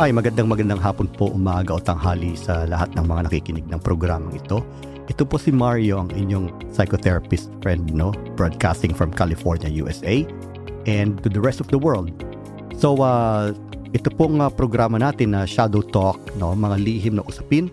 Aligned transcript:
Hi, 0.00 0.16
magandang 0.16 0.48
magandang 0.48 0.80
hapon 0.80 1.12
po, 1.12 1.28
umaga 1.28 1.76
o 1.76 1.78
tanghali 1.78 2.32
sa 2.32 2.64
lahat 2.64 2.88
ng 2.96 3.04
mga 3.04 3.20
nakikinig 3.28 3.68
ng 3.68 3.76
programang 3.84 4.32
ito. 4.32 4.64
Ito 5.12 5.28
po 5.28 5.36
si 5.36 5.52
Mario, 5.52 6.00
ang 6.00 6.08
inyong 6.16 6.72
psychotherapist 6.72 7.52
friend, 7.60 7.92
no? 7.92 8.08
Broadcasting 8.32 8.96
from 8.96 9.12
California, 9.12 9.68
USA 9.68 10.24
and 10.88 11.20
to 11.20 11.28
the 11.28 11.36
rest 11.36 11.60
of 11.60 11.68
the 11.68 11.76
world. 11.76 12.08
So, 12.80 13.04
uh, 13.04 13.52
ito 13.92 14.08
pong 14.16 14.40
uh, 14.40 14.48
programa 14.48 14.96
natin 14.96 15.36
na 15.36 15.44
Shadow 15.44 15.84
Talk, 15.84 16.16
no? 16.40 16.56
Mga 16.56 16.80
lihim 16.80 17.20
na 17.20 17.24
usapin. 17.28 17.68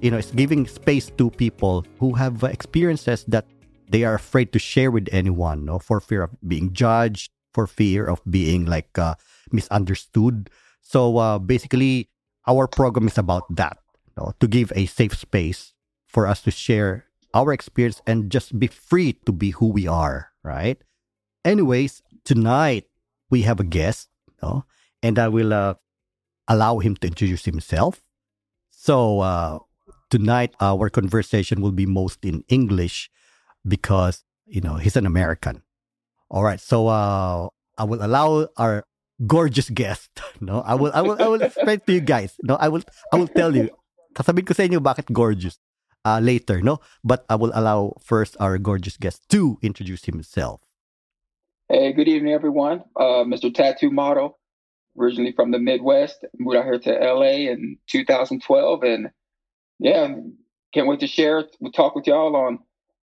You 0.00 0.08
know, 0.08 0.16
it's 0.16 0.32
giving 0.32 0.64
space 0.64 1.12
to 1.20 1.28
people 1.28 1.84
who 2.00 2.16
have 2.16 2.40
uh, 2.40 2.48
experiences 2.48 3.28
that 3.28 3.44
they 3.92 4.00
are 4.08 4.16
afraid 4.16 4.48
to 4.56 4.58
share 4.58 4.88
with 4.88 5.12
anyone, 5.12 5.68
no? 5.68 5.76
For 5.76 6.00
fear 6.00 6.24
of 6.24 6.32
being 6.40 6.72
judged, 6.72 7.36
for 7.52 7.68
fear 7.68 8.08
of 8.08 8.24
being 8.24 8.64
like 8.64 8.96
uh, 8.96 9.20
misunderstood. 9.52 10.48
So 10.86 11.18
uh, 11.18 11.38
basically, 11.40 12.08
our 12.46 12.68
program 12.68 13.08
is 13.08 13.18
about 13.18 13.44
that, 13.56 13.78
no? 14.16 14.32
to 14.38 14.46
give 14.46 14.72
a 14.76 14.86
safe 14.86 15.18
space 15.18 15.74
for 16.06 16.28
us 16.28 16.42
to 16.42 16.52
share 16.52 17.06
our 17.34 17.52
experience 17.52 18.00
and 18.06 18.30
just 18.30 18.56
be 18.56 18.68
free 18.68 19.14
to 19.26 19.32
be 19.32 19.50
who 19.50 19.66
we 19.66 19.88
are, 19.88 20.30
right? 20.44 20.78
Anyways, 21.44 22.02
tonight 22.24 22.86
we 23.30 23.42
have 23.42 23.58
a 23.58 23.64
guest, 23.64 24.08
no? 24.40 24.64
and 25.02 25.18
I 25.18 25.26
will 25.26 25.52
uh, 25.52 25.74
allow 26.46 26.78
him 26.78 26.94
to 27.02 27.08
introduce 27.08 27.44
himself. 27.44 28.00
So 28.70 29.20
uh, 29.20 29.58
tonight 30.08 30.54
our 30.60 30.88
conversation 30.88 31.60
will 31.60 31.72
be 31.72 31.86
most 31.86 32.24
in 32.24 32.44
English 32.46 33.10
because 33.66 34.22
you 34.46 34.60
know 34.60 34.76
he's 34.76 34.94
an 34.94 35.04
American. 35.06 35.62
All 36.30 36.44
right, 36.44 36.60
so 36.60 36.86
uh, 36.86 37.48
I 37.76 37.84
will 37.84 38.04
allow 38.04 38.46
our 38.56 38.86
gorgeous 39.24 39.70
guest. 39.70 40.10
No, 40.40 40.60
I 40.60 40.74
will, 40.74 40.92
I 40.92 41.00
will, 41.00 41.16
I 41.16 41.28
will 41.28 41.40
explain 41.40 41.80
to 41.80 41.92
you 41.92 42.00
guys. 42.04 42.36
No, 42.42 42.56
I 42.60 42.68
will, 42.68 42.82
I 43.10 43.16
will 43.16 43.28
tell 43.28 43.56
you. 43.56 43.72
Sasabihin 44.12 44.44
ko 44.44 44.52
sa 44.52 44.68
inyo 44.68 44.84
bakit 44.84 45.08
gorgeous 45.08 45.56
uh, 46.04 46.20
later. 46.20 46.60
No, 46.60 46.84
but 47.00 47.24
I 47.32 47.40
will 47.40 47.52
allow 47.56 47.96
first 48.04 48.36
our 48.36 48.60
gorgeous 48.60 49.00
guest 49.00 49.24
to 49.32 49.56
introduce 49.64 50.04
himself. 50.04 50.60
Hey, 51.72 51.92
good 51.96 52.06
evening, 52.06 52.36
everyone. 52.36 52.84
Uh, 52.94 53.24
Mr. 53.24 53.48
Tattoo 53.48 53.90
Model, 53.90 54.38
originally 54.92 55.32
from 55.32 55.50
the 55.50 55.58
Midwest, 55.58 56.20
moved 56.38 56.56
out 56.56 56.64
here 56.64 56.78
to 56.78 56.92
LA 56.92 57.48
in 57.48 57.78
2012, 57.88 58.82
and 58.84 59.10
yeah, 59.80 60.20
can't 60.72 60.86
wait 60.86 61.00
to 61.00 61.08
share, 61.08 61.44
we'll 61.60 61.72
talk 61.72 61.96
with 61.96 62.06
y'all 62.06 62.36
on 62.36 62.60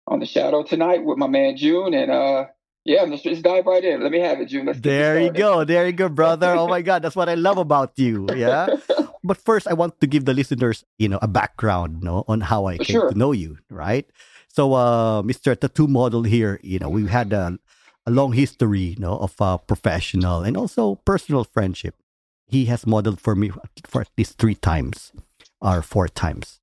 on 0.06 0.18
the 0.18 0.26
shadow 0.26 0.64
tonight 0.64 1.04
with 1.04 1.16
my 1.18 1.28
man 1.28 1.56
June, 1.56 1.94
and 1.94 2.10
uh, 2.10 2.46
yeah, 2.84 3.02
let's 3.02 3.22
just 3.22 3.42
dive 3.42 3.66
right 3.66 3.84
in. 3.84 4.02
Let 4.02 4.10
me 4.10 4.18
have 4.20 4.40
it, 4.40 4.48
June. 4.48 4.66
Let's 4.66 4.80
there 4.80 5.20
you 5.20 5.30
go. 5.32 5.64
There 5.64 5.86
you 5.86 5.92
go, 5.92 6.08
brother. 6.08 6.52
Oh 6.54 6.66
my 6.68 6.82
God, 6.82 7.02
that's 7.02 7.14
what 7.16 7.28
I 7.28 7.34
love 7.34 7.58
about 7.58 7.92
you. 7.96 8.26
Yeah. 8.34 8.66
but 9.24 9.36
first, 9.36 9.68
I 9.68 9.74
want 9.74 10.00
to 10.00 10.06
give 10.06 10.24
the 10.24 10.34
listeners, 10.34 10.84
you 10.98 11.08
know, 11.08 11.18
a 11.22 11.28
background, 11.28 12.02
no, 12.02 12.24
on 12.26 12.40
how 12.40 12.66
I 12.66 12.78
came 12.78 12.94
Sure. 12.98 13.10
to 13.10 13.18
know 13.18 13.32
you, 13.32 13.58
right? 13.70 14.06
So, 14.48 14.74
uh, 14.74 15.22
Mr. 15.22 15.58
Tattoo 15.58 15.86
Model 15.86 16.24
here, 16.24 16.60
you 16.62 16.78
know, 16.78 16.88
we've 16.90 17.08
had 17.08 17.32
a, 17.32 17.58
a 18.04 18.10
long 18.10 18.32
history, 18.32 18.80
you 18.80 18.98
know, 18.98 19.16
of 19.16 19.40
uh, 19.40 19.56
professional 19.58 20.42
and 20.42 20.56
also 20.56 20.96
personal 21.06 21.44
friendship. 21.44 21.94
He 22.48 22.66
has 22.66 22.86
modeled 22.86 23.20
for 23.20 23.34
me 23.34 23.50
for 23.86 24.02
at 24.02 24.10
least 24.18 24.38
three 24.38 24.54
times 24.56 25.12
or 25.60 25.80
four 25.82 26.08
times. 26.08 26.60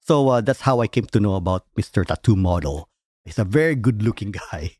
So 0.00 0.28
uh, 0.28 0.40
that's 0.40 0.60
how 0.60 0.80
I 0.80 0.86
came 0.86 1.06
to 1.06 1.18
know 1.18 1.34
about 1.34 1.64
Mr. 1.76 2.04
Tattoo 2.06 2.36
Model. 2.36 2.88
He's 3.24 3.38
a 3.40 3.44
very 3.44 3.74
good-looking 3.74 4.30
guy. 4.52 4.76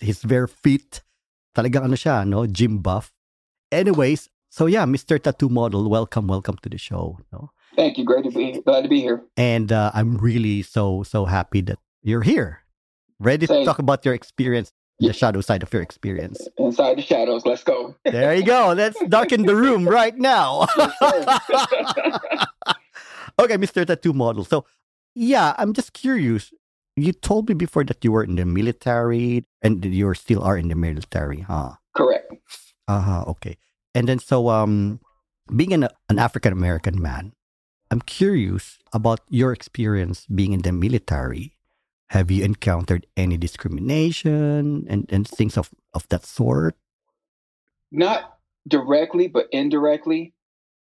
He's 0.00 0.22
very 0.22 0.48
fit. 0.48 1.02
Talagang 1.56 1.84
ano 1.84 1.94
siya, 1.94 2.26
no? 2.26 2.46
Gym 2.46 2.78
buff. 2.78 3.12
Anyways, 3.72 4.28
so 4.48 4.66
yeah, 4.66 4.86
Mr. 4.86 5.20
Tattoo 5.20 5.48
Model, 5.48 5.90
welcome, 5.90 6.26
welcome 6.26 6.56
to 6.62 6.68
the 6.68 6.78
show. 6.78 7.18
No? 7.32 7.50
Thank 7.76 7.98
you. 7.98 8.04
Great 8.04 8.24
to 8.24 8.30
be 8.30 8.60
glad 8.62 8.82
to 8.82 8.88
be 8.88 9.00
here. 9.00 9.22
And 9.36 9.70
uh, 9.70 9.90
I'm 9.94 10.16
really 10.18 10.62
so, 10.62 11.02
so 11.02 11.26
happy 11.26 11.60
that 11.62 11.78
you're 12.02 12.22
here. 12.22 12.62
Ready 13.20 13.46
to 13.46 13.64
talk 13.64 13.78
about 13.78 14.04
your 14.04 14.14
experience, 14.14 14.72
the 15.00 15.12
shadow 15.12 15.40
side 15.40 15.62
of 15.62 15.72
your 15.72 15.82
experience. 15.82 16.46
Inside 16.56 16.98
the 16.98 17.02
shadows. 17.02 17.44
Let's 17.44 17.64
go. 17.64 17.94
There 18.04 18.34
you 18.34 18.44
go. 18.44 18.72
Let's 18.76 18.98
darken 19.06 19.42
the 19.42 19.54
room 19.56 19.88
right 19.90 20.16
now. 20.16 20.62
okay, 23.38 23.56
Mr. 23.58 23.84
Tattoo 23.86 24.12
Model. 24.12 24.44
So, 24.44 24.64
yeah, 25.14 25.54
I'm 25.58 25.72
just 25.72 25.92
curious. 25.92 26.52
You 26.98 27.12
told 27.12 27.48
me 27.48 27.54
before 27.54 27.84
that 27.84 28.04
you 28.04 28.12
were 28.12 28.24
in 28.24 28.36
the 28.36 28.44
military 28.44 29.46
and 29.62 29.84
you 29.84 30.12
still 30.14 30.42
are 30.42 30.56
in 30.56 30.68
the 30.68 30.74
military, 30.74 31.40
huh? 31.40 31.78
Correct. 31.94 32.34
Uh-huh, 32.88 33.24
okay. 33.28 33.56
And 33.94 34.08
then 34.08 34.18
so 34.18 34.48
um 34.48 35.00
being 35.54 35.72
an 35.72 35.88
an 36.08 36.18
African 36.18 36.52
American 36.52 37.00
man, 37.00 37.32
I'm 37.90 38.00
curious 38.00 38.78
about 38.92 39.20
your 39.28 39.52
experience 39.52 40.26
being 40.26 40.52
in 40.52 40.62
the 40.62 40.72
military. 40.72 41.54
Have 42.10 42.30
you 42.30 42.42
encountered 42.42 43.06
any 43.16 43.36
discrimination 43.36 44.86
and, 44.88 45.06
and 45.10 45.28
things 45.28 45.58
of, 45.58 45.70
of 45.92 46.08
that 46.08 46.24
sort? 46.24 46.74
Not 47.92 48.38
directly, 48.66 49.28
but 49.28 49.46
indirectly. 49.52 50.32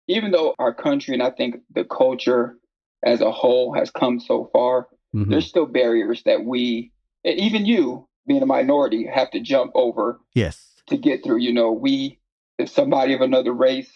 Even 0.08 0.32
though 0.32 0.56
our 0.58 0.74
country 0.74 1.14
and 1.14 1.22
I 1.22 1.32
think 1.32 1.58
the 1.70 1.84
culture 1.84 2.56
as 3.04 3.20
a 3.20 3.32
whole 3.32 3.74
has 3.74 3.92
come 3.92 4.20
so 4.22 4.50
far, 4.54 4.88
Mhm. 5.26 5.30
there's 5.30 5.48
still 5.48 5.66
barriers 5.66 6.24
that 6.24 6.44
we, 6.46 6.92
and 7.24 7.40
even 7.40 7.66
you, 7.66 8.08
being 8.26 8.42
a 8.44 8.46
minority, 8.46 9.06
have 9.06 9.32
to 9.32 9.40
jump 9.40 9.72
over 9.76 10.20
Yes. 10.34 10.82
to 10.88 10.98
get 10.98 11.24
through. 11.24 11.38
You 11.40 11.54
know, 11.54 11.72
we, 11.72 12.20
if 12.58 12.70
somebody 12.70 13.14
of 13.14 13.22
another 13.22 13.54
race 13.54 13.92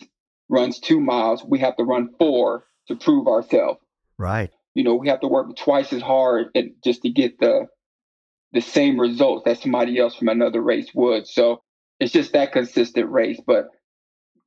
runs 0.49 0.79
two 0.79 0.99
miles, 0.99 1.43
we 1.43 1.59
have 1.59 1.75
to 1.77 1.83
run 1.83 2.09
four 2.17 2.65
to 2.87 2.95
prove 2.95 3.27
ourselves. 3.27 3.79
Right. 4.17 4.51
You 4.73 4.83
know, 4.83 4.95
we 4.95 5.09
have 5.09 5.19
to 5.21 5.27
work 5.27 5.55
twice 5.55 5.91
as 5.93 6.01
hard 6.01 6.49
and 6.55 6.71
just 6.83 7.01
to 7.03 7.09
get 7.09 7.39
the 7.39 7.67
the 8.53 8.61
same 8.61 8.99
results 8.99 9.45
that 9.45 9.59
somebody 9.59 9.97
else 9.97 10.13
from 10.13 10.27
another 10.27 10.61
race 10.61 10.93
would. 10.93 11.25
So 11.25 11.63
it's 12.01 12.11
just 12.11 12.33
that 12.33 12.51
consistent 12.51 13.09
race. 13.09 13.39
But 13.45 13.69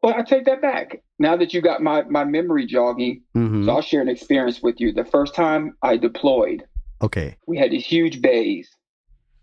well, 0.04 0.14
I 0.14 0.22
take 0.22 0.44
that 0.44 0.60
back. 0.60 1.02
Now 1.18 1.34
that 1.36 1.54
you 1.54 1.62
got 1.62 1.82
my 1.82 2.02
my 2.02 2.24
memory 2.24 2.66
jogging, 2.66 3.22
Mhm. 3.34 3.64
so 3.64 3.72
I'll 3.72 3.80
share 3.80 4.02
an 4.02 4.08
experience 4.08 4.62
with 4.62 4.78
you. 4.80 4.92
The 4.92 5.04
first 5.04 5.34
time 5.34 5.76
I 5.82 5.96
deployed, 5.96 6.64
Okay. 7.02 7.36
we 7.46 7.56
had 7.56 7.70
these 7.70 7.86
huge 7.86 8.20
bays 8.20 8.68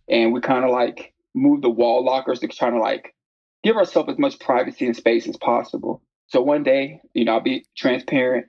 and 0.08 0.32
we 0.34 0.40
kind 0.40 0.64
of 0.64 0.70
like 0.70 1.14
moved 1.34 1.64
the 1.64 1.70
wall 1.70 2.04
lockers 2.06 2.40
to 2.42 2.48
try 2.48 2.70
to 2.70 2.78
like 2.80 3.16
give 3.64 3.76
ourselves 3.76 4.10
as 4.12 4.20
much 4.20 4.40
privacy 4.40 4.86
and 4.86 4.96
space 4.96 5.28
as 5.28 5.38
possible. 5.38 6.04
So 6.28 6.42
one 6.44 6.62
day, 6.64 7.02
you 7.14 7.26
know, 7.26 7.34
I'll 7.34 7.42
be 7.42 7.66
transparent. 7.76 8.46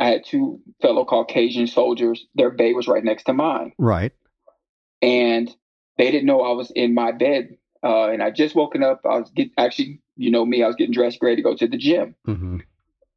I 0.00 0.06
had 0.08 0.24
two 0.24 0.60
fellow 0.80 1.04
Caucasian 1.04 1.66
soldiers. 1.68 2.26
Their 2.34 2.50
bay 2.50 2.72
was 2.72 2.88
right 2.88 3.04
next 3.04 3.24
to 3.24 3.32
mine. 3.32 3.72
Right. 3.78 4.12
And 5.00 5.54
they 5.98 6.10
didn't 6.10 6.26
know 6.26 6.40
I 6.42 6.52
was 6.54 6.72
in 6.72 6.92
my 6.94 7.12
bed. 7.12 7.56
Uh, 7.84 8.08
and 8.08 8.22
I 8.22 8.30
just 8.30 8.54
woken 8.54 8.82
up. 8.82 9.00
I 9.04 9.18
was 9.18 9.30
get, 9.30 9.50
actually, 9.58 10.00
you 10.16 10.30
know 10.30 10.44
me, 10.44 10.62
I 10.62 10.66
was 10.66 10.76
getting 10.76 10.92
dressed 10.92 11.18
ready 11.20 11.36
to 11.36 11.42
go 11.42 11.56
to 11.56 11.66
the 11.66 11.76
gym. 11.76 12.14
hmm 12.24 12.58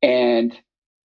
And 0.01 0.57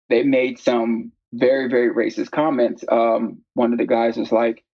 they 0.09 0.23
made 0.23 0.59
some 0.59 1.13
very, 1.33 1.69
very 1.69 1.93
racist 1.93 2.31
comments. 2.31 2.85
Um, 2.91 3.39
one 3.55 3.73
of 3.73 3.79
the 3.79 3.87
guys 3.87 4.17
was 4.17 4.33
like, 4.33 4.65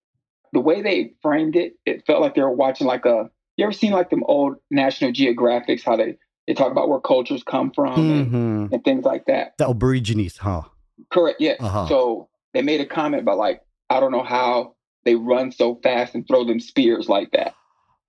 the 0.52 0.60
way 0.60 0.82
they 0.82 1.14
framed 1.22 1.56
it, 1.56 1.74
it 1.86 2.04
felt 2.06 2.20
like 2.20 2.34
they 2.34 2.42
were 2.42 2.50
watching 2.50 2.86
like 2.86 3.06
a. 3.06 3.30
You 3.56 3.66
ever 3.66 3.72
seen 3.72 3.92
like 3.92 4.10
them 4.10 4.24
old 4.26 4.56
National 4.70 5.12
Geographics? 5.12 5.82
How 5.82 5.96
they 5.96 6.16
they 6.46 6.54
talk 6.54 6.72
about 6.72 6.88
where 6.88 7.00
cultures 7.00 7.42
come 7.42 7.70
from 7.74 8.10
and, 8.10 8.30
hmm 8.30 8.66
and 8.72 8.84
things 8.84 9.04
like 9.04 9.26
that. 9.26 9.56
The 9.58 9.68
Aborigines, 9.68 10.38
huh? 10.38 10.62
Correct. 11.10 11.40
Yes. 11.40 11.58
Uh-huh. 11.60 11.86
So 11.88 12.28
they 12.52 12.62
made 12.62 12.80
a 12.80 12.86
comment 12.86 13.22
about 13.22 13.38
like 13.38 13.62
I 13.90 14.00
don't 14.00 14.12
know 14.12 14.22
how 14.22 14.74
they 15.04 15.14
run 15.14 15.52
so 15.52 15.76
fast 15.82 16.14
and 16.14 16.26
throw 16.26 16.44
them 16.44 16.60
spears 16.60 17.08
like 17.08 17.30
that. 17.32 17.54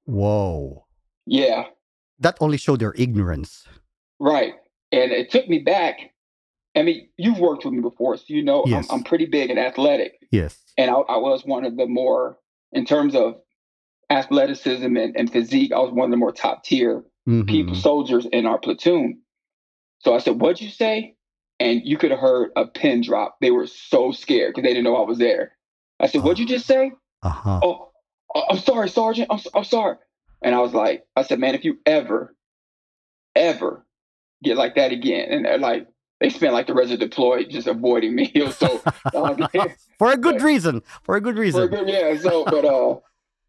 Whoa. 0.05 0.85
Yeah. 1.25 1.65
That 2.19 2.37
only 2.39 2.57
showed 2.57 2.79
their 2.79 2.93
ignorance. 2.97 3.65
Right. 4.19 4.53
And 4.91 5.11
it 5.11 5.31
took 5.31 5.47
me 5.49 5.59
back. 5.59 6.11
I 6.75 6.81
mean, 6.81 7.09
you've 7.17 7.39
worked 7.39 7.65
with 7.65 7.73
me 7.73 7.81
before, 7.81 8.17
so 8.17 8.23
you 8.27 8.43
know 8.43 8.63
Yes. 8.65 8.87
I'm, 8.89 8.99
I'm 8.99 9.03
pretty 9.03 9.25
big 9.25 9.49
and 9.49 9.59
athletic. 9.59 10.13
Yes. 10.31 10.57
and 10.77 10.89
I, 10.89 10.93
I 10.95 11.17
was 11.17 11.43
one 11.45 11.65
of 11.65 11.77
the 11.77 11.85
more 11.85 12.37
in 12.71 12.85
terms 12.85 13.13
of 13.15 13.35
athleticism 14.09 14.95
and, 14.97 15.15
and 15.15 15.31
physique 15.31 15.71
i 15.71 15.79
was 15.79 15.91
one 15.91 16.05
of 16.05 16.11
the 16.11 16.17
more 16.17 16.31
top 16.31 16.63
tier 16.63 17.03
Mhm. 17.27 17.47
people 17.47 17.73
soldiers 17.75 18.25
in 18.31 18.45
our 18.45 18.57
platoon 18.59 19.21
so 19.99 20.13
i 20.13 20.17
said 20.19 20.41
what'd 20.41 20.59
you 20.61 20.69
say 20.69 21.15
and 21.59 21.81
you 21.85 21.97
could 21.97 22.11
have 22.11 22.19
heard 22.19 22.51
a 22.57 22.65
pin 22.67 23.01
drop 23.01 23.37
they 23.41 23.49
were 23.49 23.65
so 23.65 24.11
scared 24.11 24.53
because 24.53 24.63
they 24.67 24.73
didn't 24.73 24.83
know 24.83 24.97
i 24.97 25.07
was 25.07 25.19
there 25.19 25.53
i 26.01 26.07
said 26.07 26.21
what'd 26.21 26.37
you 26.37 26.45
just 26.45 26.65
say 26.67 26.91
Uh-huh. 27.23 27.59
oh 27.63 27.91
i'm 28.35 28.57
sorry 28.57 28.89
sergeant 28.89 29.27
I'm, 29.31 29.39
I'm 29.53 29.63
sorry 29.63 29.97
and 30.41 30.53
i 30.55 30.59
was 30.59 30.73
like 30.73 31.05
i 31.15 31.23
said 31.23 31.39
man 31.39 31.55
if 31.55 31.63
you 31.63 31.79
ever 31.85 32.35
ever 33.35 33.85
get 34.43 34.57
like 34.57 34.75
that 34.75 34.91
again 34.91 35.29
and 35.31 35.45
they're 35.45 35.57
like 35.57 35.87
they 36.19 36.29
spent 36.29 36.53
like 36.53 36.67
the 36.67 36.73
rest 36.73 36.91
of 36.91 36.99
the 36.99 37.05
deploy 37.07 37.43
just 37.45 37.67
avoiding 37.67 38.15
me 38.15 38.31
so 38.51 38.77
For 39.99 40.11
a 40.11 40.17
good 40.17 40.35
But- 40.37 40.41
reason. 40.41 40.81
For 41.03 41.15
a 41.15 41.21
good 41.21 41.35
For 41.35 41.41
a 41.41 41.43
reason. 41.43 41.67
good- 41.69 41.89
yeah. 41.89 42.15
So, 42.17 42.45
but 42.45 42.65
uh, 42.65 42.95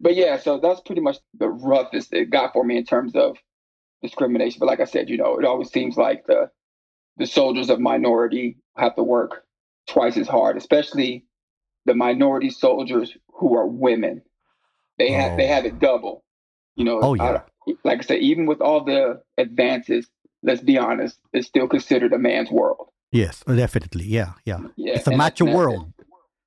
but 0.01 0.15
yeah. 0.17 0.39
So 0.39 0.59
that's 0.59 0.81
pretty 0.81 1.01
much 1.01 1.19
the 1.39 1.49
roughest 1.49 2.13
it 2.13 2.31
got 2.31 2.53
for 2.53 2.65
me 2.65 2.77
in 2.77 2.85
terms 2.85 3.15
of 3.15 3.37
discrimination. 4.03 4.59
But 4.61 4.67
like 4.67 4.81
I 4.81 4.85
said, 4.85 5.09
you 5.09 5.17
know, 5.17 5.39
it 5.39 5.45
always 5.45 5.71
seems 5.71 5.97
like 5.97 6.27
the 6.27 6.51
the 7.17 7.27
soldiers 7.27 7.71
of 7.71 7.81
minority 7.81 8.57
have 8.77 8.95
to 8.97 9.03
work 9.03 9.45
twice 9.89 10.17
as 10.17 10.27
hard, 10.29 10.57
especially 10.57 11.25
the 11.87 11.95
minority 11.95 12.51
soldiers 12.51 13.17
who 13.35 13.57
are 13.57 13.67
women. 13.67 14.23
They 14.99 15.11
have 15.11 15.37
they 15.37 15.45
Oh. 15.51 15.55
have 15.55 15.65
it 15.65 15.79
double. 15.79 16.23
You 16.77 16.85
know, 16.85 17.01
Oh, 17.03 17.17
I- 17.19 17.43
like 17.85 18.01
I 18.01 18.03
said, 18.03 18.19
even 18.21 18.47
with 18.47 18.61
all 18.61 18.85
the 18.85 19.23
advances, 19.39 20.09
let's 20.43 20.61
be 20.61 20.77
honest, 20.79 21.19
it's 21.33 21.47
still 21.47 21.67
considered 21.69 22.13
a 22.13 22.19
man's 22.19 22.51
world. 22.51 22.89
Yes, 23.13 23.43
oh, 23.47 23.55
definitely. 23.57 24.05
Yeah, 24.05 24.33
yeah. 24.45 24.59
Yeah, 24.77 24.95
It's 24.95 25.07
a 25.07 25.17
macho 25.17 25.47
world. 25.47 25.93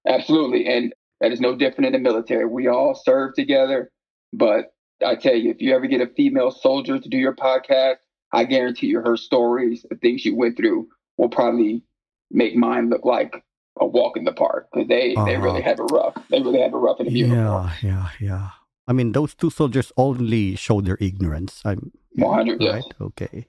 Absolutely. 0.07 0.67
And 0.67 0.93
that 1.21 1.31
is 1.31 1.39
no 1.41 1.55
different 1.55 1.87
in 1.87 1.93
the 1.93 1.99
military. 1.99 2.45
We 2.45 2.67
all 2.67 2.93
serve 2.95 3.33
together. 3.35 3.89
But 4.33 4.73
I 5.05 5.15
tell 5.15 5.35
you, 5.35 5.51
if 5.51 5.61
you 5.61 5.73
ever 5.75 5.87
get 5.87 6.01
a 6.01 6.07
female 6.07 6.51
soldier 6.51 6.99
to 6.99 7.09
do 7.09 7.17
your 7.17 7.35
podcast, 7.35 7.97
I 8.33 8.43
guarantee 8.43 8.87
you 8.87 8.99
her 9.01 9.17
stories, 9.17 9.85
the 9.89 9.95
things 9.95 10.21
she 10.21 10.31
went 10.33 10.57
through, 10.57 10.87
will 11.17 11.29
probably 11.29 11.83
make 12.29 12.55
mine 12.55 12.89
look 12.89 13.05
like 13.05 13.43
a 13.81 13.85
walk 13.85 14.17
in 14.17 14.23
the 14.25 14.33
park 14.33 14.67
because 14.71 14.87
they, 14.87 15.13
they 15.13 15.35
Uh-huh. 15.35 15.41
really 15.41 15.61
have 15.61 15.79
a 15.79 15.83
rough. 15.85 16.15
They 16.29 16.41
really 16.41 16.61
have 16.61 16.73
a 16.73 16.77
rough 16.77 16.99
in 16.99 17.07
the 17.07 17.11
uniform. 17.11 17.41
Yeah, 17.41 17.71
yeah, 17.81 18.09
yeah. 18.19 18.49
I 18.87 18.93
mean, 18.93 19.11
those 19.11 19.35
two 19.35 19.49
soldiers 19.49 19.91
only 19.97 20.55
show 20.55 20.81
their 20.81 20.97
ignorance. 21.01 21.61
I'm 21.65 21.91
100, 22.15 22.61
yes. 22.61 22.73
right. 22.73 22.83
Okay. 23.01 23.47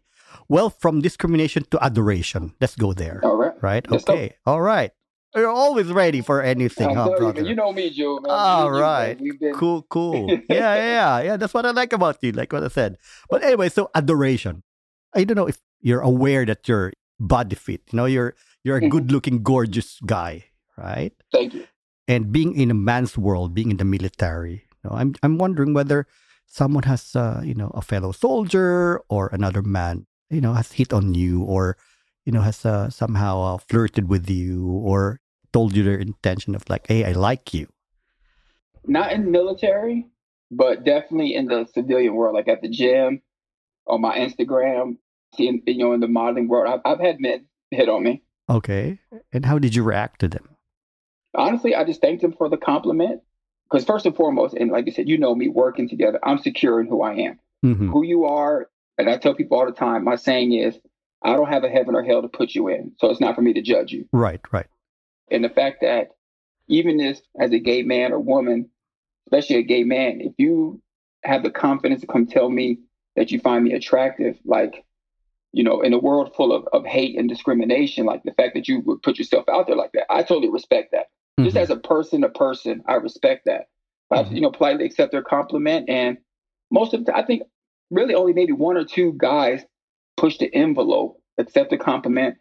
Well, 0.49 0.71
from 0.71 1.01
discrimination 1.01 1.65
to 1.71 1.79
adoration. 1.83 2.55
Let's 2.61 2.77
go 2.77 2.93
there. 2.93 3.21
All 3.23 3.37
right. 3.37 3.55
Right. 3.63 3.91
Let's 3.91 4.05
go. 4.05 4.13
Okay. 4.15 4.35
All 4.47 4.61
right. 4.61 4.91
You're 5.37 5.49
always 5.49 5.89
ready 5.93 6.23
for 6.23 6.43
anything, 6.43 6.89
huh, 6.95 7.05
tell 7.05 7.13
you, 7.13 7.19
brother? 7.19 7.43
you 7.43 7.55
know 7.55 7.71
me, 7.73 7.91
Joe, 7.91 8.19
man. 8.19 8.31
All 8.33 8.73
you, 8.75 8.81
right. 8.81 9.21
We've 9.21 9.39
been, 9.39 9.55
Cool, 9.55 9.83
cool. 9.91 10.27
Yeah, 10.49 10.75
yeah, 10.75 10.75
yeah, 10.77 11.21
yeah. 11.21 11.37
That's 11.37 11.53
what 11.53 11.67
I 11.67 11.71
like 11.71 11.93
about 11.93 12.17
you, 12.23 12.33
like 12.33 12.53
what 12.53 12.65
I 12.65 12.69
said. 12.69 12.97
But 13.31 13.45
anyway, 13.45 13.69
so 13.69 13.91
adoration. 13.95 14.63
I 15.15 15.25
don't 15.25 15.37
know 15.37 15.47
if 15.47 15.59
you're 15.81 16.01
aware 16.01 16.45
that 16.47 16.67
you're 16.67 16.93
body 17.21 17.57
fit. 17.57 17.83
You 17.93 17.97
know, 17.99 18.07
you're 18.07 18.35
you're 18.65 18.79
a 18.79 18.83
Mhm. 18.83 18.91
good-looking, 18.91 19.43
gorgeous 19.43 20.01
guy, 20.05 20.47
right? 20.77 21.13
Thank 21.33 21.55
you. 21.55 21.67
And 22.09 22.33
being 22.33 22.55
in 22.55 22.71
a 22.71 22.75
man's 22.75 23.19
world, 23.19 23.55
being 23.55 23.71
in 23.71 23.77
the 23.79 23.85
military, 23.85 24.65
you 24.73 24.91
know, 24.91 24.97
I'm 24.97 25.15
I'm 25.23 25.39
wondering 25.39 25.75
whether 25.75 26.07
someone 26.47 26.85
has, 26.85 27.15
uh, 27.17 27.43
you 27.45 27.55
know, 27.55 27.71
a 27.75 27.83
fellow 27.83 28.13
soldier 28.13 29.01
or 29.09 29.29
another 29.33 29.63
man, 29.63 30.07
you 30.31 30.41
know, 30.41 30.55
has 30.55 30.73
hit 30.73 30.93
on 30.93 31.15
you 31.15 31.43
or, 31.45 31.77
you 32.25 32.33
know, 32.33 32.41
has 32.41 32.65
uh, 32.65 32.89
somehow 32.91 33.41
uh, 33.43 33.59
flirted 33.59 34.09
with 34.09 34.29
you 34.31 34.65
or 34.67 35.21
told 35.53 35.77
you 35.77 35.83
their 35.85 35.99
intention 35.99 36.55
of 36.55 36.65
like, 36.69 36.87
hey, 36.89 37.05
I 37.05 37.13
like 37.13 37.53
you. 37.55 37.69
not 38.87 39.13
in 39.13 39.31
military, 39.31 40.07
but 40.51 40.85
definitely 40.85 41.35
in 41.35 41.47
the 41.47 41.67
civilian 41.75 42.15
world, 42.15 42.35
like 42.35 42.49
at 42.49 42.63
the 42.63 42.69
gym, 42.69 43.23
on 43.87 44.01
my 44.01 44.19
Instagram, 44.19 44.97
seeing 45.35 45.63
you 45.67 45.79
know 45.79 45.93
in 45.93 46.01
the 46.01 46.09
modeling 46.09 46.49
world. 46.49 46.81
I've, 46.85 46.93
I've 46.93 47.01
had 47.01 47.21
men 47.21 47.47
hit 47.71 47.89
on 47.89 48.03
me. 48.03 48.23
Okay. 48.49 48.99
And 49.33 49.45
how 49.45 49.59
did 49.59 49.75
you 49.75 49.83
react 49.83 50.21
to 50.21 50.29
them? 50.29 50.49
Honestly, 51.35 51.75
I 51.75 51.85
just 51.85 52.01
thanked 52.01 52.23
them 52.23 52.33
for 52.33 52.49
the 52.49 52.57
compliment 52.57 53.23
because 53.71 53.85
first 53.85 54.07
and 54.07 54.17
foremost, 54.17 54.55
and 54.55 54.71
like 54.71 54.87
you 54.87 54.93
said, 54.93 55.09
you 55.09 55.19
know 55.19 55.35
me 55.35 55.49
working 55.49 55.89
together. 55.89 56.19
I'm 56.23 56.39
secure 56.39 56.81
in 56.81 56.87
who 56.87 57.03
I 57.03 57.15
am, 57.15 57.39
Mhm. 57.65 57.91
who 57.93 58.03
you 58.03 58.25
are, 58.25 58.71
and 58.97 59.09
I 59.11 59.19
tell 59.19 59.35
people 59.35 59.59
all 59.59 59.67
the 59.67 59.73
time. 59.73 60.05
My 60.05 60.17
saying 60.17 60.53
is, 60.53 60.79
I 61.23 61.35
don't 61.35 61.49
have 61.49 61.65
a 61.65 61.69
heaven 61.69 61.95
or 61.95 62.03
hell 62.03 62.23
to 62.23 62.29
put 62.29 62.55
you 62.55 62.69
in, 62.69 62.93
so 62.99 63.11
it's 63.11 63.21
not 63.21 63.35
for 63.35 63.43
me 63.43 63.53
to 63.53 63.63
judge 63.63 63.93
you. 63.93 64.09
Right, 64.13 64.41
right. 64.53 64.67
And 65.31 65.45
the 65.45 65.51
fact 65.51 65.83
that 65.83 66.13
even 66.69 67.01
as 67.01 67.23
as 67.39 67.53
a 67.53 67.59
gay 67.59 67.83
man 67.83 68.13
or 68.13 68.21
woman, 68.21 68.71
especially 69.27 69.57
a 69.57 69.63
gay 69.63 69.85
man, 69.85 70.21
if 70.21 70.33
you 70.39 70.81
have 71.25 71.43
the 71.43 71.51
confidence 71.51 72.01
to 72.01 72.07
come 72.07 72.27
tell 72.27 72.49
me 72.49 72.79
that 73.17 73.31
you 73.31 73.41
find 73.41 73.65
me 73.65 73.73
attractive, 73.75 74.39
like, 74.45 74.85
you 75.53 75.65
know, 75.65 75.81
in 75.81 75.93
a 75.93 75.99
world 75.99 76.35
full 76.37 76.53
of, 76.53 76.67
of 76.73 76.85
hate 76.85 77.19
and 77.19 77.29
discrimination, 77.29 78.05
like 78.07 78.23
the 78.23 78.33
fact 78.33 78.55
that 78.55 78.69
you 78.69 78.81
would 78.81 79.03
put 79.03 79.19
yourself 79.19 79.49
out 79.49 79.67
there 79.67 79.77
like 79.77 79.93
that, 79.93 80.11
I 80.11 80.23
totally 80.23 80.51
respect 80.51 80.93
that. 80.93 81.07
Just 81.41 81.57
Mhm. 81.57 81.61
as 81.61 81.71
a 81.71 81.77
person 81.77 82.23
to 82.23 82.29
person, 82.29 82.83
I 82.87 82.95
respect 82.95 83.47
that. 83.47 83.69
I, 84.11 84.23
Mhm. 84.23 84.35
you 84.35 84.41
know, 84.41 84.51
politely 84.51 84.85
accept 84.85 85.13
their 85.13 85.23
compliment. 85.23 85.89
And 85.89 86.19
most 86.71 86.95
of 86.95 87.05
the 87.05 87.17
I 87.17 87.25
think 87.25 87.43
really 87.91 88.15
only 88.15 88.33
maybe 88.33 88.53
one 88.53 88.77
or 88.77 88.85
two 88.85 89.15
guys 89.17 89.65
push 90.17 90.39
the 90.39 90.53
envelope, 90.55 91.21
accept 91.39 91.71
the 91.71 91.79
compliment, 91.79 92.37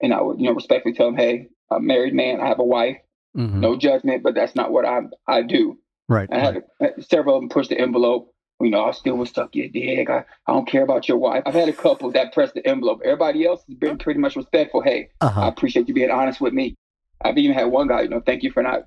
and 0.00 0.12
I 0.12 0.20
would, 0.20 0.38
you 0.38 0.46
know, 0.46 0.52
respectfully 0.52 0.94
tell 0.94 1.06
them, 1.06 1.16
hey, 1.16 1.48
I'm 1.70 1.78
a 1.78 1.80
married 1.80 2.14
man, 2.14 2.40
I 2.40 2.46
have 2.48 2.58
a 2.58 2.64
wife, 2.64 2.98
Mhm. 3.36 3.60
no 3.60 3.76
judgment, 3.76 4.22
but 4.22 4.34
that's 4.34 4.54
not 4.54 4.70
what 4.70 4.84
I 4.84 5.02
I 5.26 5.42
do. 5.42 5.78
Right. 6.08 6.28
I 6.30 6.50
right. 6.50 6.62
had 6.80 7.04
several 7.04 7.36
of 7.36 7.42
them 7.42 7.48
push 7.48 7.68
the 7.68 7.78
envelope. 7.78 8.33
You 8.60 8.70
know, 8.70 8.84
I 8.84 8.92
still 8.92 9.16
will 9.16 9.26
suck 9.26 9.54
your 9.56 9.68
dick. 9.68 10.08
I, 10.08 10.24
I 10.46 10.52
don't 10.52 10.66
care 10.68 10.84
about 10.84 11.08
your 11.08 11.18
wife. 11.18 11.42
I've 11.44 11.54
had 11.54 11.68
a 11.68 11.72
couple 11.72 12.10
that 12.12 12.32
press 12.32 12.52
the 12.52 12.66
envelope. 12.66 13.00
Everybody 13.04 13.44
else 13.44 13.62
has 13.68 13.76
been 13.76 13.98
pretty 13.98 14.20
much 14.20 14.36
respectful. 14.36 14.80
Hey, 14.80 15.10
I 15.20 15.26
Uh-huh. 15.26 15.40
appreciate 15.46 15.88
you 15.88 15.94
being 15.94 16.10
honest 16.10 16.40
with 16.40 16.52
me. 16.54 16.76
I've 17.22 17.36
even 17.38 17.54
had 17.54 17.64
one 17.64 17.88
guy, 17.88 18.02
you 18.02 18.08
know, 18.08 18.20
thank 18.24 18.42
you 18.42 18.50
for 18.52 18.62
not 18.62 18.86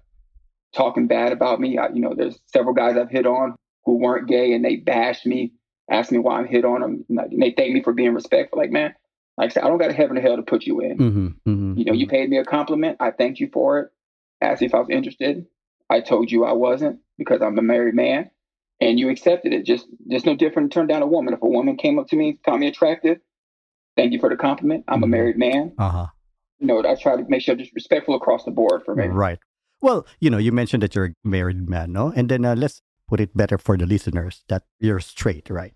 talking 0.73 1.07
bad 1.07 1.31
about 1.33 1.59
me. 1.59 1.77
I, 1.77 1.89
you 1.89 1.99
know, 2.01 2.13
there's 2.15 2.39
several 2.47 2.73
guys 2.73 2.97
I've 2.97 3.09
hit 3.09 3.25
on 3.25 3.55
who 3.85 3.97
weren't 3.97 4.27
gay 4.27 4.53
and 4.53 4.63
they 4.63 4.77
bashed 4.77 5.25
me, 5.25 5.53
asked 5.89 6.11
me 6.11 6.17
why 6.19 6.39
I'm 6.39 6.47
hit 6.47 6.65
on 6.65 6.81
them. 6.81 7.05
And 7.09 7.41
they 7.41 7.51
thank 7.55 7.73
me 7.73 7.83
for 7.83 7.93
being 7.93 8.13
respectful. 8.13 8.59
Like, 8.59 8.71
man, 8.71 8.93
like 9.37 9.51
I 9.51 9.53
said, 9.53 9.63
I 9.63 9.67
don't 9.67 9.77
got 9.79 9.91
a 9.91 9.93
heaven 9.93 10.17
or 10.17 10.21
hell 10.21 10.35
to 10.37 10.43
put 10.43 10.65
you 10.65 10.79
in. 10.81 10.97
Mhm, 10.97 11.35
mhm, 11.47 11.77
You 11.77 11.85
know, 11.85 11.93
you 11.93 12.05
mhm. 12.07 12.11
paid 12.11 12.29
me 12.29 12.37
a 12.37 12.45
compliment. 12.45 12.97
I 12.99 13.11
thanked 13.11 13.39
you 13.39 13.49
for 13.51 13.79
it. 13.79 13.89
Asked 14.41 14.61
if 14.61 14.73
I 14.75 14.79
was 14.79 14.89
interested. 14.89 15.45
I 15.89 15.99
told 16.01 16.31
you 16.31 16.45
I 16.45 16.53
wasn't 16.53 16.99
because 17.17 17.41
I'm 17.41 17.57
a 17.57 17.61
married 17.61 17.95
man, 17.95 18.29
and 18.79 18.99
you 18.99 19.09
accepted 19.09 19.53
it. 19.53 19.65
Just, 19.65 19.87
just 20.09 20.25
no 20.25 20.35
different. 20.35 20.71
Turn 20.71 20.87
down 20.87 21.01
a 21.01 21.07
woman. 21.07 21.33
If 21.33 21.41
a 21.41 21.47
woman 21.47 21.77
came 21.77 21.97
up 21.99 22.07
to 22.07 22.15
me, 22.15 22.39
found 22.45 22.59
me 22.61 22.67
attractive, 22.67 23.17
thank 23.95 24.13
you 24.13 24.19
for 24.19 24.29
the 24.29 24.35
compliment. 24.35 24.83
I'm 24.87 25.03
a 25.03 25.07
Mhm. 25.07 25.09
married 25.09 25.37
man. 25.37 25.73
Uh-huh. 25.77 26.07
You 26.59 26.67
know, 26.67 26.79
I 26.87 26.95
try 26.95 27.15
to 27.17 27.25
make 27.29 27.41
sure 27.41 27.53
I'm 27.53 27.59
just 27.59 27.73
respectful 27.75 28.15
across 28.15 28.43
the 28.43 28.51
board 28.51 28.81
for 28.83 28.95
me. 28.95 29.07
Right. 29.07 29.39
Well, 29.81 30.07
you 30.19 30.29
know, 30.29 30.37
you 30.39 30.51
mentioned 30.51 30.81
that 30.83 30.95
you're 30.95 31.05
a 31.05 31.13
married 31.23 31.69
man, 31.69 31.91
no? 31.93 32.11
And 32.15 32.29
then 32.29 32.45
uh, 32.45 32.55
let's 32.55 32.81
put 33.07 33.19
it 33.19 33.35
better 33.37 33.57
for 33.57 33.77
the 33.77 33.85
listeners 33.85 34.43
that 34.49 34.63
you're 34.79 34.99
straight, 34.99 35.49
right? 35.49 35.73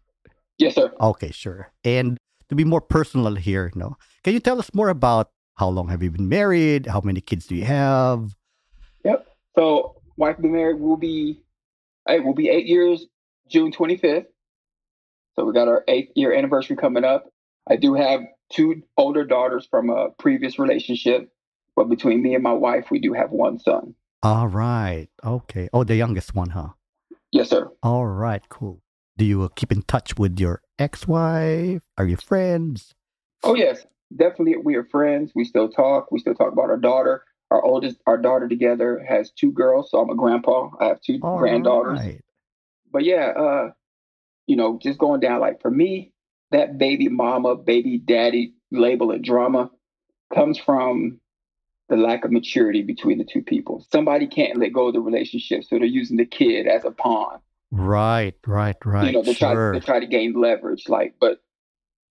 Yes, 0.57 0.75
sir. 0.75 0.91
Okay, 0.99 1.31
sure. 1.31 1.71
And 1.83 2.17
to 2.49 2.55
be 2.55 2.63
more 2.63 2.81
personal 2.81 3.35
here, 3.35 3.71
no? 3.75 3.95
Can 4.23 4.33
you 4.33 4.39
tell 4.39 4.59
us 4.59 4.71
more 4.73 4.89
about 4.89 5.29
how 5.55 5.69
long 5.69 5.89
have 5.89 6.01
you 6.01 6.09
been 6.11 6.27
married? 6.29 6.87
How 6.87 7.01
many 7.01 7.21
kids 7.21 7.45
do 7.45 7.55
you 7.55 7.65
have? 7.65 8.35
Yep. 9.05 9.27
So, 9.55 9.95
wife 10.17 10.37
been 10.37 10.51
married. 10.51 10.79
We'll 10.79 10.97
be, 10.97 11.43
hey, 12.07 12.19
we'll 12.19 12.33
be 12.33 12.49
eight 12.49 12.65
years 12.65 13.05
June 13.49 13.71
25th. 13.71 14.25
So 15.35 15.45
we 15.45 15.53
got 15.53 15.67
our 15.67 15.83
eighth 15.87 16.11
year 16.15 16.33
anniversary 16.33 16.75
coming 16.75 17.03
up. 17.03 17.25
I 17.69 17.75
do 17.75 17.93
have 17.93 18.21
two 18.51 18.81
older 18.97 19.23
daughters 19.23 19.67
from 19.69 19.89
a 19.89 20.09
previous 20.19 20.59
relationship, 20.59 21.29
but 21.75 21.89
between 21.89 22.21
me 22.21 22.35
and 22.35 22.43
my 22.43 22.53
wife, 22.53 22.91
we 22.91 22.99
do 22.99 23.13
have 23.13 23.31
one 23.31 23.59
son. 23.59 23.95
All 24.23 24.47
right. 24.47 25.07
Okay. 25.23 25.69
Oh, 25.73 25.83
the 25.83 25.95
youngest 25.95 26.35
one, 26.35 26.49
huh? 26.49 26.69
Yes, 27.31 27.49
sir. 27.49 27.69
All 27.81 28.05
right, 28.05 28.47
cool. 28.49 28.81
Do 29.17 29.25
you 29.25 29.43
uh, 29.43 29.49
keep 29.55 29.71
in 29.71 29.83
touch 29.83 30.17
with 30.17 30.39
your 30.39 30.61
ex-wife? 30.77 31.81
Are 31.97 32.05
you 32.05 32.17
friends? 32.17 32.93
Oh 33.43 33.55
yes, 33.55 33.85
definitely. 34.15 34.55
We 34.57 34.75
are 34.75 34.83
friends. 34.83 35.31
We 35.33 35.45
still 35.45 35.69
talk. 35.69 36.11
We 36.11 36.19
still 36.19 36.35
talk 36.35 36.51
about 36.51 36.69
our 36.69 36.77
daughter. 36.77 37.23
Our 37.51 37.63
oldest, 37.63 37.97
our 38.07 38.17
daughter 38.17 38.47
together 38.47 39.05
has 39.07 39.29
two 39.29 39.51
girls. 39.51 39.91
So 39.91 39.99
I'm 39.99 40.09
a 40.09 40.15
grandpa. 40.15 40.69
I 40.79 40.85
have 40.85 41.01
two 41.01 41.19
All 41.21 41.37
granddaughters. 41.37 41.99
right. 41.99 42.23
but 42.91 43.03
yeah, 43.03 43.27
uh, 43.37 43.71
you 44.47 44.55
know, 44.55 44.79
just 44.81 44.97
going 44.97 45.19
down 45.19 45.41
like 45.41 45.61
for 45.61 45.69
me, 45.69 46.13
that 46.51 46.77
baby 46.77 47.09
mama, 47.09 47.55
baby 47.55 47.97
daddy 47.97 48.53
label 48.71 49.11
and 49.11 49.23
drama 49.23 49.69
comes 50.33 50.57
from 50.57 51.19
the 51.89 51.97
lack 51.97 52.23
of 52.23 52.31
maturity 52.31 52.83
between 52.83 53.17
the 53.17 53.25
two 53.25 53.41
people. 53.41 53.85
Somebody 53.91 54.27
can't 54.27 54.57
let 54.57 54.71
go 54.71 54.87
of 54.87 54.93
the 54.93 55.01
relationship, 55.01 55.65
so 55.65 55.77
they're 55.77 55.85
using 55.85 56.15
the 56.17 56.25
kid 56.25 56.67
as 56.67 56.85
a 56.85 56.91
pawn. 56.91 57.39
Right, 57.69 58.35
right, 58.47 58.77
right. 58.85 59.07
you 59.07 59.11
know, 59.11 59.23
they 59.23 59.33
try 59.33 59.53
sure. 59.53 59.73
they 59.73 59.81
try 59.81 59.99
to 59.99 60.07
gain 60.07 60.33
leverage. 60.39 60.87
Like, 60.87 61.15
but 61.19 61.41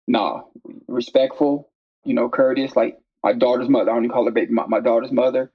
nah, 0.06 0.42
respectful, 0.88 1.70
you 2.04 2.14
know, 2.14 2.28
courteous. 2.28 2.76
Like 2.76 2.98
my 3.24 3.34
daughter's 3.34 3.70
mother, 3.70 3.92
I 3.92 3.94
don't 3.96 4.06
even 4.06 4.14
call 4.14 4.26
her 4.26 4.32
baby. 4.32 4.54
My, 4.54 4.66
my 4.68 4.80
daughter's 4.80 5.12
mother. 5.12 5.52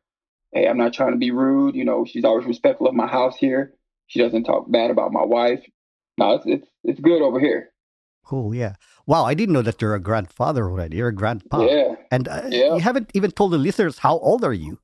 Hey, 0.53 0.67
I'm 0.69 0.79
not 0.79 0.93
trying 0.93 1.13
to 1.13 1.19
be 1.19 1.31
rude. 1.31 1.75
You 1.75 1.85
know, 1.85 2.05
she's 2.05 2.25
always 2.25 2.47
respectful 2.47 2.87
of 2.87 2.95
my 2.95 3.07
house 3.07 3.37
here. 3.37 3.75
She 4.07 4.21
doesn't 4.21 4.45
talk 4.45 4.71
bad 4.71 4.91
about 4.91 5.13
my 5.13 5.25
wife. 5.25 5.65
No, 6.19 6.35
it's 6.35 6.45
it's 6.47 6.69
it's 6.85 7.01
good 7.01 7.23
over 7.23 7.41
here. 7.41 7.71
Cool, 8.25 8.55
yeah. 8.55 8.75
Wow, 9.07 9.25
I 9.25 9.35
didn't 9.35 9.53
know 9.53 9.63
that 9.63 9.83
you're 9.83 9.95
a 9.95 10.01
grandfather 10.01 10.69
already. 10.71 10.97
You're 10.97 11.09
a 11.09 11.15
grandpa. 11.15 11.67
Yeah, 11.67 11.95
And 12.11 12.29
uh, 12.29 12.43
Yeah. 12.49 12.75
you 12.75 12.81
haven't 12.81 13.11
even 13.15 13.31
told 13.33 13.53
the 13.53 13.59
listeners 13.59 13.99
how 13.99 14.19
old 14.19 14.45
are 14.45 14.53
you? 14.53 14.79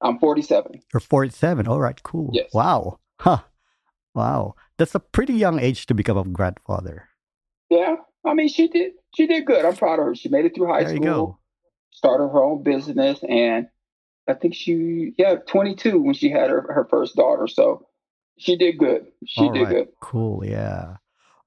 I'm 0.00 0.18
47. 0.20 0.80
You're 0.92 1.00
47. 1.00 1.66
All 1.66 1.80
right, 1.80 2.00
cool. 2.04 2.30
Yes. 2.32 2.50
Wow. 2.54 3.00
Huh. 3.20 3.38
Wow. 4.14 4.54
That's 4.76 4.94
a 4.94 5.00
pretty 5.00 5.34
young 5.34 5.58
age 5.58 5.86
to 5.86 5.94
become 5.94 6.18
a 6.18 6.24
grandfather. 6.24 7.08
Yeah, 7.70 7.96
I 8.24 8.34
mean, 8.34 8.48
she 8.48 8.68
did 8.68 8.92
she 9.16 9.26
did 9.26 9.44
good. 9.44 9.64
I'm 9.64 9.74
proud 9.76 9.98
of 9.98 10.06
her. 10.06 10.14
She 10.14 10.28
made 10.28 10.44
it 10.44 10.54
through 10.54 10.68
high 10.68 10.84
there 10.84 10.92
you 10.92 10.96
school, 10.96 11.04
go. 11.26 11.38
Started 11.98 12.28
her 12.30 12.42
own 12.42 12.62
business, 12.62 13.18
and 13.28 13.66
I 14.26 14.34
think 14.34 14.54
she 14.54 15.12
yeah 15.18 15.36
22 15.46 16.00
when 16.00 16.14
she 16.14 16.30
had 16.30 16.48
her 16.50 16.62
her 16.72 16.86
first 16.88 17.16
daughter. 17.16 17.46
So 17.48 17.86
she 18.38 18.56
did 18.56 18.78
good. 18.78 19.06
She 19.26 19.42
All 19.42 19.52
did 19.52 19.62
right. 19.64 19.74
good. 19.74 19.88
Cool, 20.00 20.44
yeah. 20.46 20.96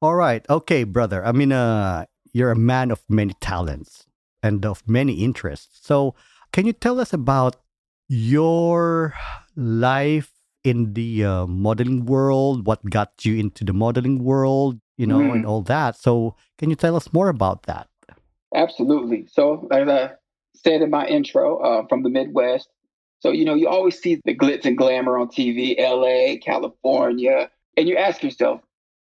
All 0.01 0.15
right. 0.15 0.43
Okay, 0.50 0.84
brother. 0.84 1.24
I 1.25 1.31
mean, 1.31 1.51
uh, 1.51 2.05
you're 2.34 2.51
a 2.51 2.55
man 2.55 2.91
of 2.91 3.01
many 3.10 3.34
talents. 3.41 4.05
and 4.43 4.65
of 4.65 4.81
many 4.89 5.22
interests. 5.22 5.77
So, 5.86 6.15
can 6.51 6.65
you 6.65 6.74
tell 6.74 6.98
us 7.00 7.13
about 7.13 7.62
your 8.10 9.13
life 9.55 10.34
in 10.63 10.93
the 10.98 11.24
uh, 11.24 11.46
modeling 11.46 12.05
world? 12.05 12.65
What 12.65 12.81
got 12.89 13.22
you 13.24 13.38
into 13.38 13.63
the 13.63 13.74
modeling 13.74 14.24
world? 14.24 14.81
You 14.98 15.05
know, 15.05 15.29
Mhm. 15.29 15.36
and 15.38 15.46
all 15.46 15.62
that. 15.70 15.93
So, 15.96 16.34
can 16.58 16.70
you 16.74 16.75
tell 16.75 16.96
us 16.98 17.13
more 17.13 17.29
about 17.29 17.70
that? 17.70 17.86
Absolutely. 18.53 19.27
So, 19.29 19.67
as 19.72 19.88
I 19.88 20.17
said 20.63 20.82
in 20.82 20.89
my 20.89 21.06
intro, 21.06 21.58
uh, 21.58 21.88
from 21.88 22.03
the 22.03 22.10
Midwest. 22.10 22.70
So, 23.20 23.32
you 23.32 23.46
know, 23.46 23.53
you 23.53 23.68
always 23.68 24.00
see 24.00 24.20
the 24.25 24.36
glitz 24.36 24.65
and 24.65 24.77
glamour 24.77 25.18
on 25.18 25.27
TV, 25.27 25.75
LA, 25.77 26.39
California, 26.44 27.51
and 27.77 27.88
you 27.88 27.98
ask 27.98 28.24
yourself, 28.24 28.62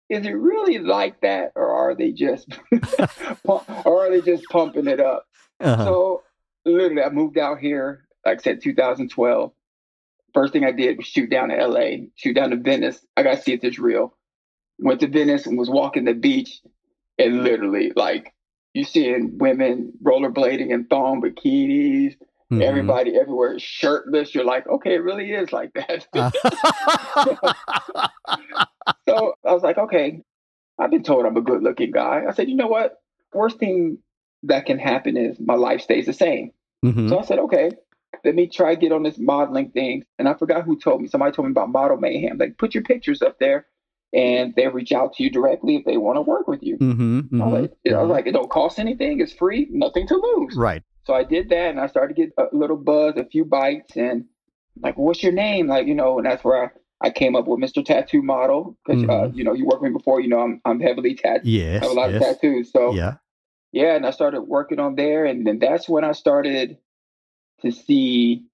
is 0.09 0.27
it 0.27 0.33
really 0.33 0.79
like 0.79 1.21
that, 1.21 1.53
or 1.55 1.71
are 1.71 1.95
they 1.95 2.13
just, 2.13 2.49
or 3.45 4.07
are 4.07 4.11
they 4.11 4.21
just 4.21 4.45
pumping 4.51 4.89
it 4.89 5.01
up? 5.01 5.27
Uh-huh. 5.61 5.85
So, 5.85 6.23
literally, 6.65 7.03
I 7.03 7.11
moved 7.11 7.39
out 7.39 7.59
here, 7.59 8.07
like 8.25 8.41
I 8.41 8.43
said, 8.43 8.63
2012. 8.63 9.53
First 10.35 10.53
thing 10.53 10.65
I 10.65 10.73
did 10.73 10.99
was 10.99 11.07
shoot 11.07 11.31
down 11.31 11.49
to 11.49 11.67
LA, 11.67 12.07
shoot 12.17 12.35
down 12.35 12.51
to 12.51 12.57
Venice. 12.57 13.05
I 13.17 13.23
got 13.23 13.37
to 13.37 13.43
see 13.43 13.53
if 13.53 13.65
it's 13.65 13.79
real. 13.79 14.15
Went 14.79 15.01
to 15.01 15.09
Venice 15.09 15.47
and 15.47 15.59
was 15.59 15.71
walking 15.71 16.05
the 16.05 16.15
beach, 16.15 16.61
and 17.19 17.43
literally, 17.43 17.93
like, 17.95 18.33
you 18.75 18.85
seeing 18.85 19.39
women 19.39 19.93
rollerblading 20.03 20.71
in 20.71 20.85
thong 20.87 21.21
bikinis, 21.23 22.15
Mhm. 22.51 22.63
everybody 22.63 23.17
everywhere 23.17 23.55
is 23.55 23.63
shirtless. 23.63 24.35
You're 24.35 24.45
like, 24.45 24.67
okay, 24.67 24.95
it 24.95 25.03
really 25.03 25.33
is 25.33 25.53
like 25.53 25.73
that. 25.75 26.07
so 29.09 29.35
I 29.45 29.53
was 29.53 29.63
like, 29.63 29.79
okay, 29.79 30.23
I've 30.79 30.91
been 30.91 31.03
told 31.03 31.27
I'm 31.27 31.37
a 31.37 31.43
good 31.43 31.63
looking 31.63 31.91
guy. 31.91 32.25
I 32.29 32.33
said, 32.33 32.49
you 32.49 32.57
know 32.57 32.69
what? 32.69 32.97
Worst 33.35 33.59
thing 33.59 33.99
that 34.45 34.67
can 34.67 34.79
happen 34.79 35.17
is 35.17 35.39
my 35.41 35.55
life 35.55 35.81
stays 35.81 36.07
the 36.07 36.13
same. 36.13 36.53
Mhm. 36.85 37.09
So 37.09 37.19
I 37.19 37.23
said, 37.23 37.39
okay, 37.41 37.71
let 38.25 38.35
me 38.35 38.47
try 38.47 38.75
get 38.77 38.93
on 38.93 39.03
this 39.03 39.19
modeling 39.19 39.71
thing. 39.71 40.05
And 40.19 40.29
I 40.29 40.35
forgot 40.35 40.65
who 40.65 40.79
told 40.79 41.03
me. 41.03 41.09
Somebody 41.09 41.33
told 41.33 41.49
me 41.49 41.53
about 41.53 41.71
Model 41.71 41.97
Mayhem. 41.99 42.39
Like, 42.39 42.57
put 42.59 42.75
your 42.75 42.85
pictures 42.85 43.21
up 43.23 43.39
there, 43.39 43.67
and 44.13 44.55
they 44.57 44.69
reach 44.69 44.93
out 44.93 45.15
to 45.15 45.23
you 45.23 45.31
directly 45.31 45.77
if 45.77 45.85
they 45.85 45.97
want 45.97 46.17
to 46.17 46.23
work 46.23 46.49
with 46.49 46.63
you. 46.63 46.79
Mhm, 46.79 47.41
I, 47.41 47.47
was 47.47 47.61
like, 47.63 47.95
I 47.95 48.01
was 48.03 48.11
like, 48.11 48.27
it 48.27 48.33
don't 48.33 48.51
cost 48.51 48.79
anything. 48.79 49.21
It's 49.21 49.33
free. 49.33 49.69
Nothing 49.71 50.07
to 50.09 50.17
lose. 50.17 50.57
Right. 50.57 50.83
So 51.05 51.15
I 51.15 51.25
did 51.25 51.49
that, 51.51 51.71
and 51.71 51.81
I 51.81 51.87
started 51.87 52.17
to 52.17 52.23
get 52.23 52.33
a 52.39 52.55
little 52.55 52.77
buzz, 52.77 53.17
a 53.17 53.25
few 53.25 53.45
bites, 53.45 53.97
and 53.97 54.27
like, 54.81 54.97
what's 54.97 55.23
your 55.23 55.33
name? 55.33 55.67
Like, 55.67 55.87
you 55.87 55.95
know, 55.95 56.19
and 56.19 56.27
that's 56.27 56.45
where 56.45 56.65
I, 57.01 57.07
I 57.09 57.11
came 57.11 57.35
up 57.37 57.47
with 57.47 57.61
Mr. 57.61 57.85
Tattoo 57.85 58.23
Model 58.23 58.77
because 58.85 59.03
uh, 59.05 59.07
Mhm. 59.07 59.37
you 59.37 59.45
know 59.45 59.53
you 59.55 59.65
worked 59.67 59.83
with 59.83 59.93
me 59.93 59.97
before. 59.99 60.21
You 60.21 60.29
know, 60.29 60.41
I'm 60.41 60.61
I'm 60.65 60.81
heavily 60.81 61.15
tattooed. 61.15 61.47
Yes. 61.47 61.83
I 61.83 61.87
have 61.87 61.97
a 61.97 62.01
lot 62.01 62.13
of 62.15 62.21
tattoos. 62.21 62.71
So 62.73 62.95
Yeah. 62.95 63.15
yeah, 63.73 63.95
and 63.95 64.07
I 64.07 64.11
started 64.11 64.43
working 64.43 64.81
on 64.81 64.95
there, 64.97 65.25
and 65.25 65.47
then 65.47 65.59
that's 65.59 65.89
when 65.89 66.05
I 66.05 66.13
started 66.13 66.79
to 67.63 67.71
see 67.73 68.45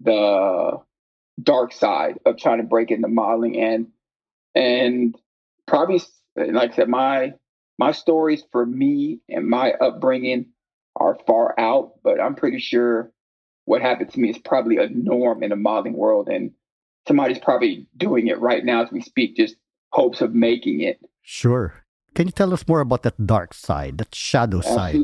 the 0.00 0.80
dark 1.42 1.72
side 1.72 2.18
of 2.24 2.36
trying 2.36 2.58
to 2.58 2.64
break 2.64 2.90
into 2.90 3.08
modeling, 3.08 3.58
and 3.60 3.88
and 4.54 5.16
probably 5.66 6.00
like 6.36 6.72
I 6.72 6.76
said, 6.76 6.88
my 6.88 7.34
my 7.78 7.92
stories 7.92 8.44
for 8.52 8.64
me 8.66 9.20
and 9.28 9.48
my 9.48 9.72
upbringing 9.72 10.46
are 10.96 11.16
far 11.26 11.58
out, 11.58 11.92
but 12.02 12.20
I'm 12.20 12.34
pretty 12.34 12.58
sure 12.58 13.10
what 13.64 13.80
happened 13.80 14.12
to 14.12 14.20
me 14.20 14.30
is 14.30 14.38
probably 14.38 14.76
a 14.76 14.88
norm 14.88 15.42
in 15.42 15.50
the 15.50 15.56
modeling 15.56 15.96
world, 15.96 16.28
and 16.28 16.52
somebody's 17.06 17.38
probably 17.38 17.86
doing 17.96 18.26
it 18.26 18.40
right 18.40 18.64
now 18.64 18.82
as 18.82 18.90
we 18.90 19.00
speak, 19.00 19.36
just 19.36 19.56
hopes 19.92 20.20
of 20.20 20.34
making 20.34 20.80
it. 20.80 21.00
Sure. 21.22 21.84
Can 22.14 22.26
you 22.26 22.32
tell 22.32 22.52
us 22.52 22.66
more 22.66 22.80
about 22.80 23.02
that 23.04 23.24
dark 23.24 23.54
side, 23.54 23.98
that 23.98 24.14
shadow 24.14 24.60
side? 24.60 24.96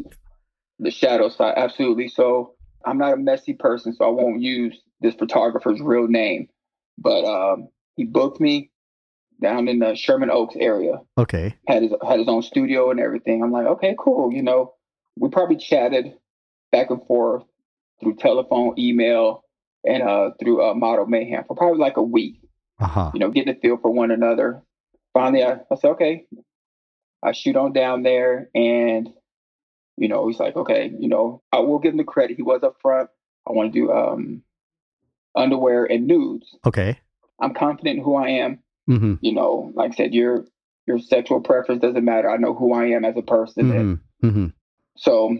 The 0.78 0.90
shadow 0.90 1.28
side, 1.28 1.54
absolutely. 1.56 2.08
So 2.08 2.56
I'm 2.84 2.98
not 2.98 3.14
a 3.14 3.16
messy 3.16 3.54
person, 3.54 3.94
so 3.94 4.04
I 4.04 4.08
won't 4.08 4.42
use 4.42 4.78
this 5.00 5.14
photographer's 5.14 5.80
real 5.80 6.08
name. 6.08 6.48
But 6.98 7.24
um, 7.24 7.68
he 7.94 8.04
booked 8.04 8.40
me 8.40 8.70
down 9.40 9.68
in 9.68 9.78
the 9.78 9.94
Sherman 9.94 10.30
Oaks 10.30 10.56
area. 10.58 11.00
Okay. 11.18 11.54
Had 11.66 11.82
his 11.82 11.92
had 12.06 12.18
his 12.18 12.28
own 12.28 12.42
studio 12.42 12.90
and 12.90 13.00
everything. 13.00 13.42
I'm 13.42 13.52
like, 13.52 13.66
okay, 13.66 13.94
cool. 13.98 14.32
You 14.32 14.42
know, 14.42 14.74
we 15.16 15.28
probably 15.28 15.56
chatted 15.56 16.14
back 16.72 16.90
and 16.90 17.04
forth 17.06 17.44
through 18.00 18.16
telephone, 18.16 18.74
email, 18.78 19.44
and 19.84 20.02
uh, 20.02 20.30
through 20.40 20.64
uh, 20.64 20.74
Model 20.74 21.06
Mayhem 21.06 21.44
for 21.46 21.56
probably 21.56 21.78
like 21.78 21.96
a 21.96 22.02
week. 22.02 22.40
Uh 22.78 22.86
huh. 22.86 23.10
You 23.14 23.20
know, 23.20 23.30
getting 23.30 23.54
a 23.54 23.58
feel 23.58 23.78
for 23.78 23.90
one 23.90 24.10
another. 24.10 24.62
Finally, 25.14 25.44
I, 25.44 25.60
I 25.70 25.76
said, 25.76 25.92
okay. 25.92 26.26
I 27.22 27.32
shoot 27.32 27.56
on 27.56 27.72
down 27.72 28.02
there, 28.02 28.50
and 28.54 29.08
you 29.96 30.08
know, 30.08 30.28
he's 30.28 30.38
like, 30.38 30.56
okay, 30.56 30.92
you 30.98 31.08
know, 31.08 31.42
I 31.52 31.60
will 31.60 31.78
give 31.78 31.92
him 31.92 31.98
the 31.98 32.04
credit. 32.04 32.36
He 32.36 32.42
was 32.42 32.62
up 32.62 32.76
front. 32.82 33.08
I 33.48 33.52
want 33.52 33.72
to 33.72 33.78
do 33.78 33.90
um, 33.90 34.42
underwear 35.34 35.84
and 35.84 36.06
nudes. 36.06 36.56
Okay. 36.66 36.98
I'm 37.40 37.54
confident 37.54 37.98
in 37.98 38.04
who 38.04 38.16
I 38.16 38.28
am. 38.28 38.60
Mm-hmm. 38.88 39.14
You 39.20 39.32
know, 39.34 39.72
like 39.74 39.92
I 39.92 39.94
said, 39.94 40.14
your 40.14 40.44
your 40.86 40.98
sexual 41.00 41.40
preference 41.40 41.82
doesn't 41.82 42.04
matter. 42.04 42.30
I 42.30 42.36
know 42.36 42.54
who 42.54 42.72
I 42.72 42.86
am 42.88 43.04
as 43.04 43.16
a 43.16 43.22
person. 43.22 43.64
Mm-hmm. 43.70 44.26
Mm-hmm. 44.28 44.46
so 44.96 45.36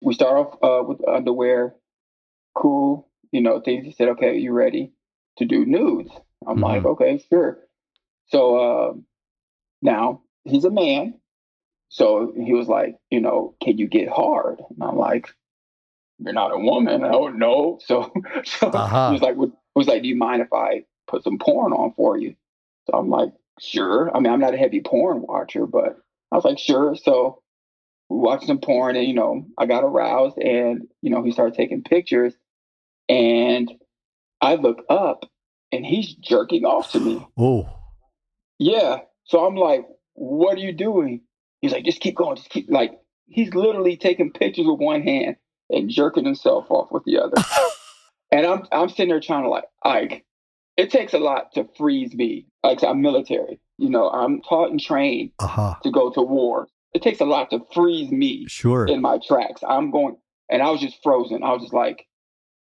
we 0.00 0.14
start 0.14 0.36
off 0.36 0.58
uh, 0.62 0.84
with 0.86 1.06
underwear. 1.08 1.74
Cool, 2.54 3.08
you 3.30 3.40
know, 3.40 3.60
things. 3.60 3.86
He 3.86 3.92
said, 3.92 4.08
okay, 4.10 4.36
you 4.36 4.52
ready 4.52 4.92
to 5.38 5.44
do 5.46 5.64
nudes? 5.64 6.10
I'm 6.46 6.58
Mhm. 6.58 6.62
like, 6.62 6.84
okay, 6.84 7.18
sure. 7.30 7.58
So 8.26 8.56
uh, 8.58 8.92
now 9.80 10.22
he's 10.44 10.64
a 10.64 10.70
man. 10.70 11.14
So 11.88 12.32
he 12.36 12.52
was 12.52 12.68
like, 12.68 12.96
you 13.10 13.20
know, 13.20 13.54
can 13.62 13.78
you 13.78 13.86
get 13.86 14.08
hard? 14.08 14.60
And 14.70 14.82
I'm 14.82 14.96
like, 14.98 15.28
you're 16.18 16.32
not 16.34 16.52
a 16.54 16.58
woman. 16.58 17.04
I 17.04 17.10
don't 17.12 17.38
know. 17.38 17.78
So, 17.86 18.12
so 18.44 18.68
Uh-huh. 18.68 19.08
he 19.08 19.12
was 19.14 19.22
like, 19.22 19.36
he 19.36 19.50
was 19.74 19.88
like, 19.88 20.02
do 20.02 20.08
you 20.08 20.16
mind 20.16 20.42
if 20.42 20.52
I 20.52 20.84
put 21.06 21.24
some 21.24 21.38
porn 21.38 21.72
on 21.72 21.92
for 21.94 22.18
you? 22.18 22.34
So 22.86 22.98
I'm 22.98 23.08
like, 23.08 23.32
sure. 23.60 24.14
I 24.14 24.20
mean, 24.20 24.32
I'm 24.32 24.40
not 24.40 24.54
a 24.54 24.58
heavy 24.58 24.80
porn 24.80 25.22
watcher, 25.22 25.66
but 25.66 25.96
I 26.30 26.36
was 26.36 26.44
like, 26.44 26.58
sure. 26.58 26.96
So 26.96 27.42
we 28.08 28.18
watched 28.18 28.46
some 28.46 28.60
porn 28.60 28.96
and, 28.96 29.06
you 29.06 29.14
know, 29.14 29.46
I 29.58 29.66
got 29.66 29.84
aroused 29.84 30.38
and, 30.38 30.88
you 31.00 31.10
know, 31.10 31.22
he 31.22 31.32
started 31.32 31.54
taking 31.54 31.82
pictures 31.82 32.34
and 33.08 33.70
I 34.40 34.56
look 34.56 34.84
up 34.88 35.26
and 35.70 35.84
he's 35.86 36.14
jerking 36.14 36.64
off 36.64 36.92
to 36.92 37.00
me. 37.00 37.26
Oh. 37.38 37.68
Yeah. 38.58 38.98
So 39.24 39.46
I'm 39.46 39.56
like, 39.56 39.84
what 40.14 40.56
are 40.56 40.60
you 40.60 40.72
doing? 40.72 41.22
He's 41.60 41.72
like, 41.72 41.84
just 41.84 42.00
keep 42.00 42.16
going. 42.16 42.36
Just 42.36 42.50
keep 42.50 42.70
like 42.70 42.92
he's 43.26 43.54
literally 43.54 43.96
taking 43.96 44.32
pictures 44.32 44.66
with 44.66 44.80
one 44.80 45.02
hand 45.02 45.36
and 45.70 45.88
jerking 45.88 46.24
himself 46.24 46.70
off 46.70 46.90
with 46.90 47.04
the 47.04 47.18
other. 47.18 47.36
and 48.32 48.46
I'm 48.46 48.64
I'm 48.72 48.88
sitting 48.88 49.08
there 49.08 49.20
trying 49.20 49.44
to 49.44 49.48
like, 49.48 49.64
like, 49.84 50.24
it 50.76 50.90
takes 50.90 51.12
a 51.12 51.18
lot 51.18 51.52
to 51.54 51.68
freeze 51.76 52.14
me. 52.14 52.46
Like 52.62 52.82
I'm 52.82 53.00
military. 53.02 53.60
You 53.78 53.90
know, 53.90 54.08
I'm 54.10 54.40
taught 54.42 54.70
and 54.70 54.80
trained 54.80 55.32
Uh 55.38 55.46
huh. 55.46 55.74
to 55.82 55.90
go 55.90 56.10
to 56.10 56.22
war. 56.22 56.68
It 56.94 57.02
takes 57.02 57.20
a 57.20 57.24
lot 57.24 57.50
to 57.50 57.60
freeze 57.74 58.10
me 58.10 58.46
Sure. 58.48 58.86
in 58.86 59.00
my 59.00 59.18
tracks. 59.26 59.62
I'm 59.66 59.90
going, 59.90 60.16
and 60.50 60.62
I 60.62 60.70
was 60.70 60.80
just 60.80 61.02
frozen. 61.02 61.42
I 61.42 61.52
was 61.52 61.62
just 61.62 61.72
like, 61.74 62.06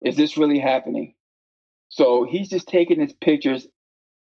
is 0.00 0.16
this 0.16 0.36
really 0.36 0.58
happening? 0.58 1.14
So 1.88 2.24
he's 2.24 2.48
just 2.48 2.68
taking 2.68 3.00
his 3.00 3.12
pictures 3.12 3.66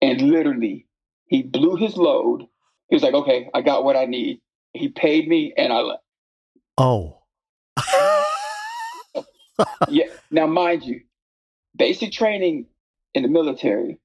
and 0.01 0.21
literally 0.21 0.87
he 1.27 1.43
blew 1.43 1.75
his 1.75 1.95
load. 1.95 2.45
He 2.89 2.95
was 2.95 3.03
like, 3.03 3.13
okay, 3.13 3.49
I 3.53 3.61
got 3.61 3.83
what 3.85 3.95
I 3.95 4.05
need. 4.05 4.41
He 4.73 4.89
paid 4.89 5.27
me 5.27 5.53
and 5.55 5.71
I 5.71 5.79
left. 5.79 6.03
Oh. 6.77 7.17
Yeah. 9.89 10.05
Now, 10.31 10.47
mind 10.47 10.83
you, 10.83 11.01
basic 11.75 12.11
training 12.11 12.65
in 13.13 13.23
the 13.23 13.29
military, 13.29 13.97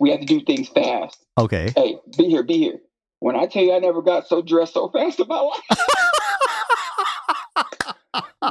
we 0.00 0.10
have 0.10 0.20
to 0.20 0.26
do 0.26 0.40
things 0.40 0.68
fast. 0.68 1.24
okay. 1.38 1.72
Hey, 1.74 1.98
be 2.16 2.28
here, 2.28 2.42
be 2.42 2.58
here. 2.58 2.78
When 3.20 3.36
I 3.36 3.46
tell 3.46 3.62
you 3.62 3.74
I 3.74 3.78
never 3.78 4.02
got 4.02 4.26
so 4.26 4.42
dressed 4.42 4.74
so 4.74 4.88
fast 4.88 5.20
in 5.20 5.28
my 5.28 5.40
life. 5.40 5.60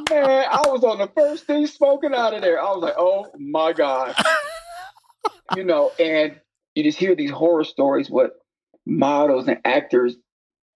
Man, 0.09 0.45
I 0.49 0.63
was 0.67 0.83
on 0.83 0.99
the 0.99 1.11
first 1.15 1.45
thing 1.45 1.67
smoking 1.67 2.13
out 2.13 2.33
of 2.33 2.41
there. 2.41 2.61
I 2.61 2.71
was 2.71 2.81
like, 2.81 2.95
oh 2.97 3.27
my 3.37 3.73
God. 3.73 4.15
you 5.55 5.65
know, 5.65 5.91
and 5.99 6.39
you 6.75 6.83
just 6.83 6.97
hear 6.97 7.15
these 7.15 7.31
horror 7.31 7.65
stories 7.65 8.09
what 8.09 8.31
models 8.85 9.47
and 9.47 9.59
actors, 9.65 10.15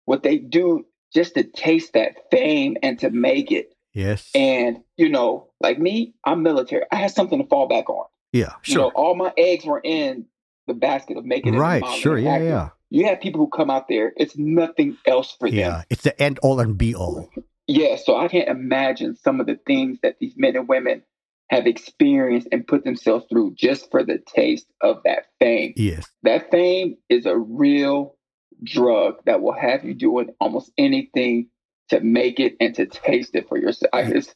what 0.04 0.24
they 0.24 0.38
do 0.38 0.86
just 1.14 1.36
to 1.36 1.44
taste 1.44 1.94
that 1.94 2.16
fame 2.32 2.76
and 2.84 3.00
to 3.00 3.10
make 3.10 3.52
it. 3.52 3.74
Yes. 3.94 4.30
And, 4.36 4.80
you 4.98 5.08
know, 5.08 5.50
like 5.62 5.80
me, 5.80 6.14
I'm 6.26 6.44
military. 6.44 6.84
I 6.92 6.98
had 6.98 7.12
something 7.12 7.42
to 7.42 7.48
fall 7.48 7.68
back 7.68 7.90
on. 7.90 8.06
Yeah. 8.36 8.54
You 8.66 8.76
know, 8.76 8.82
Sure. 8.82 8.92
all 8.96 9.16
my 9.16 9.34
eggs 9.38 9.66
were 9.66 9.82
in 9.84 10.26
the 10.68 10.74
basket 10.74 11.18
of 11.18 11.26
making 11.26 11.56
it. 11.56 11.58
Right. 11.58 11.86
Sure. 11.86 12.18
Yeah. 12.18 12.32
acting. 12.34 12.48
Yeah. 12.50 12.70
You 12.90 13.06
have 13.08 13.20
people 13.22 13.40
who 13.42 13.50
come 13.50 13.70
out 13.70 13.88
there, 13.88 14.14
it's 14.16 14.38
nothing 14.38 14.98
else 15.06 15.36
for 15.40 15.50
them. 15.50 15.58
Yeah. 15.58 15.84
It's 15.90 16.04
the 16.04 16.20
end 16.22 16.40
all 16.40 16.60
and 16.60 16.78
be 16.78 16.96
all. 16.96 17.30
Yeah, 17.68 17.96
so 17.96 18.16
I 18.16 18.28
can't 18.28 18.48
imagine 18.48 19.16
some 19.16 19.40
of 19.40 19.48
the 19.48 19.58
things 19.66 19.98
that 20.04 20.18
these 20.20 20.36
men 20.38 20.56
and 20.56 20.68
women 20.68 21.02
have 21.50 21.66
experienced 21.68 22.48
and 22.52 22.66
put 22.66 22.84
themselves 22.84 23.26
through 23.30 23.56
just 23.56 23.90
for 23.92 24.04
the 24.04 24.20
taste 24.34 24.68
of 24.82 25.02
that 25.06 25.26
fame. 25.40 25.74
Yes. 25.76 26.06
That 26.24 26.52
fame 26.52 26.98
is 27.10 27.26
a 27.26 27.38
real 27.38 28.16
drug 28.64 29.16
that 29.26 29.42
will 29.42 29.54
have 29.54 29.84
you 29.84 29.94
doing 29.94 30.30
almost 30.40 30.72
anything 30.78 31.50
to 31.90 32.00
make 32.00 32.40
it 32.40 32.56
and 32.60 32.74
to 32.76 32.86
taste 32.86 33.36
it 33.36 33.48
for 33.48 33.58
yourself. 33.58 33.90
I, 33.94 34.02
it's, 34.04 34.34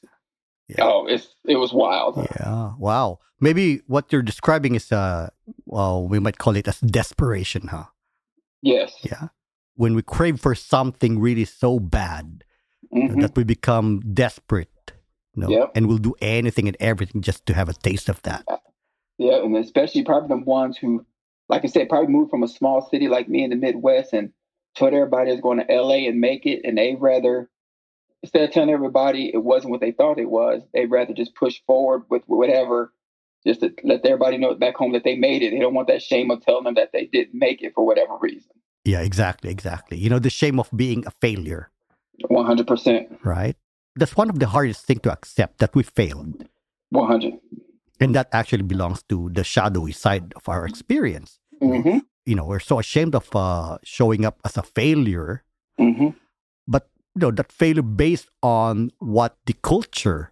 Yeah. 0.70 0.86
Oh, 0.86 1.08
it's 1.08 1.28
it 1.46 1.58
was 1.58 1.74
wild. 1.74 2.18
Yeah. 2.40 2.74
Wow. 2.78 3.20
Maybe 3.42 3.82
what 3.88 4.12
you're 4.14 4.22
describing 4.22 4.76
is 4.76 4.92
uh 4.92 5.30
well, 5.66 6.08
we 6.08 6.20
might 6.20 6.38
call 6.38 6.56
it 6.56 6.68
as 6.68 6.80
desperation, 6.80 7.68
huh? 7.70 7.86
Yes. 8.62 8.94
Yeah. 9.04 9.30
When 9.76 9.96
we 9.96 10.02
crave 10.04 10.40
for 10.40 10.54
something 10.56 11.20
really 11.20 11.46
so 11.46 11.80
bad 11.80 12.44
Mhm. 12.94 13.22
that 13.22 13.36
we 13.38 13.44
become 13.44 14.02
desperate, 14.14 14.94
you 15.36 15.42
know, 15.44 15.50
Yep. 15.50 15.72
and 15.76 15.88
we'll 15.88 15.98
do 16.10 16.16
anything 16.22 16.68
and 16.68 16.78
everything 16.80 17.22
just 17.22 17.46
to 17.46 17.54
have 17.54 17.70
a 17.70 17.74
taste 17.74 18.10
of 18.10 18.22
that. 18.24 18.46
Yeah, 19.18 19.44
and 19.44 19.56
especially 19.58 20.04
probably 20.04 20.30
the 20.30 20.44
ones 20.46 20.78
who, 20.78 21.06
like 21.50 21.64
I 21.64 21.68
said, 21.68 21.90
probably 21.90 22.12
moved 22.12 22.32
from 22.32 22.44
a 22.44 22.48
small 22.48 22.82
city 22.82 23.08
like 23.08 23.28
me 23.30 23.44
in 23.44 23.50
the 23.52 23.56
Midwest 23.56 24.14
and 24.14 24.32
told 24.76 24.94
everybody 24.94 25.32
is 25.32 25.42
going 25.42 25.60
to 25.60 25.66
LA 25.72 26.08
and 26.08 26.20
make 26.20 26.46
it, 26.46 26.62
and 26.64 26.78
they 26.78 26.96
rather 26.96 27.50
instead 28.24 28.44
of 28.44 28.52
telling 28.52 28.70
everybody 28.70 29.32
it 29.34 29.44
wasn't 29.44 29.72
what 29.72 29.82
they 29.82 29.92
thought 29.92 30.20
it 30.20 30.30
was, 30.30 30.62
they'd 30.74 30.92
rather 30.92 31.14
just 31.14 31.36
push 31.36 31.60
forward 31.66 32.04
with 32.10 32.24
whatever, 32.28 32.94
just 33.46 33.62
to 33.62 33.74
let 33.84 34.06
everybody 34.06 34.38
know 34.38 34.54
back 34.56 34.76
home 34.76 34.92
that 34.94 35.04
they 35.04 35.16
made 35.16 35.42
it. 35.42 35.52
They 35.52 35.60
don't 35.60 35.74
want 35.74 35.88
that 35.88 36.02
shame 36.02 36.30
of 36.32 36.42
telling 36.42 36.66
them 36.66 36.76
that 36.76 36.92
they 36.92 37.06
didn't 37.06 37.38
make 37.38 37.62
it 37.62 37.74
for 37.76 37.86
whatever 37.86 38.18
reason. 38.20 38.52
Yeah, 38.86 39.02
exactly, 39.02 39.50
exactly. 39.50 39.98
You 39.98 40.10
know, 40.10 40.20
the 40.20 40.30
shame 40.30 40.60
of 40.60 40.70
being 40.76 41.06
a 41.06 41.12
failure, 41.12 41.72
One 42.28 42.46
hundred 42.46 42.68
percent, 42.68 43.08
right? 43.24 43.56
That's 43.96 44.16
one 44.16 44.30
of 44.30 44.40
the 44.40 44.48
hardest 44.48 44.86
things 44.86 45.02
to 45.02 45.12
accept 45.12 45.60
that 45.60 45.74
we 45.76 45.84
failed. 45.84 46.46
one 46.90 47.08
hundred. 47.08 47.34
And 48.02 48.16
that 48.16 48.30
actually 48.32 48.64
belongs 48.64 49.04
to 49.10 49.30
the 49.34 49.44
shadowy 49.44 49.92
side 49.92 50.34
of 50.36 50.48
our 50.48 50.66
experience. 50.66 51.40
Mhm, 51.62 52.02
You 52.26 52.36
know, 52.36 52.46
we're 52.46 52.60
so 52.64 52.80
ashamed 52.80 53.14
of 53.16 53.28
uh, 53.36 53.78
showing 53.84 54.24
up 54.26 54.40
as 54.46 54.56
a 54.56 54.64
failure 54.64 55.44
mhm. 55.80 56.16
You 57.20 57.28
know 57.28 57.36
that 57.36 57.52
failure 57.52 57.82
based 57.84 58.30
on 58.42 58.92
what 59.00 59.38
the 59.46 59.54
culture 59.54 60.32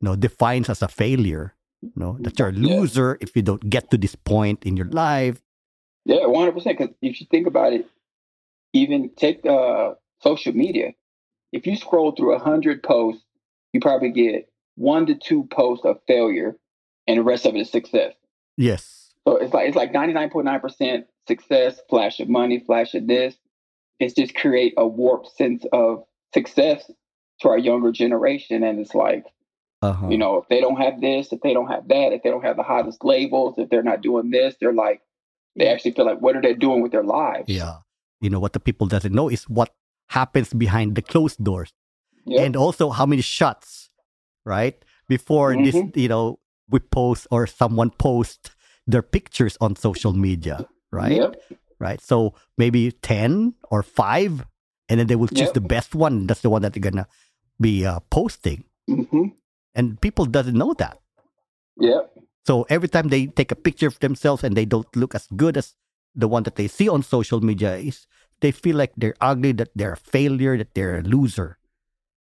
you 0.00 0.06
know 0.08 0.16
defines 0.16 0.68
as 0.70 0.82
a 0.82 0.88
failure 0.88 1.54
you 1.94 2.00
know 2.02 2.16
that 2.20 2.38
you're 2.38 2.48
a 2.48 2.52
Yeah. 2.52 2.80
loser 2.80 3.18
if 3.20 3.36
you 3.36 3.42
don't 3.42 3.68
get 3.70 3.90
to 3.90 3.98
this 3.98 4.14
point 4.16 4.64
in 4.64 4.76
your 4.76 4.88
life 4.90 5.42
Yeah, 6.04 6.26
one 6.26 6.40
hundred 6.42 6.54
percent. 6.54 6.78
Because 6.78 6.94
if 7.02 7.20
you 7.20 7.26
think 7.30 7.46
about 7.46 7.72
it, 7.72 7.86
even 8.72 9.10
take 9.16 9.44
uh, 9.46 9.94
social 10.20 10.52
media. 10.52 10.92
If 11.52 11.66
you 11.66 11.76
scroll 11.76 12.12
through 12.12 12.34
a 12.34 12.38
hundred 12.38 12.82
posts, 12.82 13.24
you 13.72 13.80
probably 13.80 14.10
get 14.10 14.48
one 14.76 15.06
to 15.06 15.14
two 15.14 15.44
posts 15.44 15.84
of 15.84 16.00
failure, 16.06 16.56
and 17.06 17.18
the 17.18 17.22
rest 17.22 17.46
of 17.46 17.54
it 17.54 17.60
is 17.60 17.70
success. 17.70 18.14
yes 18.56 19.14
So 19.26 19.36
it's 19.36 19.54
like 19.54 19.68
it's 19.68 19.76
like 19.76 19.92
ninety 19.92 20.14
nine 20.14 20.30
point 20.30 20.46
nine 20.46 20.60
percent 20.60 21.06
success, 21.28 21.80
flash 21.88 22.20
of 22.20 22.28
money, 22.28 22.60
flash 22.60 22.94
of 22.94 23.06
this. 23.06 23.34
It's 24.00 24.14
just 24.14 24.34
create 24.34 24.74
a 24.76 24.86
warped 24.86 25.28
sense 25.36 25.64
of 25.72 26.04
success 26.34 26.90
to 27.40 27.48
our 27.48 27.58
younger 27.58 27.92
generation, 27.92 28.62
and 28.62 28.78
it's 28.78 28.94
like 28.94 29.24
uh-huh. 29.82 30.08
you 30.08 30.18
know 30.18 30.36
if 30.38 30.48
they 30.48 30.60
don't 30.60 30.76
have 30.80 31.00
this, 31.00 31.32
if 31.32 31.40
they 31.40 31.52
don't 31.54 31.68
have 31.68 31.88
that, 31.88 32.12
if 32.12 32.22
they 32.22 32.30
don't 32.30 32.44
have 32.44 32.56
the 32.56 32.62
hottest 32.62 33.04
labels, 33.04 33.54
if 33.58 33.68
they're 33.70 33.82
not 33.82 34.00
doing 34.02 34.30
this, 34.30 34.54
they're 34.60 34.72
like 34.72 35.00
they 35.56 35.68
actually 35.68 35.92
feel 35.92 36.06
like 36.06 36.20
what 36.20 36.34
are 36.36 36.42
they 36.42 36.54
doing 36.54 36.82
with 36.82 36.92
their 36.92 37.04
lives? 37.04 37.48
yeah 37.48 37.76
you 38.20 38.30
know 38.30 38.38
what 38.40 38.52
the 38.52 38.60
people 38.60 38.86
doesn't 38.86 39.12
know 39.12 39.28
is 39.28 39.44
what 39.48 39.74
happens 40.10 40.52
behind 40.54 40.94
the 40.94 41.02
closed 41.02 41.42
doors 41.42 41.72
Yep. 42.24 42.40
and 42.46 42.56
also 42.56 42.90
how 42.90 43.04
many 43.04 43.20
shots 43.20 43.90
right 44.44 44.76
before 45.08 45.56
this 45.56 45.74
Mm-hmm. 45.74 45.98
you 45.98 46.08
know 46.08 46.38
we 46.70 46.78
post 46.78 47.26
or 47.32 47.48
someone 47.48 47.90
post 47.90 48.52
their 48.86 49.02
pictures 49.02 49.58
on 49.60 49.74
social 49.74 50.12
media 50.12 50.66
right 50.92 51.12
Yep. 51.18 51.34
right? 51.80 52.00
So 52.00 52.34
maybe 52.56 52.92
10 52.92 53.54
or 53.72 53.82
5, 53.82 54.46
and 54.92 55.00
then 55.00 55.08
they 55.08 55.16
will 55.16 55.32
choose 55.32 55.48
Yep. 55.48 55.56
the 55.56 55.64
best 55.64 55.94
one. 55.96 56.28
That's 56.28 56.44
the 56.44 56.52
one 56.52 56.60
that 56.60 56.76
they're 56.76 56.92
to 56.92 57.08
be 57.56 57.86
uh, 57.88 58.04
posting. 58.12 58.68
hmm 58.84 59.32
And 59.72 59.96
people 60.04 60.28
doesn't 60.28 60.52
know 60.52 60.76
that. 60.76 61.00
Yep. 61.80 62.12
So 62.44 62.66
every 62.68 62.92
time 62.92 63.08
they 63.08 63.32
take 63.32 63.48
a 63.48 63.56
picture 63.56 63.88
of 63.88 63.96
themselves 64.04 64.44
and 64.44 64.52
they 64.52 64.68
don't 64.68 64.90
look 64.92 65.14
as 65.16 65.24
good 65.32 65.56
as 65.56 65.72
the 66.12 66.28
one 66.28 66.44
that 66.44 66.60
they 66.60 66.68
see 66.68 66.92
on 66.92 67.00
social 67.00 67.40
media 67.40 67.80
is 67.80 68.04
they 68.44 68.52
feel 68.52 68.76
like 68.76 68.92
they're 69.00 69.16
ugly, 69.24 69.52
that 69.56 69.72
they're 69.72 69.96
a 69.96 69.96
failure, 69.96 70.58
that 70.60 70.74
they're 70.76 70.98
a 71.00 71.02
loser, 71.08 71.56